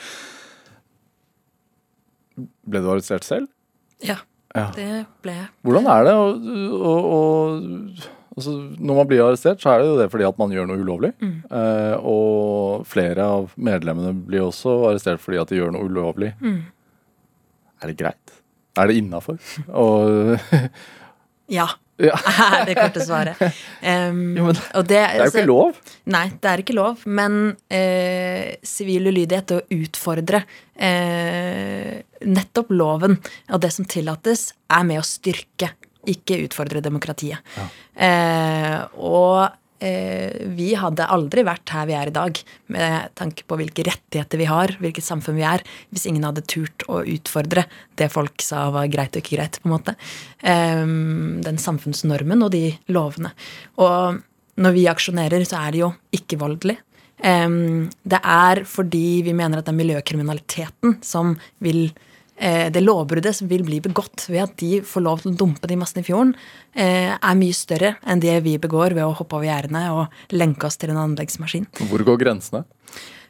Ble 2.40 2.80
du 2.86 2.88
arrestert 2.94 3.28
selv? 3.28 3.52
Ja, 4.00 4.22
Ja. 4.56 4.70
det 4.72 4.88
ble 5.20 5.36
jeg. 5.36 5.50
Hvordan 5.68 5.92
er 5.98 6.08
det 6.08 6.16
å 6.16 6.94
altså, 8.38 8.56
Når 8.56 9.02
man 9.02 9.12
blir 9.12 9.26
arrestert, 9.26 9.60
så 9.60 9.74
er 9.74 9.84
det 9.84 9.92
jo 9.92 10.00
det 10.00 10.08
fordi 10.16 10.30
at 10.30 10.40
man 10.40 10.56
gjør 10.56 10.72
noe 10.72 10.80
ulovlig. 10.80 11.12
Mm. 11.20 11.36
Eh, 11.52 11.98
og 12.00 12.88
flere 12.88 13.28
av 13.36 13.52
medlemmene 13.60 14.16
blir 14.16 14.48
også 14.48 14.80
arrestert 14.94 15.20
fordi 15.20 15.44
at 15.44 15.52
de 15.52 15.60
gjør 15.60 15.76
noe 15.76 15.92
ulovlig. 15.92 16.32
Mm. 16.40 16.62
Er 17.84 17.92
det 17.92 18.00
greit? 18.00 18.40
Er 18.76 18.92
det 18.92 19.00
innafor? 19.00 19.40
Og 19.72 20.38
Ja, 21.52 21.68
ja. 22.08 22.16
er 22.60 22.66
det 22.68 22.76
korte 22.78 23.06
svaret. 23.06 23.40
Um, 23.82 24.36
Jo, 24.38 24.52
det, 24.52 24.84
Det 24.90 25.00
er 25.00 25.22
jo 25.22 25.30
ikke 25.32 25.46
lov. 25.48 25.80
Nei, 26.12 26.26
det 26.42 26.52
er 26.52 26.64
ikke 26.64 26.76
lov. 26.76 27.06
Men 27.08 27.56
eh, 27.72 28.56
sivil 28.66 29.08
ulydighet 29.12 29.56
og 29.56 29.76
utfordre 29.78 30.44
eh, 30.76 32.02
nettopp 32.26 32.74
loven 32.76 33.20
og 33.54 33.62
det 33.64 33.72
som 33.76 33.88
tillates, 33.88 34.50
er 34.68 34.88
med 34.88 35.00
å 35.00 35.06
styrke, 35.08 35.72
ikke 36.06 36.42
utfordre 36.46 36.84
demokratiet. 36.86 37.40
Eh, 37.96 38.82
og 39.00 39.46
eh, 39.46 39.62
vi 39.80 40.70
hadde 40.80 41.08
aldri 41.12 41.44
vært 41.46 41.70
her 41.76 41.88
vi 41.90 41.96
er 41.98 42.10
i 42.10 42.14
dag, 42.16 42.40
med 42.72 43.10
tanke 43.20 43.44
på 43.44 43.58
hvilke 43.60 43.84
rettigheter 43.86 44.40
vi 44.40 44.48
har, 44.50 44.72
hvilket 44.80 45.06
samfunn 45.06 45.36
vi 45.36 45.44
er, 45.46 45.64
hvis 45.92 46.08
ingen 46.10 46.24
hadde 46.24 46.46
turt 46.48 46.86
å 46.88 47.02
utfordre 47.04 47.66
det 48.00 48.08
folk 48.14 48.42
sa 48.42 48.70
var 48.74 48.88
greit 48.94 49.16
og 49.18 49.24
ikke 49.24 49.36
greit, 49.36 49.60
på 49.62 49.70
en 49.70 49.76
måte. 49.76 49.98
Eh, 50.40 50.86
den 51.46 51.60
samfunnsnormen 51.62 52.48
og 52.48 52.54
de 52.56 52.70
lovene. 52.88 53.36
Og 53.84 54.24
når 54.62 54.76
vi 54.76 54.88
aksjonerer, 54.90 55.44
så 55.48 55.60
er 55.66 55.76
det 55.76 55.84
jo 55.84 55.92
ikke 56.16 56.40
voldelig. 56.40 56.78
Em, 57.24 57.88
det 58.04 58.20
er 58.20 58.64
fordi 58.68 59.22
vi 59.24 59.36
mener 59.36 59.60
at 59.60 59.68
det 59.68 59.72
er 59.72 59.80
miljøkriminaliteten 59.80 60.98
som 61.06 61.36
vil 61.64 61.88
eh, 61.88 62.05
Det 62.36 62.82
lovbruddet 62.84 63.36
som 63.38 63.48
vil 63.48 63.64
bli 63.64 63.78
begått 63.80 64.26
ved 64.28 64.42
at 64.44 64.56
de 64.60 64.82
får 64.84 65.04
lov 65.06 65.22
til 65.24 65.32
å 65.32 65.38
dumpe 65.40 65.70
de 65.72 65.78
massene 65.80 66.04
i 66.04 66.08
fjorden, 66.08 66.34
eh, 66.76 67.16
er 67.16 67.38
mye 67.40 67.56
større 67.56 67.96
enn 68.04 68.20
det 68.20 68.36
vi 68.44 68.58
begår 68.60 68.96
ved 68.98 69.06
å 69.06 69.16
hoppe 69.16 69.38
over 69.38 69.48
gjerdene 69.48 69.86
og 69.96 70.36
lenke 70.36 70.68
oss 70.68 70.76
til 70.78 70.92
en 70.92 71.00
anleggsmaskin. 71.00 71.70
Hvor 71.88 72.04
går 72.04 72.20
grensene? 72.26 72.66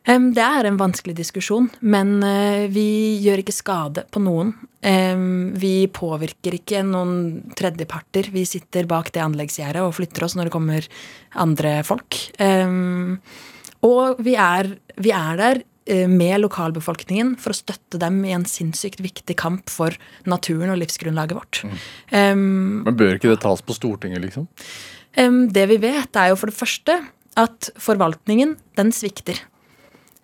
Det 0.05 0.41
er 0.41 0.67
en 0.69 0.77
vanskelig 0.77 1.15
diskusjon, 1.17 1.69
men 1.81 2.19
eh, 2.25 2.65
vi 2.69 3.21
gjør 3.25 3.41
ikke 3.41 3.55
skade 3.55 4.05
på 4.09 4.21
noen. 4.21 4.53
Vi 4.85 5.87
påvirker 5.89 6.59
ikke 6.59 6.83
noen 6.85 7.53
tredjeparter. 7.57 8.27
Vi 8.29 8.43
sitter 8.45 8.85
bak 8.85 9.07
det 9.15 9.23
anleggsgjerdet 9.23 9.81
og 9.81 9.95
flytter 9.97 10.27
oss 10.27 10.35
når 10.37 10.45
det 10.45 10.53
kommer 10.53 10.85
andre 11.41 11.71
folk. 11.87 12.19
Og 13.85 14.21
vi 14.23 14.35
er, 14.39 14.69
vi 15.01 15.13
er 15.13 15.39
der 15.41 15.61
eh, 15.61 15.74
med 15.85 16.39
lokalbefolkningen 16.41 17.35
for 17.37 17.53
å 17.53 17.57
støtte 17.57 17.99
dem 18.01 18.17
i 18.25 18.33
en 18.33 18.47
sinnssykt 18.49 19.03
viktig 19.05 19.35
kamp 19.37 19.69
for 19.69 19.93
naturen 20.25 20.73
og 20.73 20.79
livsgrunnlaget 20.81 21.37
vårt. 21.37 21.61
Em, 22.09 22.81
Men 22.87 22.97
Bør 22.97 23.19
ikke 23.19 23.29
det 23.29 23.43
tas 23.43 23.61
på 23.61 23.75
Stortinget, 23.77 24.23
liksom? 24.23 24.47
Um, 25.15 25.45
det 25.53 25.67
vi 25.71 25.77
vet, 25.79 26.15
er 26.17 26.31
jo 26.31 26.39
for 26.39 26.51
det 26.51 26.57
første 26.57 26.97
at 27.39 27.69
forvaltningen, 27.81 28.55
den 28.79 28.91
svikter. 28.95 29.39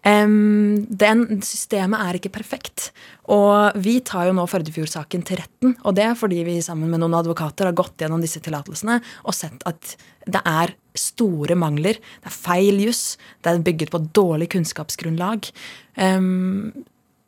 Um, 0.01 0.87
den 0.89 1.43
Systemet 1.45 2.01
er 2.01 2.17
ikke 2.17 2.33
perfekt. 2.33 2.89
Og 3.31 3.77
vi 3.79 3.99
tar 4.05 4.27
jo 4.27 4.35
nå 4.35 4.47
Førdefjord-saken 4.49 5.25
til 5.27 5.39
retten. 5.43 5.75
Og 5.85 5.95
det 5.97 6.07
er 6.07 6.17
fordi 6.17 6.41
vi 6.47 6.57
sammen 6.65 6.89
med 6.91 7.03
noen 7.03 7.19
advokater 7.19 7.69
har 7.69 7.77
gått 7.77 8.01
gjennom 8.01 8.23
disse 8.23 8.41
tillatelsene 8.43 8.99
og 9.23 9.37
sett 9.37 9.61
at 9.69 9.95
det 10.25 10.41
er 10.41 10.73
store 10.97 11.55
mangler. 11.59 11.99
Det 12.21 12.31
er 12.31 12.35
feil 12.35 12.81
juss. 12.83 13.17
Det 13.41 13.51
er 13.51 13.63
bygget 13.65 13.93
på 13.93 14.03
dårlig 14.15 14.49
kunnskapsgrunnlag. 14.55 15.49
Um, 15.97 16.71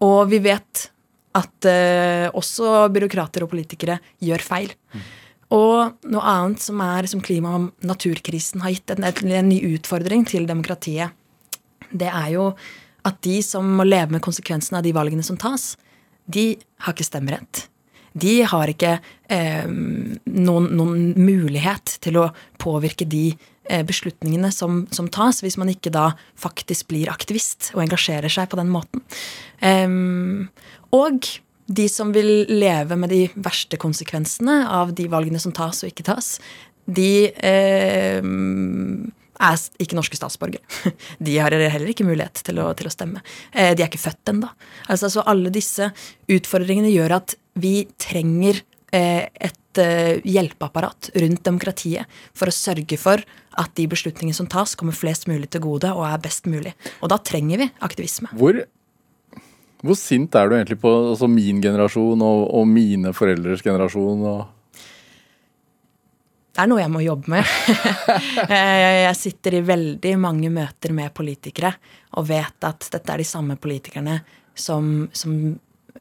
og 0.03 0.28
vi 0.32 0.41
vet 0.43 0.88
at 1.34 1.68
uh, 1.68 2.28
også 2.38 2.88
byråkrater 2.93 3.45
og 3.45 3.53
politikere 3.53 3.99
gjør 4.24 4.45
feil. 4.45 4.74
Og 5.53 6.09
noe 6.09 6.24
annet 6.30 6.64
som 6.64 6.82
er 6.82 7.07
som 7.09 7.22
klima- 7.22 7.55
og 7.57 7.86
naturkrisen 7.86 8.64
har 8.64 8.74
gitt 8.74 8.95
en, 8.95 9.05
en 9.05 9.49
ny 9.49 9.59
utfordring 9.76 10.26
til 10.30 10.47
demokratiet, 10.49 11.14
det 11.93 12.09
er 12.09 12.32
jo 12.34 12.47
at 13.05 13.20
de 13.26 13.38
som 13.45 13.68
må 13.78 13.86
leve 13.86 14.16
med 14.16 14.24
konsekvensene 14.24 14.80
av 14.80 14.86
de 14.86 14.93
valgene 14.95 15.26
som 15.26 15.38
tas, 15.38 15.74
de 16.26 16.53
har 16.86 16.95
ikke 16.95 17.05
stemmerett. 17.05 17.68
De 18.14 18.41
har 18.45 18.70
ikke 18.70 18.93
eh, 19.34 19.68
noen, 19.68 20.70
noen 20.78 21.14
mulighet 21.18 21.97
til 22.03 22.20
å 22.22 22.30
påvirke 22.61 23.07
de 23.09 23.32
beslutningene 23.88 24.49
som, 24.51 24.82
som 24.91 25.07
tas, 25.07 25.39
hvis 25.43 25.55
man 25.59 25.72
ikke 25.72 25.93
da 25.93 26.09
faktisk 26.39 26.89
blir 26.91 27.11
aktivist 27.11 27.72
og 27.74 27.86
engasjerer 27.86 28.32
seg 28.32 28.49
på 28.51 28.59
den 28.59 28.72
måten. 28.74 29.03
Um, 29.64 30.49
og 30.91 31.30
de 31.72 31.88
som 31.89 32.11
vil 32.16 32.43
leve 32.51 32.97
med 32.99 33.14
de 33.14 33.24
verste 33.39 33.80
konsekvensene 33.80 34.64
av 34.68 34.93
de 34.97 35.07
valgene 35.11 35.39
som 35.39 35.55
tas 35.55 35.84
og 35.84 35.93
ikke 35.93 36.05
tas, 36.09 36.36
de 36.84 37.32
eh, 37.32 38.20
er 39.43 39.64
ikke 39.82 39.97
norske 39.97 40.20
statsborgere. 40.20 40.64
De 41.26 41.38
har 41.39 41.53
heller 41.53 41.91
ikke 41.91 42.07
mulighet 42.07 42.43
til 42.45 42.59
å, 42.61 42.70
til 42.78 42.89
å 42.89 42.93
stemme. 42.93 43.24
Eh, 43.51 43.74
de 43.76 43.84
er 43.84 43.89
ikke 43.89 44.03
født 44.03 44.34
ennå. 44.34 44.49
Altså, 44.91 45.09
så 45.09 45.26
alle 45.30 45.53
disse 45.53 45.89
utfordringene 46.32 46.91
gjør 46.93 47.18
at 47.22 47.38
vi 47.59 47.76
trenger 48.01 48.59
eh, 48.93 49.30
et 49.34 49.82
eh, 49.82 50.20
hjelpeapparat 50.28 51.14
rundt 51.24 51.43
demokratiet 51.47 52.20
for 52.36 52.51
å 52.51 52.55
sørge 52.55 52.99
for 52.99 53.24
at 53.60 53.74
de 53.78 53.88
beslutningene 53.89 54.38
som 54.38 54.49
tas, 54.49 54.76
kommer 54.80 54.95
flest 54.97 55.28
mulig 55.30 55.49
til 55.54 55.64
gode 55.66 55.91
og 55.93 56.06
er 56.08 56.22
best 56.24 56.47
mulig. 56.49 56.74
Og 57.01 57.12
da 57.14 57.20
trenger 57.22 57.64
vi 57.64 57.70
aktivisme. 57.86 58.32
Hvor, 58.39 58.64
hvor 59.84 59.99
sint 59.99 60.36
er 60.39 60.49
du 60.49 60.58
egentlig 60.58 60.80
på 60.82 60.91
altså 61.14 61.30
min 61.32 61.62
generasjon 61.64 62.22
og, 62.26 62.45
og 62.56 62.68
mine 62.70 63.14
foreldres 63.16 63.64
generasjon? 63.66 64.26
Og 64.30 64.45
Det 66.54 66.64
er 66.64 66.70
noe 66.72 66.84
jeg 66.84 66.93
må 66.93 67.04
jobbe 67.06 67.36
med. 67.38 67.43
Eh, 68.43 69.08
jeg 69.08 69.16
sitter 69.18 69.56
i 69.58 69.66
veldig 69.66 70.14
mange 70.20 70.49
møter 70.54 70.91
med 70.93 71.14
politikere 71.16 71.72
og 72.20 72.26
vet 72.28 72.66
at 72.68 72.88
dette 72.91 73.14
er 73.14 73.22
de 73.22 73.26
samme 73.26 73.56
politikerne 73.58 74.18
som, 74.54 75.08
som 75.16 75.32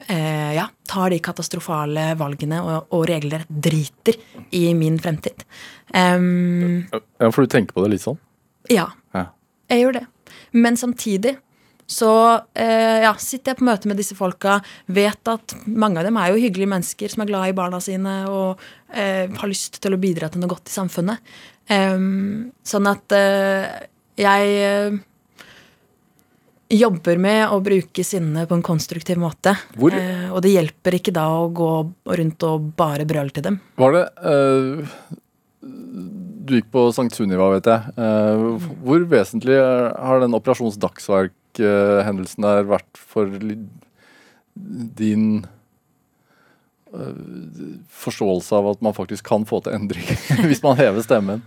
eh, 0.08 0.54
ja, 0.56 0.66
tar 0.88 1.10
de 1.12 1.18
katastrofale 1.24 2.12
valgene 2.20 2.58
og, 2.64 2.90
og 2.96 3.06
regelrett 3.10 3.48
driter 3.48 4.18
i 4.56 4.64
min 4.78 4.98
fremtid. 5.02 5.44
Um, 5.94 6.86
ja, 6.92 7.30
For 7.30 7.44
du 7.44 7.52
tenker 7.52 7.76
på 7.76 7.84
det 7.84 7.94
litt 7.96 8.04
sånn? 8.06 8.18
ja, 8.70 8.88
Ja. 9.14 9.26
jeg 9.68 9.82
gjør 9.84 9.92
det. 10.00 10.06
Men 10.52 10.76
samtidig 10.76 11.36
så 11.92 12.08
eh, 12.56 13.02
ja, 13.04 13.10
sitter 13.20 13.52
jeg 13.52 13.58
på 13.58 13.66
møte 13.66 13.88
med 13.90 13.98
disse 14.00 14.14
folka, 14.16 14.60
vet 14.86 15.28
at 15.28 15.52
mange 15.66 16.00
av 16.00 16.06
dem 16.06 16.16
er 16.16 16.30
jo 16.32 16.40
hyggelige 16.40 16.70
mennesker 16.70 17.10
som 17.12 17.24
er 17.24 17.28
glad 17.28 17.50
i 17.50 17.56
barna 17.58 17.80
sine 17.84 18.14
og 18.30 18.60
eh, 18.94 19.26
har 19.28 19.50
lyst 19.50 19.80
til 19.82 19.92
å 19.92 20.00
bidra 20.00 20.30
til 20.32 20.40
noe 20.40 20.52
godt 20.54 20.70
i 20.70 20.76
samfunnet. 20.76 21.20
Um, 21.68 22.52
sånn 22.64 22.88
at 22.88 23.12
eh, 23.16 23.66
jeg 24.22 24.54
eh, 24.62 24.96
jobber 26.72 27.18
med 27.20 27.48
å 27.52 27.58
bruke 27.64 28.04
sinnet 28.06 28.48
på 28.48 28.56
en 28.58 28.62
konstruktiv 28.64 29.18
måte. 29.20 29.54
Hvor- 29.76 29.92
Eh, 29.92 30.30
og 30.32 30.40
det 30.42 30.52
hjelper 30.54 30.96
ikke 30.98 31.12
da 31.12 31.26
å 31.28 31.50
gå 31.52 31.92
rundt 32.18 32.42
og 32.48 32.70
bare 32.76 33.04
brøle 33.06 33.30
til 33.32 33.42
dem. 33.42 33.60
Var 33.76 33.92
det 33.92 34.04
eh, 34.24 34.86
du 36.44 36.56
gikk 36.56 36.70
på 36.74 36.88
Sankt 36.92 37.14
Sunniva, 37.14 37.50
vet 37.54 37.68
jeg. 37.70 37.92
Eh, 37.96 38.58
hvor 38.82 39.04
vesentlig 39.06 39.58
har 39.60 40.20
den 40.24 40.34
Operasjons 40.34 40.76
Dagsverk-hendelsen 40.82 42.42
der 42.42 42.64
vært 42.64 42.96
for 42.98 43.26
din 44.56 45.44
eh, 45.44 45.48
forståelse 46.92 48.56
av 48.56 48.66
at 48.72 48.82
man 48.84 48.94
faktisk 48.94 49.24
kan 49.26 49.46
få 49.48 49.62
til 49.64 49.72
endring 49.76 50.04
hvis 50.48 50.62
man 50.64 50.76
hever 50.76 51.00
stemmen? 51.04 51.40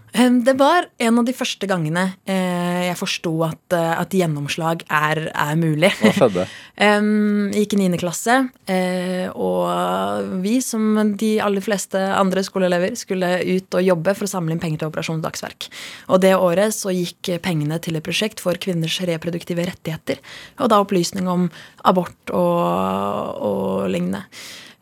Det 0.46 0.56
var 0.58 0.88
en 0.98 1.20
av 1.22 1.28
de 1.28 1.36
første 1.38 1.68
gangene 1.70 2.08
eh, 2.26 2.88
jeg 2.90 2.98
forsto 2.98 3.34
at, 3.46 3.76
eh, 3.76 3.92
at 3.94 4.16
gjennomslag 4.16 4.86
er, 4.90 5.28
er 5.30 5.60
mulig. 5.60 5.92
Hva 6.02 6.14
skjedde? 6.16 6.48
Jeg 6.76 7.62
gikk 7.62 7.74
i 7.78 7.78
9. 7.80 7.98
klasse, 8.02 8.34
eh, 8.68 9.30
og 9.32 10.42
vi, 10.44 10.58
som 10.60 11.14
de 11.16 11.30
aller 11.40 11.64
fleste 11.64 11.96
andre 11.96 12.44
skoleelever, 12.44 12.98
skulle 13.00 13.30
ut 13.48 13.78
og 13.80 13.86
jobbe 13.86 14.16
for 14.18 14.28
å 14.28 14.32
samle 14.34 14.52
inn 14.52 14.60
penger 14.60 14.82
til 14.82 14.92
Operasjon 14.92 15.24
Dagsverk. 15.24 15.70
Og 16.12 16.20
det 16.26 16.34
året 16.36 16.76
så 16.76 16.92
gikk 16.92 17.32
pengene 17.46 17.80
til 17.80 17.96
et 17.96 18.04
prosjekt 18.06 18.44
for 18.44 18.60
kvinners 18.60 19.00
reproduktive 19.08 19.70
rettigheter, 19.72 20.20
og 20.60 20.74
da 20.74 20.82
opplysning 20.84 21.32
om 21.32 21.48
abort 21.88 22.36
og, 22.36 23.40
og 23.40 23.88
lignende. 23.96 24.26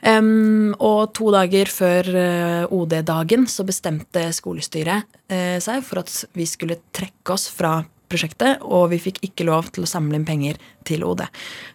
Em, 0.03 0.73
og 0.83 1.13
to 1.15 1.31
dager 1.31 1.69
før 1.71 2.09
eh, 2.19 2.75
OD-dagen 2.75 3.45
så 3.47 3.63
bestemte 3.63 4.25
skolestyret 4.35 5.07
uh, 5.31 5.59
seg 5.63 5.83
for 5.87 6.01
at 6.01 6.11
vi 6.35 6.47
skulle 6.49 6.81
trekke 6.91 7.35
oss 7.35 7.47
fra 7.47 7.77
prosjektet, 8.11 8.61
og 8.67 8.89
vi 8.91 8.99
fikk 9.01 9.21
ikke 9.23 9.47
lov 9.47 9.71
til 9.73 9.85
å 9.85 9.89
samle 9.89 10.19
inn 10.19 10.27
penger 10.27 10.59
til 10.85 11.05
OD. 11.07 11.23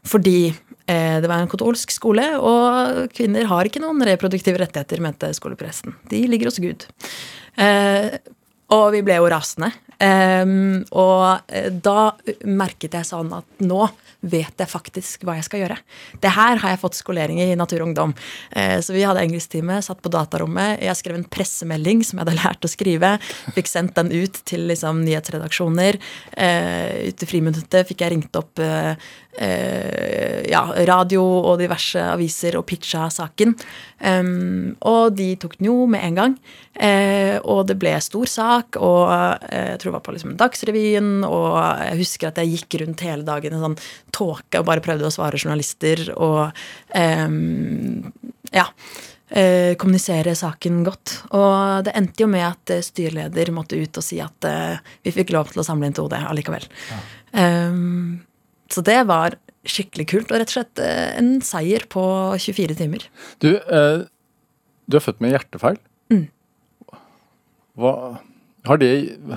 Fordi 0.06 0.50
uh, 0.52 1.16
det 1.24 1.24
var 1.24 1.40
en 1.40 1.48
katolsk 1.50 1.94
skole, 1.94 2.26
og 2.36 3.08
kvinner 3.16 3.48
har 3.48 3.68
ikke 3.68 3.82
noen 3.82 4.04
reproduktive 4.10 4.60
rettigheter, 4.60 5.00
mente 5.04 5.32
skolepresten. 5.36 5.96
De 6.12 6.20
ligger 6.28 6.52
hos 6.52 6.60
Gud. 6.60 6.84
Uh, 7.56 8.12
og 8.76 8.90
vi 8.92 9.00
ble 9.06 9.16
jo 9.16 9.30
rasende. 9.32 9.72
Um, 9.98 10.84
og 10.94 11.48
da 11.82 12.12
merket 12.46 12.92
jeg 12.94 13.08
sånn 13.08 13.32
at 13.34 13.64
nå 13.64 13.88
vet 14.24 14.56
jeg 14.56 14.72
faktisk 14.72 15.26
hva 15.28 15.36
jeg 15.36 15.46
skal 15.46 15.62
gjøre. 15.64 15.78
Det 16.24 16.32
her 16.34 16.62
har 16.62 16.74
jeg 16.74 16.82
fått 16.82 16.98
skolering 16.98 17.42
i 17.44 17.52
Natur 17.58 17.82
og 17.84 17.90
Ungdom. 17.90 18.16
Eh, 18.50 18.78
så 18.80 18.96
vi 18.96 19.04
hadde 19.06 19.22
engelsktime, 19.22 19.78
satt 19.84 20.00
på 20.02 20.12
datarommet. 20.12 20.80
Jeg 20.82 20.98
skrev 20.98 21.20
en 21.20 21.28
pressemelding 21.28 22.00
som 22.06 22.18
jeg 22.18 22.26
hadde 22.26 22.38
lært 22.42 22.64
å 22.64 22.72
skrive. 22.72 23.14
Fikk 23.52 23.70
sendt 23.70 23.98
den 24.00 24.10
ut 24.16 24.40
til 24.48 24.64
liksom, 24.72 25.04
nyhetsredaksjoner. 25.04 26.00
Ut 26.38 27.18
ute 27.18 27.26
i 27.26 27.30
friminuttet 27.30 27.88
fikk 27.88 28.04
jeg 28.04 28.14
ringt 28.14 28.38
opp 28.38 28.60
eh, 28.62 28.94
eh, 29.42 30.46
ja, 30.50 30.62
radio 30.88 31.22
og 31.22 31.58
diverse 31.60 32.00
aviser 32.14 32.58
og 32.58 32.66
pitcha 32.68 33.08
saken. 33.10 33.54
Og 34.86 35.12
de 35.18 35.32
tok 35.40 35.58
den 35.58 35.70
jo 35.70 35.86
med 35.90 36.04
en 36.06 36.18
gang. 36.18 36.36
Eh, 36.78 37.36
og 37.42 37.66
det 37.66 37.74
ble 37.80 37.96
stor 38.02 38.28
sak, 38.30 38.78
og 38.78 39.10
eh, 39.50 39.72
jeg 39.72 39.80
tror 39.80 39.90
det 39.90 39.94
var 39.96 40.04
på 40.06 40.12
liksom 40.14 40.36
Dagsrevyen, 40.38 41.08
og 41.26 41.56
jeg 41.82 41.98
husker 42.04 42.28
at 42.28 42.38
jeg 42.38 42.52
gikk 42.52 42.78
rundt 42.84 43.02
hele 43.02 43.26
dagen 43.26 43.56
i 43.56 43.62
sånn 43.64 43.74
tåke 44.14 44.60
og 44.60 44.66
bare 44.68 44.84
prøvde 44.84 45.08
å 45.08 45.12
svare 45.14 45.40
journalister 45.40 46.08
og 46.16 46.56
em, 46.96 48.12
ja. 48.54 48.66
eh, 49.30 49.74
kommunisere 49.80 50.34
saken 50.38 50.82
godt. 50.86 51.16
Og 51.36 51.88
det 51.88 51.96
endte 51.98 52.24
jo 52.24 52.30
med 52.30 52.46
at 52.46 52.74
eh, 52.74 52.84
styreleder 52.84 53.52
måtte 53.54 53.80
ut 53.80 54.00
og 54.00 54.04
si 54.06 54.20
at 54.24 54.48
eh, 54.48 54.78
vi 55.06 55.14
fikk 55.16 55.34
lov 55.36 55.52
til 55.52 55.62
å 55.62 55.66
samle 55.66 55.88
inn 55.88 55.96
til 55.96 56.08
OD 56.08 56.18
allikevel. 56.20 56.68
Em, 57.36 58.18
så 58.72 58.84
det 58.84 59.00
var 59.08 59.38
skikkelig 59.68 60.06
kult, 60.08 60.32
og 60.32 60.40
rett 60.40 60.50
og 60.52 60.56
slett 60.56 60.80
en 61.18 61.38
seier 61.44 61.84
på 61.92 62.02
24 62.40 62.78
timer. 62.78 63.04
Du, 63.42 63.50
eh, 63.56 64.06
du 64.88 64.96
er 64.96 65.04
født 65.04 65.20
med 65.24 65.34
hjertefeil. 65.34 65.78
Mm. 66.12 66.26
Hva, 67.78 67.92
har 68.66 68.80
det, 68.80 68.90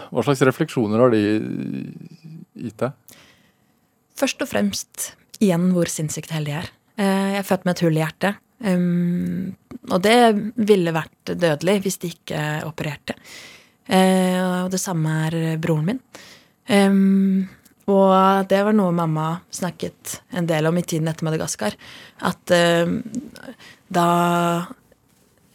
hva 0.09 0.23
slags 0.25 0.41
refleksjoner 0.47 1.03
har 1.03 1.13
det 1.13 1.21
gitt 2.61 2.79
deg? 2.81 2.95
Først 4.21 4.43
og 4.43 4.51
fremst 4.51 5.11
igjen 5.41 5.71
hvor 5.73 5.89
sinnssykt 5.89 6.33
heldig 6.35 6.53
jeg 6.53 6.61
er. 6.61 6.71
Eh, 7.01 7.27
Jeg 7.33 7.39
er 7.41 7.47
født 7.47 7.65
med 7.65 7.73
et 7.73 7.83
hull 7.85 7.97
i 7.97 8.03
hjertet. 8.03 8.41
Um, 8.61 9.55
og 9.89 10.03
det 10.05 10.17
ville 10.69 10.93
vært 10.93 11.31
dødelig 11.33 11.79
hvis 11.81 11.97
de 12.03 12.11
ikke 12.13 12.41
opererte. 12.67 13.15
Eh, 13.89 14.37
og 14.37 14.69
det 14.69 14.81
samme 14.81 15.15
er 15.25 15.57
broren 15.61 15.87
min. 15.89 16.01
Um, 16.69 17.47
og 17.89 18.45
det 18.47 18.61
var 18.63 18.77
noe 18.77 18.93
mamma 18.93 19.31
snakket 19.51 20.19
en 20.37 20.45
del 20.47 20.69
om 20.69 20.77
i 20.77 20.85
tiden 20.85 21.09
etter 21.09 21.25
Madagaskar. 21.25 21.73
At 22.29 22.53
eh, 22.53 22.93
da 23.89 24.07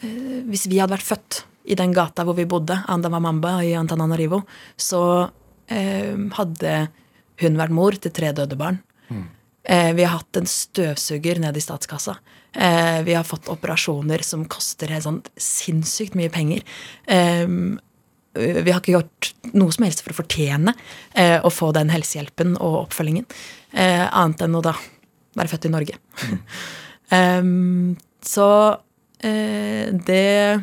eh, 0.02 0.42
Hvis 0.50 0.66
vi 0.66 0.82
hadde 0.82 0.96
vært 0.98 1.06
født 1.06 1.44
i 1.70 1.78
den 1.78 1.94
gata 1.94 2.26
hvor 2.26 2.34
vi 2.34 2.50
bodde, 2.50 2.82
Andamamamba 2.90 3.60
i 3.66 3.72
Antananarivo, 3.74 4.42
så 4.78 5.00
hadde 5.66 6.72
hun 7.42 7.58
vært 7.58 7.74
mor 7.74 7.96
til 8.00 8.14
tre 8.14 8.32
døde 8.36 8.58
barn. 8.58 8.80
Eh, 9.66 9.92
vi 9.94 10.04
har 10.04 10.20
hatt 10.20 10.38
en 10.38 10.46
støvsuger 10.46 11.40
ned 11.42 11.56
i 11.58 11.62
statskassa. 11.64 12.16
Eh, 12.52 13.02
vi 13.02 13.16
har 13.16 13.26
fått 13.26 13.48
operasjoner 13.50 14.22
som 14.22 14.44
koster 14.46 14.92
helt 14.94 15.04
sånn 15.04 15.22
sinnssykt 15.34 16.14
mye 16.14 16.30
penger. 16.30 16.62
Eh, 17.10 17.46
vi 18.36 18.70
har 18.70 18.80
ikke 18.80 18.94
gjort 18.94 19.32
noe 19.56 19.72
som 19.74 19.86
helst 19.86 20.02
for 20.04 20.12
å 20.12 20.20
fortjene 20.20 20.74
eh, 21.16 21.38
å 21.40 21.50
få 21.52 21.72
den 21.76 21.90
helsehjelpen 21.92 22.56
og 22.60 22.82
oppfølgingen. 22.84 23.26
Eh, 23.72 24.04
annet 24.06 24.46
enn 24.46 24.58
å 24.58 24.64
da 24.64 24.76
være 25.36 25.52
født 25.52 25.68
i 25.68 25.72
Norge. 25.72 25.98
Em, 27.14 27.96
så 28.34 28.48
eh, 29.24 29.92
det 30.06 30.62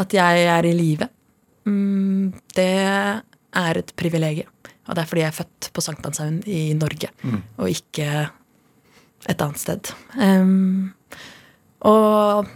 at 0.00 0.14
jeg 0.14 0.46
er 0.50 0.68
i 0.68 0.76
live, 0.76 1.08
mm, 1.66 2.30
det 2.56 2.70
er 3.60 3.80
et 3.80 3.94
privilegium. 3.98 4.50
Og 4.90 4.96
det 4.98 5.04
er 5.04 5.08
fordi 5.08 5.22
jeg 5.22 5.30
er 5.30 5.38
født 5.38 5.70
på 5.76 5.82
Sankthanshaugen 5.86 6.40
i 6.50 6.74
Norge, 6.74 7.12
og 7.62 7.68
ikke 7.70 8.08
et 9.30 9.42
annet 9.44 9.60
sted. 9.62 9.92
Um, 10.18 10.90
og 11.86 12.48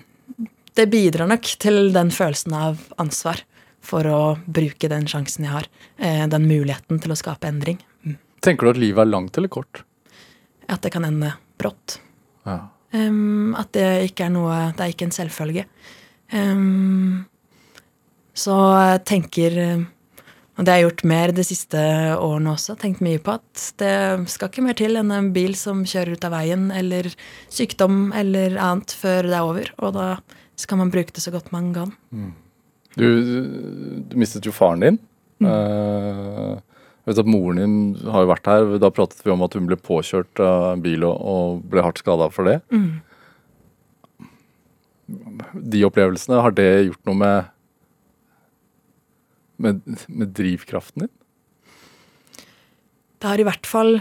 det 0.75 0.89
bidrar 0.91 1.31
nok 1.31 1.47
til 1.63 1.93
den 1.95 2.11
følelsen 2.11 2.57
av 2.59 2.81
ansvar 2.99 3.45
for 3.85 4.09
å 4.09 4.21
bruke 4.47 4.89
den 4.91 5.07
sjansen 5.07 5.45
jeg 5.47 5.53
har. 5.53 5.67
eh, 5.99 6.27
Den 6.27 6.49
muligheten 6.49 6.99
til 7.01 7.13
å 7.13 7.17
skape 7.17 7.47
endring. 7.47 7.79
Tenker 8.43 8.67
du 8.67 8.71
at 8.71 8.81
livet 8.83 9.05
er 9.05 9.13
langt 9.13 9.37
eller 9.39 9.49
kort? 9.49 9.85
At 10.69 10.83
det 10.83 10.91
kan 10.93 11.05
ende 11.05 11.35
brått. 11.61 12.01
Ja. 12.45 12.69
Um, 12.93 13.55
at 13.55 13.73
det 13.73 14.11
ikke 14.11 14.27
er 14.27 14.31
noe 14.31 14.73
Det 14.77 14.81
er 14.81 14.93
ikke 14.93 15.07
en 15.07 15.15
selvfølge. 15.15 15.65
Um, 16.33 17.27
så 18.35 18.55
jeg 18.91 19.05
tenker 19.05 19.59
eh, 19.59 19.85
Og 20.55 20.63
det 20.63 20.71
har 20.71 20.79
jeg 20.79 20.87
gjort 20.87 21.05
mer 21.11 21.33
de 21.35 21.45
siste 21.47 21.81
årene 22.15 22.53
også. 22.53 22.77
Tenkt 22.79 23.03
mye 23.03 23.19
på 23.23 23.35
at 23.41 23.63
det 23.83 23.95
skal 24.31 24.51
ikke 24.53 24.63
mer 24.63 24.77
til 24.79 25.01
enn 25.01 25.11
en 25.15 25.33
bil 25.35 25.57
som 25.59 25.83
kjører 25.89 26.15
ut 26.15 26.27
av 26.29 26.35
veien, 26.37 26.69
eller 26.71 27.09
sykdom 27.53 28.13
eller 28.15 28.55
annet 28.63 28.95
før 28.95 29.27
det 29.27 29.35
er 29.35 29.49
over. 29.49 29.73
Og 29.83 29.97
da 29.97 30.09
skal 30.61 30.79
man 30.79 30.93
bruke 30.95 31.15
det 31.15 31.25
så 31.25 31.35
godt 31.35 31.51
man 31.55 31.73
kan. 31.75 31.97
Du, 32.95 33.09
du 34.07 34.15
mistet 34.21 34.47
jo 34.47 34.55
faren 34.55 34.85
din. 34.85 35.01
Eh, 35.43 36.53
jeg 37.05 37.11
vet 37.11 37.21
at 37.25 37.29
Moren 37.29 37.59
din 37.61 38.13
har 38.15 38.25
jo 38.25 38.31
vært 38.31 38.49
her. 38.49 38.77
Da 38.81 38.93
pratet 38.95 39.25
vi 39.27 39.33
om 39.35 39.43
at 39.45 39.57
hun 39.59 39.67
ble 39.69 39.77
påkjørt 39.77 40.41
av 40.41 40.71
en 40.77 40.85
bil 40.85 41.05
og, 41.09 41.19
og 41.19 41.67
ble 41.73 41.83
hardt 41.85 42.01
skada 42.01 42.31
for 42.33 42.49
det. 42.49 42.61
De 45.75 45.83
opplevelsene, 45.85 46.39
har 46.41 46.55
det 46.57 46.71
gjort 46.87 47.11
noe 47.11 47.21
med, 47.21 47.51
med, 49.57 49.83
med 50.09 50.35
drivkraften 50.37 51.07
din? 51.07 51.13
Det 53.19 53.31
har 53.31 53.41
i 53.41 53.47
hvert 53.47 53.69
fall 53.69 53.95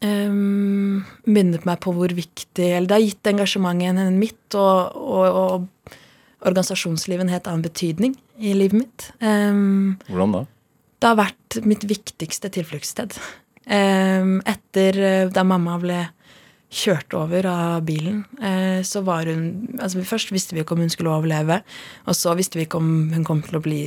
um, 0.00 1.02
minnet 1.28 1.66
meg 1.68 1.82
på 1.84 1.92
hvor 1.92 2.12
viktig 2.16 2.64
Eller 2.64 2.88
det 2.88 2.96
har 2.96 3.04
gitt 3.04 3.28
engasjementet 3.34 4.14
mitt 4.16 4.56
og, 4.56 4.96
og, 4.96 5.40
og 5.42 6.46
organisasjonslivet 6.48 7.26
en 7.26 7.34
helt 7.34 7.50
annen 7.50 7.66
betydning 7.66 8.16
i 8.40 8.54
livet 8.56 8.86
mitt. 8.86 9.10
Um, 9.20 9.98
Hvordan 10.08 10.38
da? 10.38 10.46
det 11.00 11.08
har 11.08 11.18
vært 11.18 11.58
mitt 11.64 11.84
viktigste 11.88 12.50
tilfluktssted. 12.52 13.16
Um, 13.70 14.40
etter 14.48 14.96
eh, 15.00 15.28
da 15.32 15.44
mamma 15.46 15.76
ble 15.80 16.00
kjørt 16.70 17.14
over 17.18 17.46
av 17.50 17.82
bilen, 17.82 18.22
eh, 18.38 18.82
så 18.86 19.02
var 19.02 19.26
hun 19.26 19.76
altså 19.82 20.04
Først 20.06 20.30
visste 20.30 20.54
vi 20.54 20.62
ikke 20.62 20.76
om 20.76 20.84
hun 20.84 20.92
skulle 20.92 21.10
overleve, 21.10 21.60
og 22.06 22.14
så 22.14 22.34
visste 22.38 22.60
vi 22.60 22.66
ikke 22.66 22.78
om 22.78 23.10
hun 23.14 23.24
kom 23.26 23.40
til 23.42 23.58
å 23.58 23.62
bli 23.64 23.80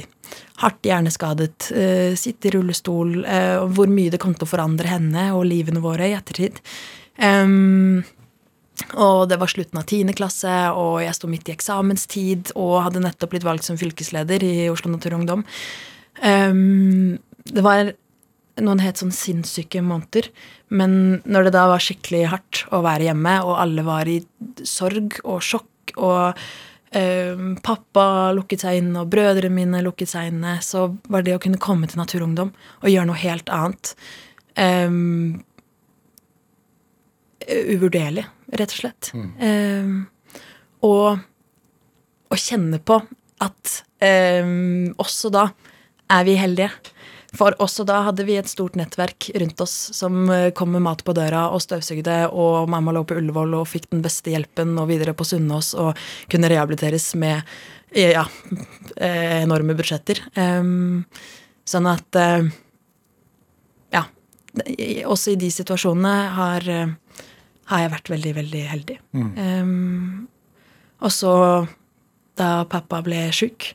hardt 0.60 0.84
hjerneskadet, 0.84 1.72
eh, 1.72 2.16
sitte 2.20 2.50
i 2.50 2.56
rullestol, 2.58 3.24
eh, 3.26 3.56
og 3.62 3.72
hvor 3.78 3.88
mye 3.88 4.12
det 4.12 4.20
kom 4.20 4.36
til 4.36 4.48
å 4.48 4.52
forandre 4.52 4.92
henne 4.92 5.32
og 5.34 5.48
livene 5.48 5.84
våre 5.84 6.12
i 6.12 6.18
ettertid. 6.18 6.60
Og 8.98 9.30
det 9.30 9.38
var 9.40 9.48
slutten 9.48 9.80
av 9.80 9.86
tiende 9.86 10.16
klasse, 10.18 10.52
og 10.76 11.04
jeg 11.04 11.16
sto 11.16 11.30
midt 11.30 11.48
i 11.48 11.54
eksamenstid 11.54 12.52
og 12.58 12.82
hadde 12.88 13.04
nettopp 13.06 13.30
blitt 13.30 13.46
valgt 13.46 13.68
som 13.68 13.78
fylkesleder 13.78 14.44
i 14.44 14.70
Oslo 14.74 14.92
Natur 14.92 15.14
og 15.14 15.22
Ungdom. 15.22 15.46
Um, 16.24 17.20
det 17.46 17.64
var 17.64 17.94
noen 18.62 18.82
helt 18.84 19.00
sånn 19.02 19.14
sinnssyke 19.16 19.82
måneder. 19.86 20.30
Men 20.74 21.22
når 21.26 21.48
det 21.48 21.56
da 21.56 21.68
var 21.72 21.82
skikkelig 21.84 22.28
hardt 22.32 22.66
å 22.74 22.84
være 22.86 23.10
hjemme, 23.10 23.38
og 23.46 23.58
alle 23.62 23.86
var 23.88 24.10
i 24.10 24.20
sorg 24.68 25.18
og 25.24 25.42
sjokk 25.46 25.96
og 25.98 26.38
eh, 26.94 27.34
pappa 27.66 28.06
lukket 28.38 28.66
seg 28.66 28.82
inne, 28.82 29.02
og 29.02 29.10
brødrene 29.14 29.58
mine 29.58 29.82
lukket 29.86 30.14
seg 30.14 30.32
inne, 30.34 30.60
så 30.66 30.92
var 31.10 31.26
det 31.26 31.38
å 31.38 31.42
kunne 31.44 31.62
komme 31.62 31.90
til 31.90 32.02
Naturungdom 32.02 32.54
og 32.54 32.92
gjøre 32.92 33.10
noe 33.10 33.22
helt 33.24 33.50
annet 33.54 33.96
eh, 34.60 34.90
uvurderlig, 37.74 38.26
rett 38.54 38.74
og 38.74 38.82
slett. 38.84 39.12
Eh, 39.42 39.94
og 40.84 42.34
å 42.34 42.40
kjenne 42.40 42.80
på 42.82 42.98
at 43.44 43.78
eh, 44.04 44.46
også 45.02 45.32
da 45.34 45.48
er 46.14 46.26
vi 46.28 46.38
heldige. 46.38 46.72
For 47.34 47.56
også 47.62 47.86
da 47.88 48.04
hadde 48.08 48.26
vi 48.28 48.36
et 48.38 48.50
stort 48.50 48.76
nettverk 48.78 49.32
rundt 49.42 49.62
oss 49.64 49.74
som 49.98 50.28
eh, 50.30 50.52
kom 50.56 50.74
med 50.76 50.84
mat 50.86 51.02
på 51.06 51.16
døra 51.18 51.48
og 51.54 51.64
støvsugde, 51.66 52.18
og 52.30 52.70
mamma 52.70 52.94
lå 52.94 53.02
på 53.10 53.18
Ullevål 53.18 53.56
og 53.58 53.70
fikk 53.72 53.90
den 53.94 54.04
beste 54.06 54.34
hjelpen 54.34 54.76
og 54.78 54.92
videre 54.92 55.16
på 55.18 55.26
Sunnaas 55.26 55.74
og 55.74 55.98
kunne 56.32 56.52
rehabiliteres 56.52 57.14
med 57.20 57.42
ja, 57.94 58.26
eh, 58.98 59.40
enorme 59.42 59.76
budsjetter. 59.78 60.22
Um, 60.38 61.06
sånn 61.66 61.90
at 61.90 62.22
Ja. 63.94 64.04
Også 65.10 65.34
i 65.34 65.40
de 65.42 65.50
situasjonene 65.54 66.14
har, 66.38 66.66
har 67.70 67.82
jeg 67.82 67.94
vært 67.94 68.10
veldig, 68.14 68.34
veldig 68.38 68.64
heldig. 68.70 68.98
Mm. 69.18 69.32
Um, 69.38 70.28
og 71.02 71.14
så, 71.14 71.34
da 72.38 72.50
pappa 72.70 73.02
ble 73.06 73.26
sjuk, 73.34 73.72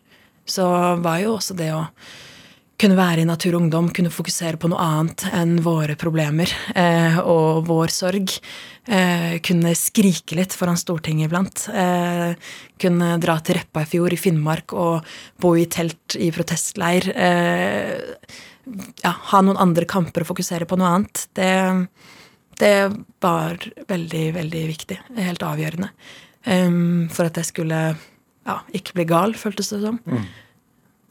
så 0.49 0.69
var 1.03 1.19
jo 1.23 1.35
også 1.37 1.59
det 1.59 1.73
å 1.75 1.85
kunne 2.79 2.99
være 2.99 3.25
i 3.25 3.27
Natur 3.29 3.57
og 3.57 3.65
Ungdom, 3.65 3.89
kunne 3.95 4.13
fokusere 4.13 4.59
på 4.61 4.71
noe 4.71 4.83
annet 4.83 5.25
enn 5.35 5.57
våre 5.65 5.97
problemer 5.99 6.51
eh, 6.79 7.19
og 7.19 7.67
vår 7.67 7.91
sorg. 7.91 8.35
Eh, 8.87 9.39
kunne 9.45 9.75
skrike 9.77 10.39
litt 10.39 10.55
foran 10.57 10.79
Stortinget 10.79 11.29
iblant. 11.29 11.65
Eh, 11.75 12.37
kunne 12.79 13.17
dra 13.23 13.39
til 13.43 13.59
Repparfjord 13.59 14.15
i 14.15 14.21
Finnmark 14.21 14.75
og 14.79 15.09
bo 15.43 15.57
i 15.59 15.67
telt 15.67 16.17
i 16.19 16.31
protestleir. 16.35 17.11
Eh, 17.13 17.99
ja, 19.03 19.13
ha 19.33 19.43
noen 19.43 19.59
andre 19.61 19.89
kamper 19.89 20.23
og 20.23 20.31
fokusere 20.31 20.69
på 20.69 20.79
noe 20.79 20.95
annet. 20.95 21.27
Det, 21.35 21.53
det 22.63 22.75
var 23.25 23.59
veldig, 23.89 24.25
veldig 24.39 24.65
viktig. 24.71 25.01
Helt 25.19 25.45
avgjørende. 25.47 25.91
Um, 26.49 27.09
for 27.13 27.29
at 27.29 27.37
jeg 27.41 27.51
skulle 27.51 27.81
ja, 28.49 28.61
ikke 28.77 28.95
bli 28.97 29.09
gal, 29.09 29.35
føltes 29.37 29.73
det 29.75 29.83
som. 29.83 29.99
Mm. 30.07 30.29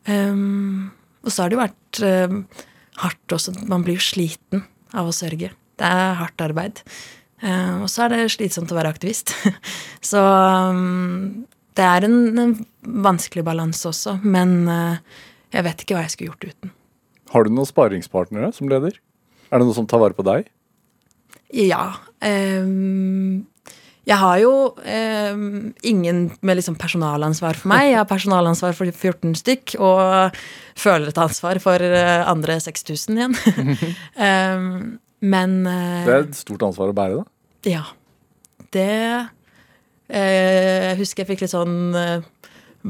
Um, 0.07 0.85
og 1.27 1.33
så 1.33 1.43
har 1.43 1.51
det 1.51 1.57
jo 1.57 1.63
vært 1.65 2.01
eh, 2.07 2.63
hardt 3.03 3.35
også. 3.35 3.53
Man 3.67 3.83
blir 3.85 3.99
jo 3.99 4.07
sliten 4.07 4.63
av 4.95 5.09
å 5.09 5.15
sørge. 5.15 5.51
Det 5.77 5.91
er 5.99 6.17
hardt 6.21 6.43
arbeid. 6.45 6.81
Eh, 7.43 7.75
og 7.83 7.89
så 7.91 8.05
er 8.05 8.15
det 8.15 8.31
slitsomt 8.33 8.71
å 8.73 8.77
være 8.79 8.93
aktivist. 8.95 9.35
så 10.11 10.23
um, 10.71 11.43
det 11.77 11.85
er 11.85 12.07
en, 12.07 12.17
en 12.41 12.55
vanskelig 13.05 13.43
balanse 13.45 13.89
også. 13.91 14.17
Men 14.23 14.59
eh, 14.71 15.19
jeg 15.53 15.67
vet 15.67 15.83
ikke 15.83 15.97
hva 15.97 16.05
jeg 16.05 16.15
skulle 16.15 16.31
gjort 16.33 16.47
uten. 16.49 16.73
Har 17.33 17.43
du 17.43 17.51
noen 17.51 17.67
sparingspartnere 17.67 18.53
som 18.55 18.71
leder? 18.71 18.95
Er 19.51 19.59
det 19.59 19.67
noe 19.67 19.75
som 19.75 19.87
tar 19.89 20.01
vare 20.01 20.15
på 20.15 20.25
deg? 20.27 20.47
Ja. 21.55 21.97
Um, 22.23 23.45
jeg 24.07 24.15
har 24.21 24.37
jo 24.39 24.51
eh, 24.87 25.35
ingen 25.89 26.19
med 26.39 26.55
liksom 26.59 26.77
personalansvar 26.79 27.57
for 27.59 27.67
meg. 27.73 27.89
Jeg 27.89 27.97
har 27.99 28.07
personalansvar 28.07 28.71
for 28.77 28.87
14 28.87 29.33
stykk, 29.41 29.73
og 29.83 30.37
føler 30.79 31.11
et 31.11 31.19
ansvar 31.19 31.59
for 31.63 31.83
eh, 31.83 32.21
andre 32.23 32.55
6000 32.63 33.19
igjen. 33.19 33.35
um, 34.15 34.69
men 35.33 35.57
eh, 35.67 36.05
Det 36.07 36.13
er 36.13 36.23
et 36.29 36.39
stort 36.39 36.63
ansvar 36.69 36.93
å 36.93 36.95
bære, 36.95 37.19
da? 37.19 37.25
Ja. 37.67 37.83
Det 38.71 38.87
eh, 38.87 39.27
Jeg 40.91 40.95
husker 41.01 41.23
jeg 41.23 41.29
fikk 41.33 41.43
litt 41.43 41.55
sånn 41.55 41.77
eh, 41.97 42.23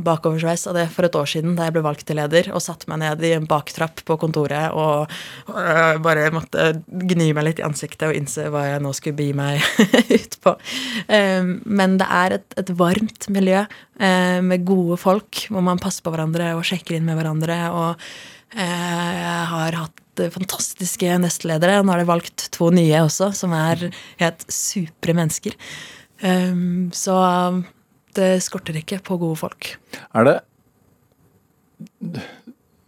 bakoversveis 0.06 0.66
av 0.70 0.78
det 0.78 0.86
for 0.94 1.08
et 1.08 1.16
år 1.18 1.30
siden 1.30 1.56
da 1.58 1.68
jeg 1.68 1.76
ble 1.76 1.84
valgt 1.86 2.06
til 2.10 2.20
leder 2.20 2.50
og 2.54 2.64
satte 2.64 2.90
meg 2.92 3.02
ned 3.02 3.24
i 3.26 3.34
en 3.38 3.48
baktrapp 3.50 4.04
på 4.08 4.18
kontoret 4.22 4.76
og 4.78 5.12
øh, 5.52 5.98
bare 6.04 6.30
måtte 6.36 6.70
gni 6.88 7.32
meg 7.36 7.48
litt 7.48 7.62
i 7.62 7.66
ansiktet 7.68 8.10
og 8.10 8.18
innse 8.18 8.48
hva 8.54 8.66
jeg 8.68 8.84
nå 8.84 8.94
skulle 8.96 9.18
begi 9.18 9.36
meg 9.38 9.64
ut 10.18 10.40
på. 10.44 10.56
Um, 11.10 11.54
men 11.66 11.98
det 12.02 12.08
er 12.20 12.38
et, 12.40 12.48
et 12.62 12.74
varmt 12.80 13.30
miljø 13.34 13.64
uh, 13.66 14.40
med 14.46 14.66
gode 14.68 15.00
folk 15.02 15.48
hvor 15.52 15.66
man 15.66 15.82
passer 15.82 16.06
på 16.06 16.14
hverandre 16.14 16.54
og 16.58 16.66
sjekker 16.68 16.98
inn 16.98 17.08
med 17.08 17.20
hverandre. 17.20 17.62
og 17.74 18.10
jeg 18.58 19.48
har 19.52 19.76
hatt 19.76 20.22
fantastiske 20.34 21.18
nestledere. 21.20 21.82
Nå 21.84 21.92
har 21.92 22.00
de 22.00 22.08
valgt 22.08 22.46
to 22.56 22.70
nye 22.74 23.02
også, 23.04 23.34
som 23.36 23.52
er 23.54 23.90
helt 24.22 24.46
supre 24.48 25.14
mennesker. 25.18 25.58
Så 26.96 27.18
det 28.18 28.32
skorter 28.46 28.78
ikke 28.82 29.00
på 29.06 29.20
gode 29.22 29.40
folk. 29.40 29.76
Er 30.14 30.28
det 30.28 30.40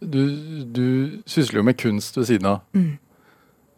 Du, 0.00 0.22
du 0.64 0.86
sysler 1.28 1.60
jo 1.60 1.64
med 1.66 1.78
kunst 1.78 2.16
ved 2.16 2.26
siden 2.30 2.48
av. 2.48 2.62
Mm. 2.74 2.98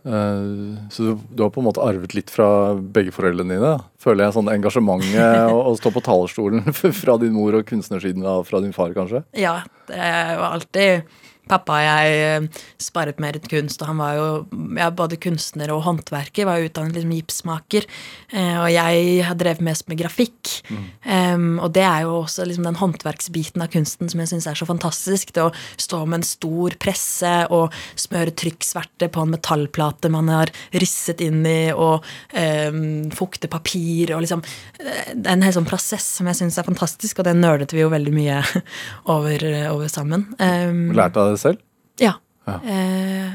Uh, 0.02 0.78
så 0.90 1.02
du, 1.02 1.10
du, 1.30 1.42
har 1.44 1.50
på 1.54 1.60
en 1.62 1.66
måte 1.68 1.82
arvet 1.82 2.14
litt 2.16 2.30
fra 2.32 2.74
begge 2.74 3.14
foreldrene 3.14 3.54
dine? 3.54 3.72
Føler 4.02 4.26
jeg 4.26 4.36
sånn 4.36 4.50
engasjementet 4.50 5.52
å 5.54 5.74
stå 5.78 5.92
på 5.94 6.02
talerstolen 6.02 6.74
fra 7.02 7.18
din 7.22 7.36
mor 7.36 7.58
og 7.58 7.66
kunstnersiden 7.68 8.26
av 8.26 8.46
fra 8.48 8.62
din 8.64 8.74
far, 8.74 8.94
kanskje? 8.96 9.22
Ja, 9.38 9.60
det 9.90 10.00
er 10.02 10.34
jo 10.34 10.46
alltid 10.48 11.20
Pappa 11.52 11.78
og 11.78 11.86
jeg 11.86 12.48
sparret 12.80 13.02
sparet 13.02 13.20
mer 13.22 13.36
enn 13.36 13.50
kunst, 13.50 13.82
og 13.82 13.90
han 13.90 14.00
var 14.00 14.16
jo 14.16 14.26
ja, 14.78 14.90
både 14.90 15.18
kunstner 15.20 15.72
og 15.74 15.82
håndverker. 15.86 16.46
Var 16.46 16.60
jo 16.60 16.68
utdannet 16.70 16.96
liksom 16.96 17.14
gipsmaker. 17.16 17.86
Eh, 18.32 18.58
og 18.60 18.68
jeg 18.72 19.24
har 19.26 19.38
drevet 19.38 19.64
mest 19.64 19.88
med 19.88 19.98
grafikk. 20.00 20.62
Mm. 20.70 20.84
Um, 21.02 21.58
og 21.62 21.72
det 21.74 21.84
er 21.84 22.04
jo 22.06 22.22
også 22.22 22.46
liksom 22.46 22.66
den 22.68 22.78
håndverksbiten 22.78 23.62
av 23.62 23.70
kunsten 23.72 24.10
som 24.10 24.22
jeg 24.22 24.30
syns 24.32 24.48
er 24.50 24.58
så 24.58 24.68
fantastisk. 24.68 25.32
Det 25.34 25.44
å 25.44 25.52
stå 25.80 26.04
med 26.06 26.20
en 26.20 26.26
stor 26.26 26.76
presse 26.82 27.32
og 27.52 27.74
smøre 27.98 28.34
trykksverte 28.38 29.10
på 29.12 29.24
en 29.24 29.34
metallplate 29.34 30.10
man 30.12 30.30
har 30.32 30.52
risset 30.72 31.22
inn 31.24 31.42
i, 31.46 31.72
og 31.72 32.04
um, 32.32 33.10
fukte 33.14 33.50
papir 33.50 34.14
og 34.14 34.22
liksom 34.24 34.42
eh, 34.42 35.12
Det 35.14 35.26
er 35.26 35.34
en 35.34 35.44
hel 35.44 35.54
sånn 35.54 35.68
prosess 35.68 36.06
som 36.18 36.28
jeg 36.30 36.38
syns 36.38 36.58
er 36.60 36.68
fantastisk, 36.68 37.20
og 37.20 37.28
det 37.28 37.36
nerdet 37.38 37.72
vi 37.74 37.82
jo 37.82 37.90
veldig 37.92 38.14
mye 38.14 38.40
over, 39.14 39.46
over 39.72 39.90
sammen. 39.92 40.28
Um, 40.38 40.92
Lærte 40.96 41.22
av 41.22 41.32
det 41.32 41.41
selv? 41.42 41.62
Ja. 42.00 42.16
ja. 42.48 42.56
Eh, 42.62 43.30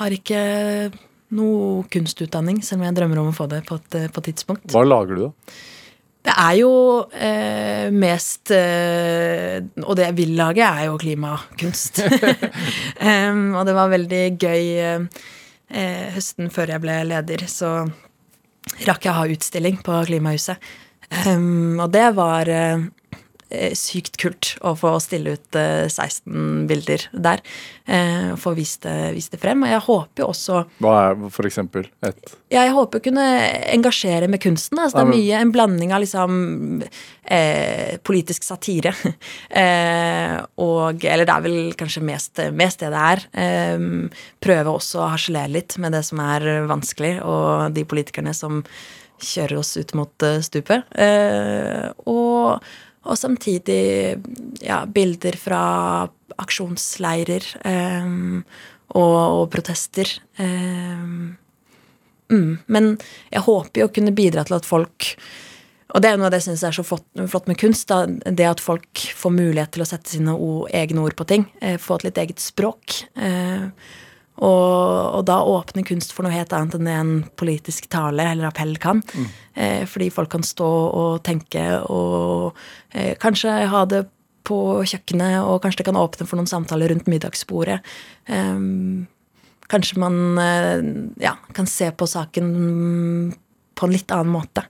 har 0.00 0.16
ikke 0.16 0.40
noe 1.34 1.84
kunstutdanning, 1.90 2.60
selv 2.62 2.82
om 2.82 2.88
jeg 2.88 2.96
drømmer 2.98 3.22
om 3.22 3.30
å 3.30 3.36
få 3.36 3.46
det 3.50 3.64
på 3.68 3.78
et, 3.80 3.96
på 4.12 4.22
et 4.22 4.28
tidspunkt. 4.30 4.68
Hva 4.72 4.84
lager 4.86 5.18
du, 5.18 5.24
da? 5.28 5.56
Det 6.24 6.32
er 6.40 6.54
jo 6.56 6.70
eh, 7.20 7.90
mest 7.92 8.48
eh, 8.56 9.58
Og 9.84 9.90
det 9.98 10.06
jeg 10.06 10.16
vil 10.22 10.30
lage, 10.38 10.64
er 10.64 10.86
jo 10.86 10.94
klimakunst. 11.02 12.00
um, 13.28 13.50
og 13.58 13.66
det 13.68 13.74
var 13.76 13.92
veldig 13.92 14.22
gøy 14.40 14.70
eh, 14.80 15.26
høsten 16.14 16.48
før 16.54 16.72
jeg 16.72 16.84
ble 16.86 16.96
leder, 17.10 17.44
så 17.50 17.74
rakk 18.88 19.04
jeg 19.04 19.12
å 19.12 19.18
ha 19.18 19.28
utstilling 19.28 19.76
på 19.84 20.00
Klimahuset. 20.08 20.72
Um, 21.28 21.76
og 21.76 21.92
det 21.92 22.06
var 22.16 22.48
eh, 22.48 22.86
Eh, 23.03 23.03
sykt 23.76 24.16
kult 24.20 24.54
å 24.64 24.74
få 24.78 24.94
stille 25.02 25.36
ut 25.36 25.56
16 25.56 26.30
eh, 26.34 26.66
bilder 26.68 27.06
der. 27.12 27.42
Eh, 27.84 28.30
og 28.32 28.38
få 28.40 28.54
vist 28.56 28.86
det, 28.86 29.12
vist 29.12 29.34
det, 29.34 29.40
frem. 29.42 29.64
Og 29.66 29.68
jeg 29.68 29.82
håper 29.86 30.22
jo 30.22 30.28
også 30.30 30.62
Hva 30.80 30.94
er 31.02 31.18
for 31.34 31.48
eksempel 31.48 31.84
et 32.06 32.32
Ja, 32.48 32.62
jeg 32.62 32.72
håper 32.76 33.00
å 33.00 33.04
kunne 33.04 33.26
engasjere 33.74 34.28
med 34.32 34.40
kunsten. 34.40 34.80
Altså, 34.80 35.02
det 35.02 35.04
er 35.04 35.10
mye 35.12 35.42
en 35.42 35.52
blanding 35.52 35.92
av 35.92 36.00
liksom 36.00 36.38
eh, 36.80 38.00
politisk 38.06 38.46
satire 38.46 38.94
eh, 39.64 40.38
og 40.64 41.04
Eller 41.04 41.28
det 41.28 41.36
er 41.36 41.44
vel 41.44 41.58
kanskje 41.78 42.04
mest, 42.08 42.40
mest 42.56 42.80
det 42.80 42.92
det 42.94 43.04
er. 43.12 43.26
Eh, 43.44 43.86
prøve 44.44 44.76
også 44.78 45.04
å 45.04 45.12
harselere 45.12 45.52
litt 45.52 45.76
med 45.82 45.92
det 45.96 46.04
som 46.08 46.22
er 46.24 46.64
vanskelig, 46.70 47.18
og 47.20 47.74
de 47.76 47.84
politikerne 47.88 48.32
som 48.36 48.62
kjører 49.24 49.60
oss 49.60 49.76
ut 49.76 49.92
mot 49.96 50.24
stupet. 50.44 50.88
og 52.04 52.64
og 53.04 53.18
samtidig 53.20 54.16
ja, 54.64 54.84
bilder 54.88 55.36
fra 55.38 55.62
aksjonsleirer 56.40 57.46
um, 57.64 58.42
og, 58.96 59.16
og, 59.16 59.48
protester. 59.52 60.08
Um, 60.38 61.34
mm. 62.32 62.52
Men 62.66 62.94
jeg 63.30 63.44
håper 63.46 63.82
jo 63.82 63.88
å 63.90 63.94
kunne 63.94 64.14
bidra 64.16 64.46
til 64.46 64.56
at 64.56 64.68
folk 64.68 65.10
Og 65.94 66.00
det 66.02 66.10
er 66.10 66.16
noe 66.18 66.26
av 66.26 66.32
det 66.34 66.40
jeg 66.40 66.48
syns 66.48 66.64
er 66.66 66.74
så 66.74 66.82
flott, 66.82 67.46
med 67.46 67.58
kunst. 67.60 67.86
Da, 67.92 68.06
det 68.08 68.48
at 68.48 68.62
folk 68.62 69.04
får 69.14 69.30
mulighet 69.36 69.76
til 69.76 69.84
å 69.84 69.86
sette 69.86 70.10
sine 70.10 70.34
egne 70.74 71.04
ord 71.04 71.14
på 71.14 71.26
ting. 71.28 71.44
Eh, 71.62 71.76
få 71.78 72.00
et 72.00 72.08
litt 72.08 72.18
eget 72.18 72.42
språk. 72.42 73.04
Eh, 73.14 73.68
og, 74.34 75.14
og, 75.14 75.20
da 75.28 75.36
åpner 75.46 75.86
kunst 75.86 76.10
for 76.14 76.26
noe 76.26 76.34
helt 76.34 76.52
annet 76.56 76.74
enn 76.74 76.88
det 76.88 76.96
en 76.98 77.12
politisk 77.38 77.86
tale 77.92 78.26
eller 78.32 78.48
appell 78.48 78.74
kan. 78.82 79.02
Mm. 79.14 79.28
Eh, 79.54 79.82
fordi 79.86 80.10
folk 80.14 80.32
kan 80.32 80.46
stå 80.46 80.66
og 80.66 81.22
tenke 81.26 81.62
og 81.86 82.58
eh, 82.90 83.14
kanskje 83.22 83.60
ha 83.70 83.84
det 83.90 84.04
på 84.44 84.58
kjøkkenet, 84.84 85.38
og 85.40 85.62
kanskje 85.62 85.80
det 85.80 85.88
kan 85.88 86.00
åpne 86.00 86.26
for 86.28 86.36
noen 86.36 86.50
samtaler 86.50 86.90
rundt 86.92 87.08
middagsbordet. 87.08 87.78
Eh, 88.26 88.58
kanskje 89.70 90.02
man 90.02 90.20
eh, 90.42 90.84
ja, 91.22 91.36
kan 91.54 91.70
se 91.70 91.92
på 91.94 92.10
saken 92.10 92.52
på 93.74 93.86
en 93.86 93.94
litt 93.94 94.14
annen 94.14 94.34
måte. 94.34 94.66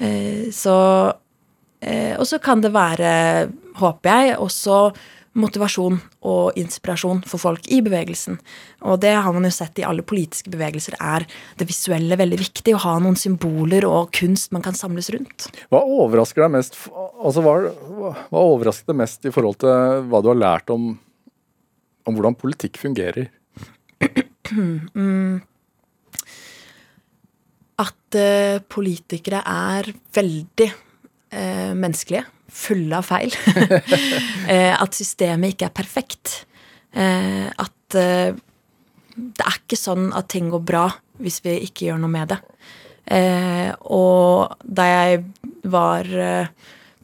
Eh, 0.00 0.48
så 0.54 0.76
eh, 1.80 2.16
og 2.16 2.26
så 2.28 2.40
kan 2.42 2.64
det 2.64 2.72
være, 2.74 3.12
håper 3.78 4.10
jeg, 4.10 4.40
også 4.40 4.80
motivasjon 5.38 5.98
og 6.28 6.58
inspirasjon 6.58 7.22
for 7.28 7.40
folk 7.42 7.66
i 7.72 7.80
bevegelsen. 7.84 8.38
Og 8.88 9.00
det 9.02 9.14
har 9.16 9.34
man 9.34 9.46
jo 9.46 9.52
sett 9.54 9.80
i 9.80 9.86
alle 9.86 10.04
politiske 10.06 10.52
bevegelser, 10.52 10.98
er 11.00 11.26
det 11.58 11.68
visuelle 11.68 12.18
veldig 12.18 12.40
viktig. 12.40 12.74
Å 12.76 12.84
ha 12.84 12.94
noen 13.02 13.18
symboler 13.18 13.86
og 13.88 14.12
kunst 14.16 14.52
man 14.54 14.64
kan 14.64 14.76
samles 14.78 15.10
rundt. 15.14 15.48
Hva 15.72 15.82
overrasker 15.82 16.44
deg 16.44 16.54
mest 16.58 16.78
altså 16.88 17.42
hva, 17.44 17.58
hva 18.30 18.46
overrasker 18.54 18.92
deg 18.92 19.00
mest 19.02 19.28
i 19.28 19.34
forhold 19.34 19.60
til 19.62 20.08
hva 20.08 20.22
du 20.22 20.32
har 20.32 20.40
lært 20.40 20.72
om, 20.74 20.90
om 22.08 22.18
hvordan 22.18 22.38
politikk 22.38 22.80
fungerer? 22.80 23.30
Mm. 24.48 25.42
At 27.78 28.16
uh, 28.16 28.58
politikere 28.64 29.42
er 29.44 29.90
veldig 30.16 30.68
uh, 30.72 31.74
menneskelige 31.76 32.24
fulle 32.48 32.98
av 32.98 33.08
feil. 33.08 33.34
Eh, 34.48 34.72
at 34.72 34.96
systemet 34.96 35.52
ikke 35.52 35.66
er 35.66 35.74
perfekt. 35.76 36.30
Eh, 36.96 37.48
at 37.52 37.96
eh, 38.00 38.32
det 39.12 39.44
er 39.44 39.58
ikke 39.58 39.76
sånn 39.76 40.06
at 40.16 40.30
ting 40.32 40.46
går 40.48 40.62
bra 40.64 40.86
hvis 41.20 41.42
vi 41.44 41.58
ikke 41.66 41.90
gjør 41.90 41.98
noe 42.00 42.12
med 42.14 42.30
det. 42.32 42.38
og 43.90 44.54
da 44.62 44.84
jeg 44.86 45.18
var 45.68 46.08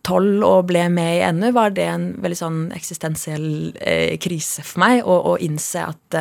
tolv 0.06 0.44
og 0.46 0.68
ble 0.70 0.84
med 0.94 1.18
i 1.18 1.32
NU, 1.34 1.48
var 1.56 1.74
det 1.74 1.88
en 1.90 2.06
veldig 2.22 2.38
sånn 2.38 2.60
eksistensiell 2.76 3.74
krise 4.22 4.62
for 4.62 4.84
meg 4.84 5.02
å, 5.02 5.34
innse 5.42 5.82
at 5.90 6.18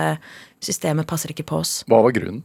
systemet 0.63 1.07
passer 1.07 1.31
ikke 1.31 1.45
på 1.45 1.61
oss. 1.61 1.75
Hva 1.85 2.01
var 2.07 2.15
grunnen? 2.17 2.41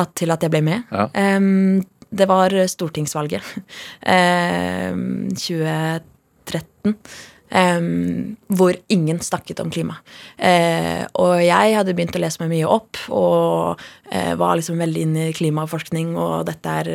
At, 0.00 0.14
til 0.16 0.32
at 0.32 0.42
jeg 0.42 0.54
ble 0.54 0.64
med? 0.64 0.88
Ja. 0.88 1.10
Um, 1.36 1.84
det 2.10 2.28
var 2.30 2.54
stortingsvalget. 2.66 3.42
Eh, 4.10 4.94
2013. 5.36 6.96
Eh, 7.50 7.80
hvor 8.46 8.76
ingen 8.88 9.20
snakket 9.20 9.60
om 9.60 9.70
klima. 9.70 9.96
Eh, 10.38 11.02
og 11.18 11.42
jeg 11.42 11.74
hadde 11.74 11.94
begynt 11.98 12.14
å 12.14 12.22
lese 12.22 12.38
meg 12.42 12.52
mye 12.52 12.68
opp 12.70 13.00
og 13.10 13.80
eh, 14.10 14.36
var 14.38 14.58
liksom 14.58 14.78
veldig 14.78 15.02
inne 15.02 15.26
i 15.28 15.34
klimaforskning 15.34 16.12
og 16.14 16.46
dette 16.46 16.76
er, 16.82 16.90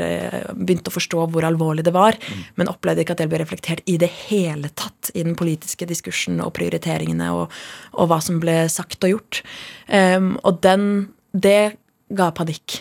begynte 0.55 0.91
å 0.91 0.95
forstå 0.95 1.27
hvor 1.33 1.47
alvorlig 1.47 1.83
det 1.87 1.95
var, 1.95 2.15
mm. 2.15 2.47
men 2.55 2.71
opplevde 2.71 3.03
ikke 3.03 3.17
at 3.17 3.25
det 3.25 3.29
ble 3.33 3.43
reflektert 3.43 3.83
i 3.91 3.97
det 3.99 4.11
hele 4.29 4.71
tatt 4.79 5.11
i 5.13 5.25
den 5.27 5.35
politiske 5.39 5.87
diskursen 5.89 6.39
og 6.43 6.55
prioriteringene 6.55 7.31
og, 7.35 7.51
og 7.99 8.11
hva 8.11 8.21
som 8.23 8.39
ble 8.43 8.61
sagt 8.71 9.03
og 9.03 9.17
gjort. 9.17 9.43
Eh, 9.91 10.19
og 10.39 10.63
den, 10.63 11.09
det 11.35 11.75
ga 12.15 12.31
panikk. 12.35 12.79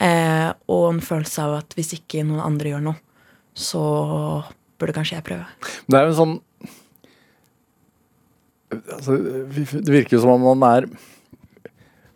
Eh, 0.00 0.48
og 0.72 0.86
en 0.94 1.02
følelse 1.04 1.44
av 1.44 1.58
at 1.60 1.76
hvis 1.76 1.92
ikke 1.98 2.24
noen 2.24 2.40
andre 2.44 2.72
gjør 2.72 2.84
noe, 2.88 3.00
så 3.52 3.82
burde 4.80 4.96
kanskje 4.96 5.18
jeg 5.18 5.26
prøve. 5.26 5.46
Det 5.90 5.98
er 5.98 6.06
jo 6.06 6.12
en 6.14 6.20
sånn 6.20 6.36
altså, 8.96 9.16
Det 9.18 9.92
virker 9.92 10.16
jo 10.16 10.22
som 10.22 10.36
om 10.36 10.46
man 10.48 10.66
er 10.70 10.90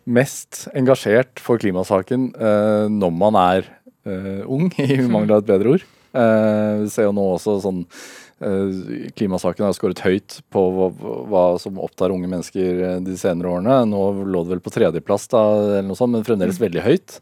mest 0.05 0.65
engasjert 0.77 1.41
for 1.41 1.61
klimasaken 1.61 2.29
eh, 2.37 2.85
når 2.93 3.13
man 3.13 3.37
er 3.41 3.69
eh, 4.05 4.43
ung, 4.45 4.69
i 4.81 5.01
mangel 5.01 5.37
av 5.37 5.43
et 5.43 5.49
bedre 5.49 5.77
ord. 5.77 5.89
Eh, 6.15 6.83
vi 6.83 6.91
ser 6.93 7.09
jo 7.09 7.15
nå 7.15 7.25
også 7.33 7.57
sånn 7.63 7.81
eh, 7.83 9.09
Klimasaken 9.17 9.65
har 9.65 9.73
skåret 9.75 10.03
høyt 10.05 10.37
på 10.53 10.61
hva, 10.77 10.91
hva, 11.27 11.43
som 11.61 11.81
opptar 11.83 12.13
unge 12.13 12.29
mennesker 12.31 12.83
eh, 12.91 13.01
de 13.03 13.17
senere 13.19 13.51
årene. 13.51 13.81
Nå 13.89 14.05
lå 14.23 14.45
det 14.45 14.55
vel 14.55 14.63
på 14.63 14.73
tredjeplass, 14.73 15.27
da, 15.33 15.43
eller 15.65 15.89
noe 15.89 15.99
sånt, 15.99 16.15
men 16.15 16.27
fremdeles 16.27 16.61
mm. 16.61 16.65
veldig 16.67 16.85
høyt. 16.85 17.19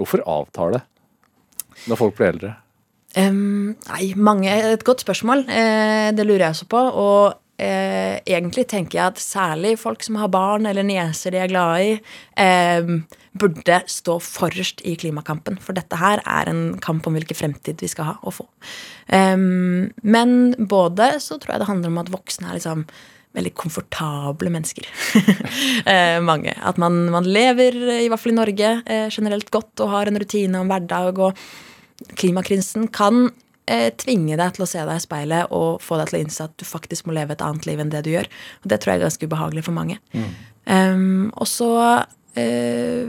Hvorfor 0.00 0.24
avtar 0.24 0.78
det 0.78 0.82
når 1.88 2.00
folk 2.00 2.16
blir 2.16 2.32
eldre? 2.32 2.56
Um, 3.18 3.76
nei, 3.88 4.12
mange, 4.16 4.50
Et 4.50 4.84
godt 4.86 5.02
spørsmål. 5.04 5.46
Eh, 5.50 6.10
det 6.14 6.26
lurer 6.26 6.46
jeg 6.46 6.56
også 6.56 6.68
på. 6.70 6.82
Og 7.02 7.34
eh, 7.60 8.20
egentlig 8.24 8.66
tenker 8.70 8.98
jeg 8.98 9.14
at 9.14 9.22
særlig 9.22 9.76
folk 9.80 10.04
som 10.06 10.18
har 10.20 10.30
barn 10.32 10.68
eller 10.70 10.86
nieser 10.86 11.34
de 11.34 11.42
er 11.42 11.50
glad 11.50 11.86
i, 11.86 11.92
eh, 12.40 12.92
burde 13.40 13.80
stå 13.90 14.18
forrest 14.22 14.82
i 14.86 14.96
klimakampen. 14.98 15.58
For 15.62 15.76
dette 15.76 15.98
her 16.00 16.22
er 16.24 16.50
en 16.50 16.64
kamp 16.82 17.06
om 17.06 17.18
hvilken 17.18 17.38
fremtid 17.38 17.82
vi 17.82 17.90
skal 17.90 18.12
ha 18.12 18.16
og 18.22 18.36
få. 18.40 18.48
Um, 19.10 19.90
men 20.02 20.54
både 20.58 21.16
så 21.22 21.38
tror 21.38 21.54
jeg 21.54 21.62
det 21.62 21.70
handler 21.70 21.92
om 21.92 22.02
at 22.02 22.12
voksne 22.14 22.50
er 22.50 22.58
liksom 22.58 22.86
veldig 23.36 23.52
komfortable 23.58 24.50
mennesker. 24.52 24.86
eh, 25.92 26.18
mange. 26.24 26.54
At 26.66 26.80
man, 26.82 27.04
man, 27.14 27.28
lever, 27.28 27.76
i 28.00 28.08
hvert 28.10 28.22
fall 28.22 28.34
i 28.34 28.40
Norge, 28.40 28.72
eh, 28.90 29.06
generelt 29.12 29.52
godt 29.54 29.84
og 29.84 29.92
har 29.94 30.10
en 30.10 30.18
rutine 30.20 30.62
om 30.62 30.70
hverdag. 30.70 31.20
Og 31.22 32.10
klimakrisen 32.18 32.88
kan 32.94 33.28
eh, 33.70 33.90
tvinge 34.00 34.38
deg 34.40 34.56
til 34.56 34.66
å 34.66 34.70
se 34.70 34.82
deg 34.82 34.98
i 34.98 35.04
speilet 35.04 35.54
og 35.56 35.82
få 35.84 36.00
deg 36.00 36.10
til 36.10 36.20
å 36.20 36.22
innse 36.24 36.46
at 36.48 36.56
du 36.58 36.66
faktisk 36.66 37.06
må 37.06 37.16
leve 37.16 37.36
et 37.36 37.44
annet 37.46 37.68
liv 37.70 37.82
enn 37.82 37.92
det 37.92 38.04
du 38.06 38.12
gjør. 38.14 38.30
Og 38.64 38.72
det 38.72 38.80
tror 38.80 38.94
jeg 38.94 39.00
er 39.00 39.06
ganske 39.06 39.30
ubehagelig 39.30 39.66
for 39.68 39.78
mange. 39.78 40.00
Mm. 40.14 40.32
Um, 40.70 41.28
og 41.40 41.48
så 41.50 41.70
eh, 42.38 43.06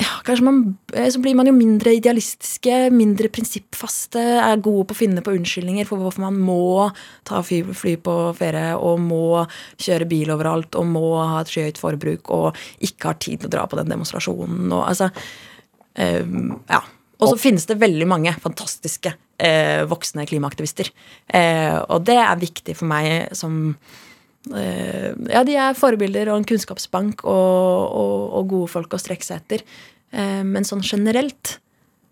ja, 0.00 0.10
kanskje 0.26 0.44
man, 0.44 0.60
eh, 0.92 1.08
så 1.10 1.20
blir 1.22 1.36
man 1.38 1.46
jo 1.46 1.54
mindre 1.54 1.92
idealistiske, 1.94 2.88
mindre 2.94 3.28
prinsippfaste, 3.30 4.22
er 4.42 4.62
gode 4.62 4.88
på 4.90 4.96
å 4.96 4.98
finne 4.98 5.22
på 5.22 5.34
unnskyldninger 5.36 5.86
for 5.88 6.02
hvorfor 6.02 6.24
man 6.26 6.40
må 6.42 6.88
ta 7.28 7.42
fly, 7.46 7.62
fly 7.76 7.94
på 8.02 8.16
ferie 8.38 8.74
og 8.74 8.98
må 9.04 9.44
kjøre 9.78 10.08
bil 10.10 10.34
overalt 10.34 10.74
og 10.80 10.90
må 10.90 11.06
ha 11.20 11.42
et 11.42 11.52
skyhøyt 11.52 11.78
forbruk 11.80 12.32
og 12.34 12.58
ikke 12.82 13.12
har 13.12 13.20
tid 13.22 13.44
til 13.44 13.52
å 13.52 13.54
dra 13.54 13.68
på 13.70 13.78
den 13.78 13.94
demonstrasjonen 13.94 14.72
og 14.72 14.84
altså 14.88 15.10
um, 15.94 16.58
Ja. 16.70 16.82
Og 17.22 17.30
så 17.30 17.38
finnes 17.38 17.64
det 17.68 17.78
veldig 17.78 18.06
mange 18.10 18.32
fantastiske 18.42 19.14
eh, 19.38 19.84
voksne 19.88 20.26
klimaaktivister. 20.28 20.90
Eh, 21.30 21.76
og 21.78 22.02
det 22.08 22.18
er 22.20 22.40
viktig 22.40 22.74
for 22.76 22.90
meg 22.90 23.30
som 23.38 23.76
ja, 24.52 25.40
de 25.46 25.54
er 25.56 25.76
forbilder 25.78 26.28
og 26.28 26.42
en 26.42 26.48
kunnskapsbank 26.48 27.24
og, 27.24 27.84
og, 27.96 28.24
og 28.40 28.48
gode 28.50 28.72
folk 28.74 28.96
å 28.96 29.00
strekke 29.00 29.24
seg 29.24 29.40
etter. 29.40 29.64
Eh, 30.12 30.42
men 30.44 30.66
sånn 30.68 30.84
generelt 30.84 31.58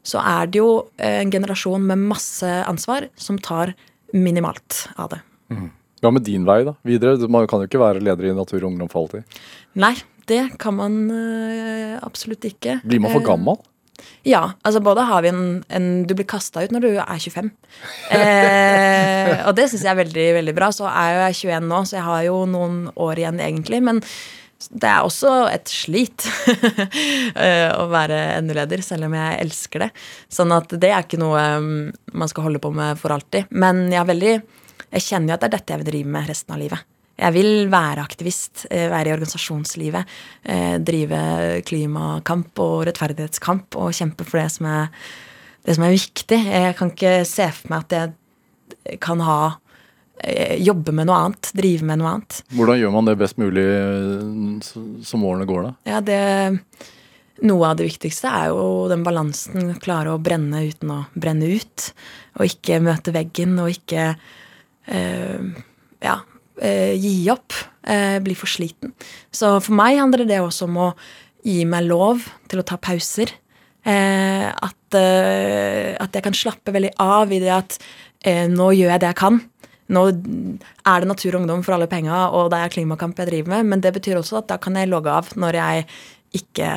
så 0.02 0.22
er 0.24 0.48
det 0.50 0.58
jo 0.58 0.70
en 0.98 1.30
generasjon 1.30 1.84
med 1.86 2.00
masse 2.10 2.48
ansvar 2.66 3.06
som 3.14 3.36
tar 3.38 3.74
minimalt 4.12 4.86
av 4.98 5.12
det. 5.12 5.20
Mm. 5.52 5.68
Hva 6.02 6.10
med 6.10 6.24
din 6.26 6.46
vei 6.48 6.62
da, 6.66 6.74
videre? 6.82 7.28
Man 7.30 7.46
kan 7.46 7.62
jo 7.62 7.68
ikke 7.68 7.78
være 7.78 8.02
leder 8.02 8.26
i 8.26 8.34
Natur 8.34 8.64
og 8.64 8.72
Ungdom 8.72 8.90
for 8.90 9.04
alltid. 9.04 9.36
Nei, 9.78 9.92
det 10.26 10.40
kan 10.62 10.74
man 10.74 10.96
uh, 11.14 12.00
absolutt 12.02 12.42
ikke. 12.48 12.80
Blir 12.82 13.02
man 13.04 13.14
for 13.14 13.22
gammel? 13.26 13.60
Ja. 14.26 14.52
altså 14.62 14.80
Både 14.80 15.04
har 15.06 15.22
vi 15.22 15.30
en, 15.32 15.64
en 15.68 15.88
Du 16.06 16.14
blir 16.14 16.26
kasta 16.28 16.62
ut 16.62 16.74
når 16.74 16.84
du 16.84 16.90
er 16.96 17.18
25. 17.18 17.50
Eh, 18.12 19.32
og 19.46 19.56
det 19.58 19.68
syns 19.70 19.84
jeg 19.84 19.92
er 19.92 20.02
veldig 20.02 20.28
veldig 20.38 20.54
bra. 20.56 20.70
Så 20.74 20.86
er 20.90 21.18
jeg 21.26 21.40
21 21.42 21.66
nå, 21.70 21.82
så 21.88 21.98
jeg 21.98 22.06
har 22.06 22.22
jo 22.28 22.44
noen 22.50 22.86
år 22.94 23.22
igjen 23.22 23.42
egentlig. 23.42 23.82
Men 23.84 24.02
det 24.70 24.88
er 24.88 25.02
også 25.02 25.32
et 25.50 25.70
slit 25.70 26.26
eh, 27.44 27.68
å 27.74 27.88
være 27.90 28.40
NU-leder, 28.46 28.82
selv 28.84 29.08
om 29.08 29.16
jeg 29.18 29.40
elsker 29.42 29.86
det. 29.86 29.90
Sånn 30.30 30.54
at 30.54 30.70
det 30.78 30.92
er 30.92 31.02
ikke 31.02 31.20
noe 31.22 31.42
mm, 31.62 31.74
man 32.14 32.30
skal 32.30 32.46
holde 32.46 32.62
på 32.62 32.70
med 32.74 33.00
for 33.00 33.14
alltid. 33.14 33.50
Men 33.50 33.88
jeg, 33.92 34.06
veldig, 34.12 34.38
jeg 34.92 35.06
kjenner 35.08 35.32
jo 35.32 35.38
at 35.38 35.44
det 35.44 35.50
er 35.50 35.56
dette 35.58 35.74
jeg 35.74 35.82
vil 35.82 35.92
drive 35.92 36.16
med 36.18 36.30
resten 36.30 36.54
av 36.54 36.62
livet. 36.62 36.91
Jeg 37.20 37.34
vil 37.36 37.68
være 37.70 38.02
aktivist, 38.02 38.66
eh, 38.70 38.88
være 38.90 39.10
i 39.10 39.14
organisasjonslivet. 39.14 40.04
Eh, 40.44 40.78
drive 40.78 41.62
klimakamp 41.68 42.58
og 42.58 42.86
rettferdighetskamp 42.88 43.76
og 43.76 43.92
kjempe 43.92 44.24
for 44.24 44.40
det 44.40 44.50
som 44.50 44.66
er, 44.66 44.88
det 45.64 45.76
som 45.76 45.84
er 45.84 45.96
viktig. 45.96 46.40
Jeg 46.46 46.76
kan 46.78 46.90
ikke 46.90 47.26
se 47.28 47.50
for 47.52 47.74
meg 47.74 47.84
at 47.84 48.14
jeg 48.88 49.00
kan 49.00 49.20
ha 49.20 49.58
eh, 50.24 50.56
Jobbe 50.62 50.92
med 50.92 51.06
noe 51.06 51.20
annet, 51.26 51.52
drive 51.54 51.84
med 51.84 52.00
noe 52.00 52.16
annet. 52.16 52.40
Hvordan 52.56 52.80
gjør 52.80 52.96
man 52.96 53.06
det 53.10 53.18
best 53.20 53.38
mulig 53.38 53.68
som 55.04 55.24
årene 55.24 55.46
går, 55.46 55.68
da? 55.68 55.72
Ja, 55.92 56.00
det 56.00 56.20
noe 57.42 57.70
av 57.70 57.78
det 57.78 57.88
viktigste 57.88 58.30
er 58.30 58.50
jo 58.52 58.88
den 58.90 59.02
balansen. 59.02 59.72
Klare 59.82 60.14
å 60.14 60.20
brenne 60.22 60.62
uten 60.68 60.92
å 60.94 60.98
brenne 61.14 61.48
ut. 61.50 61.88
Og 62.38 62.46
ikke 62.46 62.78
møte 62.84 63.14
veggen, 63.14 63.56
og 63.58 63.72
ikke 63.72 64.12
uh, 64.14 65.48
Ja, 66.02 66.20
eh, 66.62 66.94
gi 67.00 67.28
opp, 67.32 67.54
eh, 67.84 68.18
bli 68.22 68.36
for 68.38 68.50
sliten. 68.50 68.94
Så 69.34 69.58
for 69.60 69.76
meg 69.78 69.98
handler 70.00 70.26
det 70.28 70.40
også 70.42 70.68
om 70.68 70.80
å 70.80 70.88
gi 71.42 71.62
meg 71.66 71.88
lov 71.88 72.26
til 72.50 72.62
å 72.62 72.66
ta 72.66 72.78
pauser. 72.78 73.34
Eh, 73.82 74.46
at, 74.46 74.94
eh, 74.94 75.94
at, 75.98 76.12
jeg 76.14 76.22
kan 76.22 76.36
slappe 76.36 76.74
veldig 76.74 76.92
av 77.02 77.32
i 77.34 77.40
det 77.42 77.50
at 77.50 77.78
eh, 78.22 78.46
nå 78.46 78.70
gjør 78.76 78.94
jeg 78.94 79.02
det 79.02 79.10
jeg 79.10 79.18
kan. 79.18 79.40
Nå 79.92 80.04
er 80.08 81.02
det 81.02 81.10
Natur 81.10 81.34
og 81.34 81.42
Ungdom 81.42 81.64
for 81.66 81.76
alle 81.76 81.90
penga, 81.90 82.28
og 82.30 82.52
det 82.52 82.62
er 82.62 82.72
klimakamp 82.72 83.18
jeg 83.18 83.28
driver 83.28 83.56
med, 83.56 83.68
men 83.72 83.82
det 83.82 83.92
betyr 83.96 84.20
også 84.20 84.38
at 84.40 84.48
da 84.54 84.60
kan 84.62 84.78
jeg 84.78 84.88
logge 84.88 85.12
av 85.12 85.34
når 85.36 85.58
jeg 85.58 85.86
ikke 86.38 86.70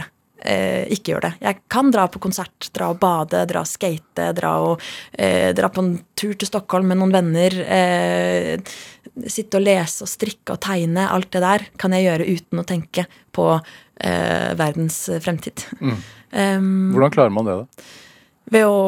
eh, 0.45 0.83
ikke 0.93 1.13
gjør 1.13 1.25
det. 1.27 1.31
Jeg 1.45 1.61
kan 1.71 1.91
dra 1.93 2.07
på 2.11 2.21
konsert, 2.23 2.69
dra 2.75 2.89
og 2.93 2.99
bade, 3.01 3.45
dra 3.49 3.63
og 3.63 3.69
skate, 3.69 4.31
dra, 4.37 4.55
og, 4.65 4.83
eh, 5.13 5.53
dra 5.55 5.69
på 5.69 5.83
en 5.83 5.93
tur 6.17 6.33
til 6.33 6.49
Stockholm 6.49 6.91
med 6.91 6.99
noen 6.99 7.15
venner. 7.15 7.55
Eh, 7.65 8.59
sitte 9.31 9.59
og 9.59 9.65
lese 9.65 10.05
og 10.05 10.11
strikke 10.11 10.55
og 10.55 10.61
tegne. 10.65 11.07
Alt 11.09 11.31
det 11.35 11.43
der 11.43 11.67
kan 11.81 11.95
jeg 11.95 12.07
gjøre 12.07 12.27
uten 12.27 12.61
å 12.61 12.67
tenke 12.67 13.05
på 13.35 13.49
eh, 13.55 14.51
verdens 14.59 15.05
fremtid. 15.23 15.65
Mm. 15.79 15.99
Um, 16.35 16.71
Hvordan 16.95 17.13
klarer 17.15 17.35
man 17.35 17.47
det, 17.47 17.59
da? 17.61 17.85
Ved 18.55 18.67
å 18.67 18.79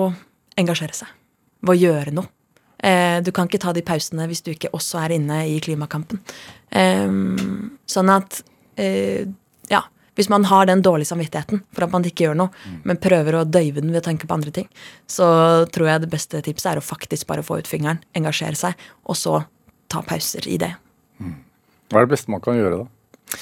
engasjere 0.60 0.98
seg. 0.98 1.14
ved 1.62 1.74
å 1.74 1.80
gjøre 1.80 2.14
noe. 2.14 2.30
Eh, 2.78 3.24
du 3.26 3.32
kan 3.34 3.48
ikke 3.50 3.62
ta 3.62 3.74
de 3.74 3.82
pausene 3.82 4.28
hvis 4.30 4.44
du 4.46 4.52
ikke 4.54 4.70
også 4.78 5.00
er 5.02 5.16
inne 5.16 5.42
i 5.50 5.58
klimakampen. 5.64 6.20
Eh, 6.70 7.08
sånn 7.90 8.12
at 8.14 8.42
eh, 8.78 9.26
ja, 9.72 9.82
hvis 10.18 10.30
man 10.30 10.46
har 10.50 10.68
den 10.70 10.84
dårlige 10.86 11.10
samvittigheten 11.10 11.64
for 11.74 11.88
at 11.88 11.94
man 11.94 12.06
ikke 12.06 12.28
gjør 12.28 12.38
noe, 12.38 12.66
men 12.86 13.02
prøver 13.02 13.40
å 13.40 13.46
døyve 13.46 13.82
den 13.82 13.92
ved 13.94 14.04
å 14.04 14.08
tenke 14.10 14.30
på 14.30 14.38
andre 14.38 14.54
ting, 14.54 14.70
så 15.10 15.66
tror 15.74 15.92
jeg 15.92 16.06
det 16.06 16.12
beste 16.14 16.42
tipset 16.46 16.72
er 16.72 16.82
å 16.82 16.86
faktisk 16.86 17.30
bare 17.30 17.46
få 17.46 17.60
ut 17.62 17.70
fingeren, 17.70 18.02
engasjere 18.18 18.58
seg, 18.58 18.88
og 19.06 19.18
så 19.18 19.42
ta 19.92 20.04
pauser 20.06 20.48
i 20.50 20.60
det. 20.62 20.74
Hva 21.88 22.02
er 22.02 22.08
det 22.08 22.16
beste 22.18 22.32
man 22.34 22.44
kan 22.44 22.58
gjøre, 22.60 22.84
da? 22.84 23.38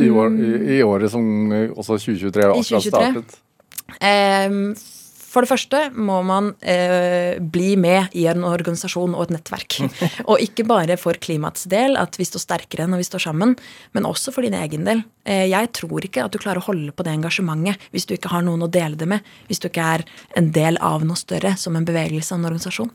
I, 0.00 0.06
år, 0.12 0.34
i, 0.38 0.50
i 0.76 0.80
året 0.86 1.10
som 1.10 1.24
eh, 1.52 1.70
også 1.74 1.96
2023 1.98 2.44
har 2.44 2.52
akkurat 2.54 2.84
2023? 2.86 2.90
startet. 2.90 3.38
Eh, 3.98 4.98
for 5.30 5.44
det 5.44 5.50
første 5.52 5.80
må 5.94 6.16
man 6.26 6.50
eh, 6.58 7.38
bli 7.38 7.76
med 7.78 8.14
i 8.18 8.24
en 8.30 8.42
organisasjon 8.46 9.14
og 9.14 9.28
et 9.28 9.34
nettverk. 9.36 9.76
og 10.30 10.42
ikke 10.42 10.66
bare 10.66 10.96
for 10.98 11.18
klimaets 11.22 11.68
del, 11.70 11.94
at 12.00 12.18
vi 12.18 12.26
står 12.26 12.42
sterkere 12.42 12.88
når 12.90 13.02
vi 13.02 13.06
står 13.06 13.24
sammen, 13.28 13.54
men 13.94 14.08
også 14.08 14.34
for 14.34 14.46
din 14.46 14.56
egen 14.58 14.88
del. 14.88 15.04
Eh, 15.22 15.46
jeg 15.52 15.70
tror 15.78 16.06
ikke 16.06 16.24
at 16.26 16.34
du 16.34 16.40
klarer 16.42 16.62
å 16.62 16.66
holde 16.66 16.94
på 16.94 17.06
det 17.06 17.14
engasjementet 17.14 17.90
hvis 17.94 18.08
du 18.10 18.16
ikke 18.16 18.32
har 18.34 18.42
noen 18.46 18.66
å 18.66 18.70
dele 18.70 18.98
det 18.98 19.06
med. 19.10 19.26
Hvis 19.46 19.62
du 19.62 19.70
ikke 19.70 19.86
er 19.98 20.06
en 20.38 20.50
del 20.56 20.80
av 20.82 21.06
noe 21.06 21.18
større, 21.18 21.54
som 21.60 21.78
en 21.78 21.86
bevegelse 21.86 22.34
av 22.34 22.40
en 22.40 22.50
organisasjon. 22.50 22.94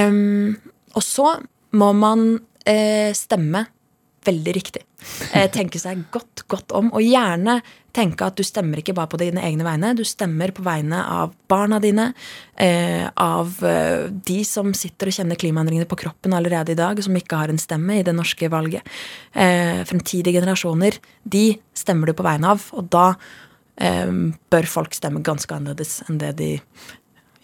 Ehm, 0.00 0.56
og 0.96 1.04
så 1.04 1.34
må 1.76 1.92
man 1.96 2.32
eh, 2.66 3.10
stemme 3.16 3.66
veldig 4.26 4.52
riktig. 4.52 4.82
Eh, 5.32 5.48
tenke 5.52 5.80
seg 5.80 6.02
godt, 6.12 6.44
godt 6.50 6.74
om, 6.76 6.90
og 6.92 7.04
gjerne 7.04 7.60
tenke 7.96 8.26
at 8.28 8.36
du 8.38 8.44
stemmer 8.46 8.80
ikke 8.80 8.94
bare 8.94 9.10
på 9.10 9.18
dine 9.20 9.42
egne 9.46 9.64
vegne, 9.66 9.94
du 9.96 10.04
stemmer 10.06 10.52
på 10.54 10.64
vegne 10.66 11.00
av 11.00 11.32
barna 11.50 11.80
dine, 11.82 12.10
eh, 12.60 13.08
av 13.16 13.56
eh, 13.66 14.10
de 14.12 14.40
som 14.46 14.74
sitter 14.76 15.10
og 15.10 15.16
kjenner 15.16 15.40
klimaendringene 15.40 15.88
på 15.90 15.98
kroppen 16.04 16.36
allerede 16.36 16.74
i 16.74 16.78
dag, 16.78 17.00
som 17.02 17.16
ikke 17.16 17.40
har 17.40 17.52
en 17.52 17.60
stemme 17.60 17.98
i 17.98 18.06
det 18.06 18.14
norske 18.16 18.50
valget. 18.52 18.86
Eh, 19.32 19.80
fremtidige 19.88 20.36
generasjoner, 20.38 21.00
de 21.24 21.46
stemmer 21.76 22.10
du 22.10 22.18
på 22.18 22.26
vegne 22.26 22.52
av, 22.52 22.68
og 22.76 22.92
da 22.92 23.06
eh, 23.80 24.12
bør 24.52 24.68
folk 24.68 24.94
stemme 24.94 25.24
ganske 25.26 25.56
annerledes 25.56 26.02
enn 26.06 26.20
det 26.20 26.36
de 26.38 26.52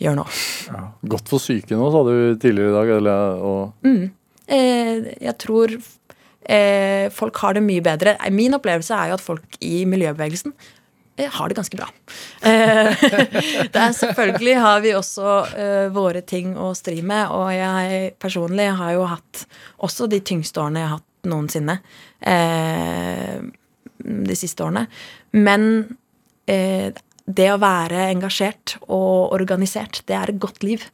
gjør 0.02 0.18
nå. 0.18 0.24
Ja. 0.68 0.84
Godt 1.14 1.30
for 1.32 1.42
syke 1.42 1.76
nå, 1.78 1.88
sa 1.94 2.02
du 2.06 2.14
tidligere 2.42 2.72
i 2.72 2.76
dag. 2.78 2.94
Eller, 3.00 3.42
og, 3.42 3.92
Eh, 4.46 5.00
jeg 5.26 5.34
tror 5.42 5.72
eh, 5.74 7.08
folk 7.10 7.38
har 7.42 7.56
det 7.56 7.64
mye 7.66 7.82
bedre. 7.82 8.12
Eh, 8.22 8.30
Min 8.30 8.54
opplevelse 8.54 8.94
er 8.94 9.10
jo 9.10 9.16
at 9.16 9.24
folk 9.24 9.56
i 9.66 9.80
miljøbevegelsen 9.90 10.52
eh, 11.18 11.26
har 11.34 11.50
det 11.50 11.56
ganske 11.58 11.80
bra. 11.80 11.88
Eh, 12.46 12.92
det 13.74 13.80
er 13.82 13.96
selvfølgelig 13.96 14.54
har 14.62 14.84
vi 14.84 14.94
også 14.94 15.32
eh, 15.58 15.88
våre 15.94 16.22
ting 16.22 16.54
å 16.54 16.70
stri 16.78 17.00
med, 17.02 17.26
og 17.34 17.50
jeg 17.56 18.12
personlig 18.22 18.68
har 18.78 18.94
jo 18.94 19.08
hatt 19.10 19.42
også 19.82 20.06
de 20.14 20.22
tyngste 20.22 20.62
årene 20.62 20.84
jeg 20.84 20.92
har 20.92 21.00
hatt 21.00 21.30
noensinne 21.32 21.80
eh, 22.22 23.40
de 23.98 24.38
siste 24.38 24.62
årene. 24.62 24.86
Men 25.34 25.66
eh, 26.46 26.92
det 27.26 27.48
å 27.50 27.58
være 27.58 28.06
engasjert 28.12 28.76
og 28.86 29.34
organisert, 29.34 30.02
det 30.06 30.14
er 30.14 30.30
et 30.30 30.40
godt 30.42 30.62
liv. 30.62 30.84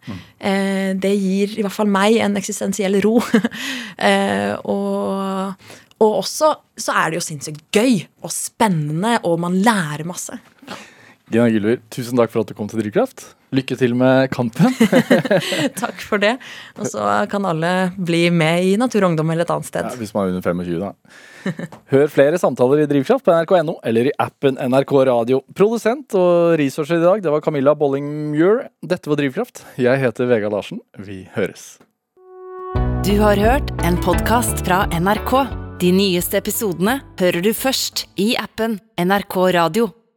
Eh, 0.40 0.92
det 0.96 1.12
gir 1.12 1.58
i 1.58 1.64
hvert 1.64 1.76
fall 1.76 1.90
meg 1.92 2.16
en 2.24 2.38
eksistensiell 2.40 2.96
ro. 3.04 3.18
eh, 4.08 4.54
og, 4.64 5.68
og 6.00 6.16
også 6.22 6.54
så 6.82 6.96
er 6.96 7.12
det 7.12 7.20
jo 7.20 7.26
sinnssykt 7.26 7.66
gøy 7.76 8.00
og 8.24 8.32
spennende, 8.32 9.18
og 9.28 9.38
man 9.44 9.60
lærer 9.64 10.08
masse. 10.08 10.38
Gina 11.32 11.48
Gylver, 11.48 11.78
tusen 11.92 12.18
takk 12.18 12.32
for 12.32 12.44
at 12.44 12.50
du 12.50 12.56
kom 12.56 12.68
til 12.68 12.82
Drivkraft. 12.82 13.30
Lykke 13.52 13.76
til 13.76 13.92
med 13.96 14.30
kampen. 14.32 14.72
Takk 15.82 16.00
for 16.00 16.20
det. 16.20 16.38
Og 16.80 16.88
så 16.88 17.04
kan 17.28 17.44
alle 17.44 17.92
bli 18.00 18.22
med 18.32 18.64
i 18.64 18.74
Natur 18.80 19.04
og 19.04 19.10
Ungdom 19.10 19.32
eller 19.32 19.44
et 19.44 19.52
annet 19.52 19.68
sted. 19.68 19.90
Ja, 19.90 19.98
hvis 20.00 20.14
man 20.16 20.30
er 20.30 20.32
under 20.32 20.44
25, 20.44 20.80
da. 20.80 21.60
Hør 21.92 22.08
flere 22.12 22.40
samtaler 22.40 22.80
i 22.80 22.88
Drivkraft 22.88 23.26
på 23.26 23.36
nrk.no 23.36 23.76
eller 23.84 24.08
i 24.08 24.14
appen 24.24 24.56
NRK 24.56 24.96
Radio. 25.10 25.42
Produsent 25.56 26.16
og 26.16 26.56
researcher 26.60 27.00
i 27.00 27.04
dag, 27.04 27.24
det 27.24 27.32
var 27.36 27.44
Camilla 27.44 27.76
Bolling-Muir. 27.76 28.66
Dette 28.80 29.12
var 29.12 29.20
Drivkraft. 29.20 29.64
Jeg 29.80 30.00
heter 30.00 30.32
Vegard 30.32 30.56
Larsen. 30.56 30.80
Vi 30.96 31.26
høres. 31.36 31.74
Du 33.04 33.16
har 33.20 33.36
hørt 33.36 33.72
en 33.84 34.00
podkast 34.00 34.64
fra 34.64 34.86
NRK. 34.96 35.32
De 35.82 35.92
nyeste 35.92 36.40
episodene 36.40 37.02
hører 37.20 37.44
du 37.44 37.52
først 37.56 38.06
i 38.16 38.32
appen 38.40 38.80
NRK 38.96 39.42
Radio. 39.60 39.92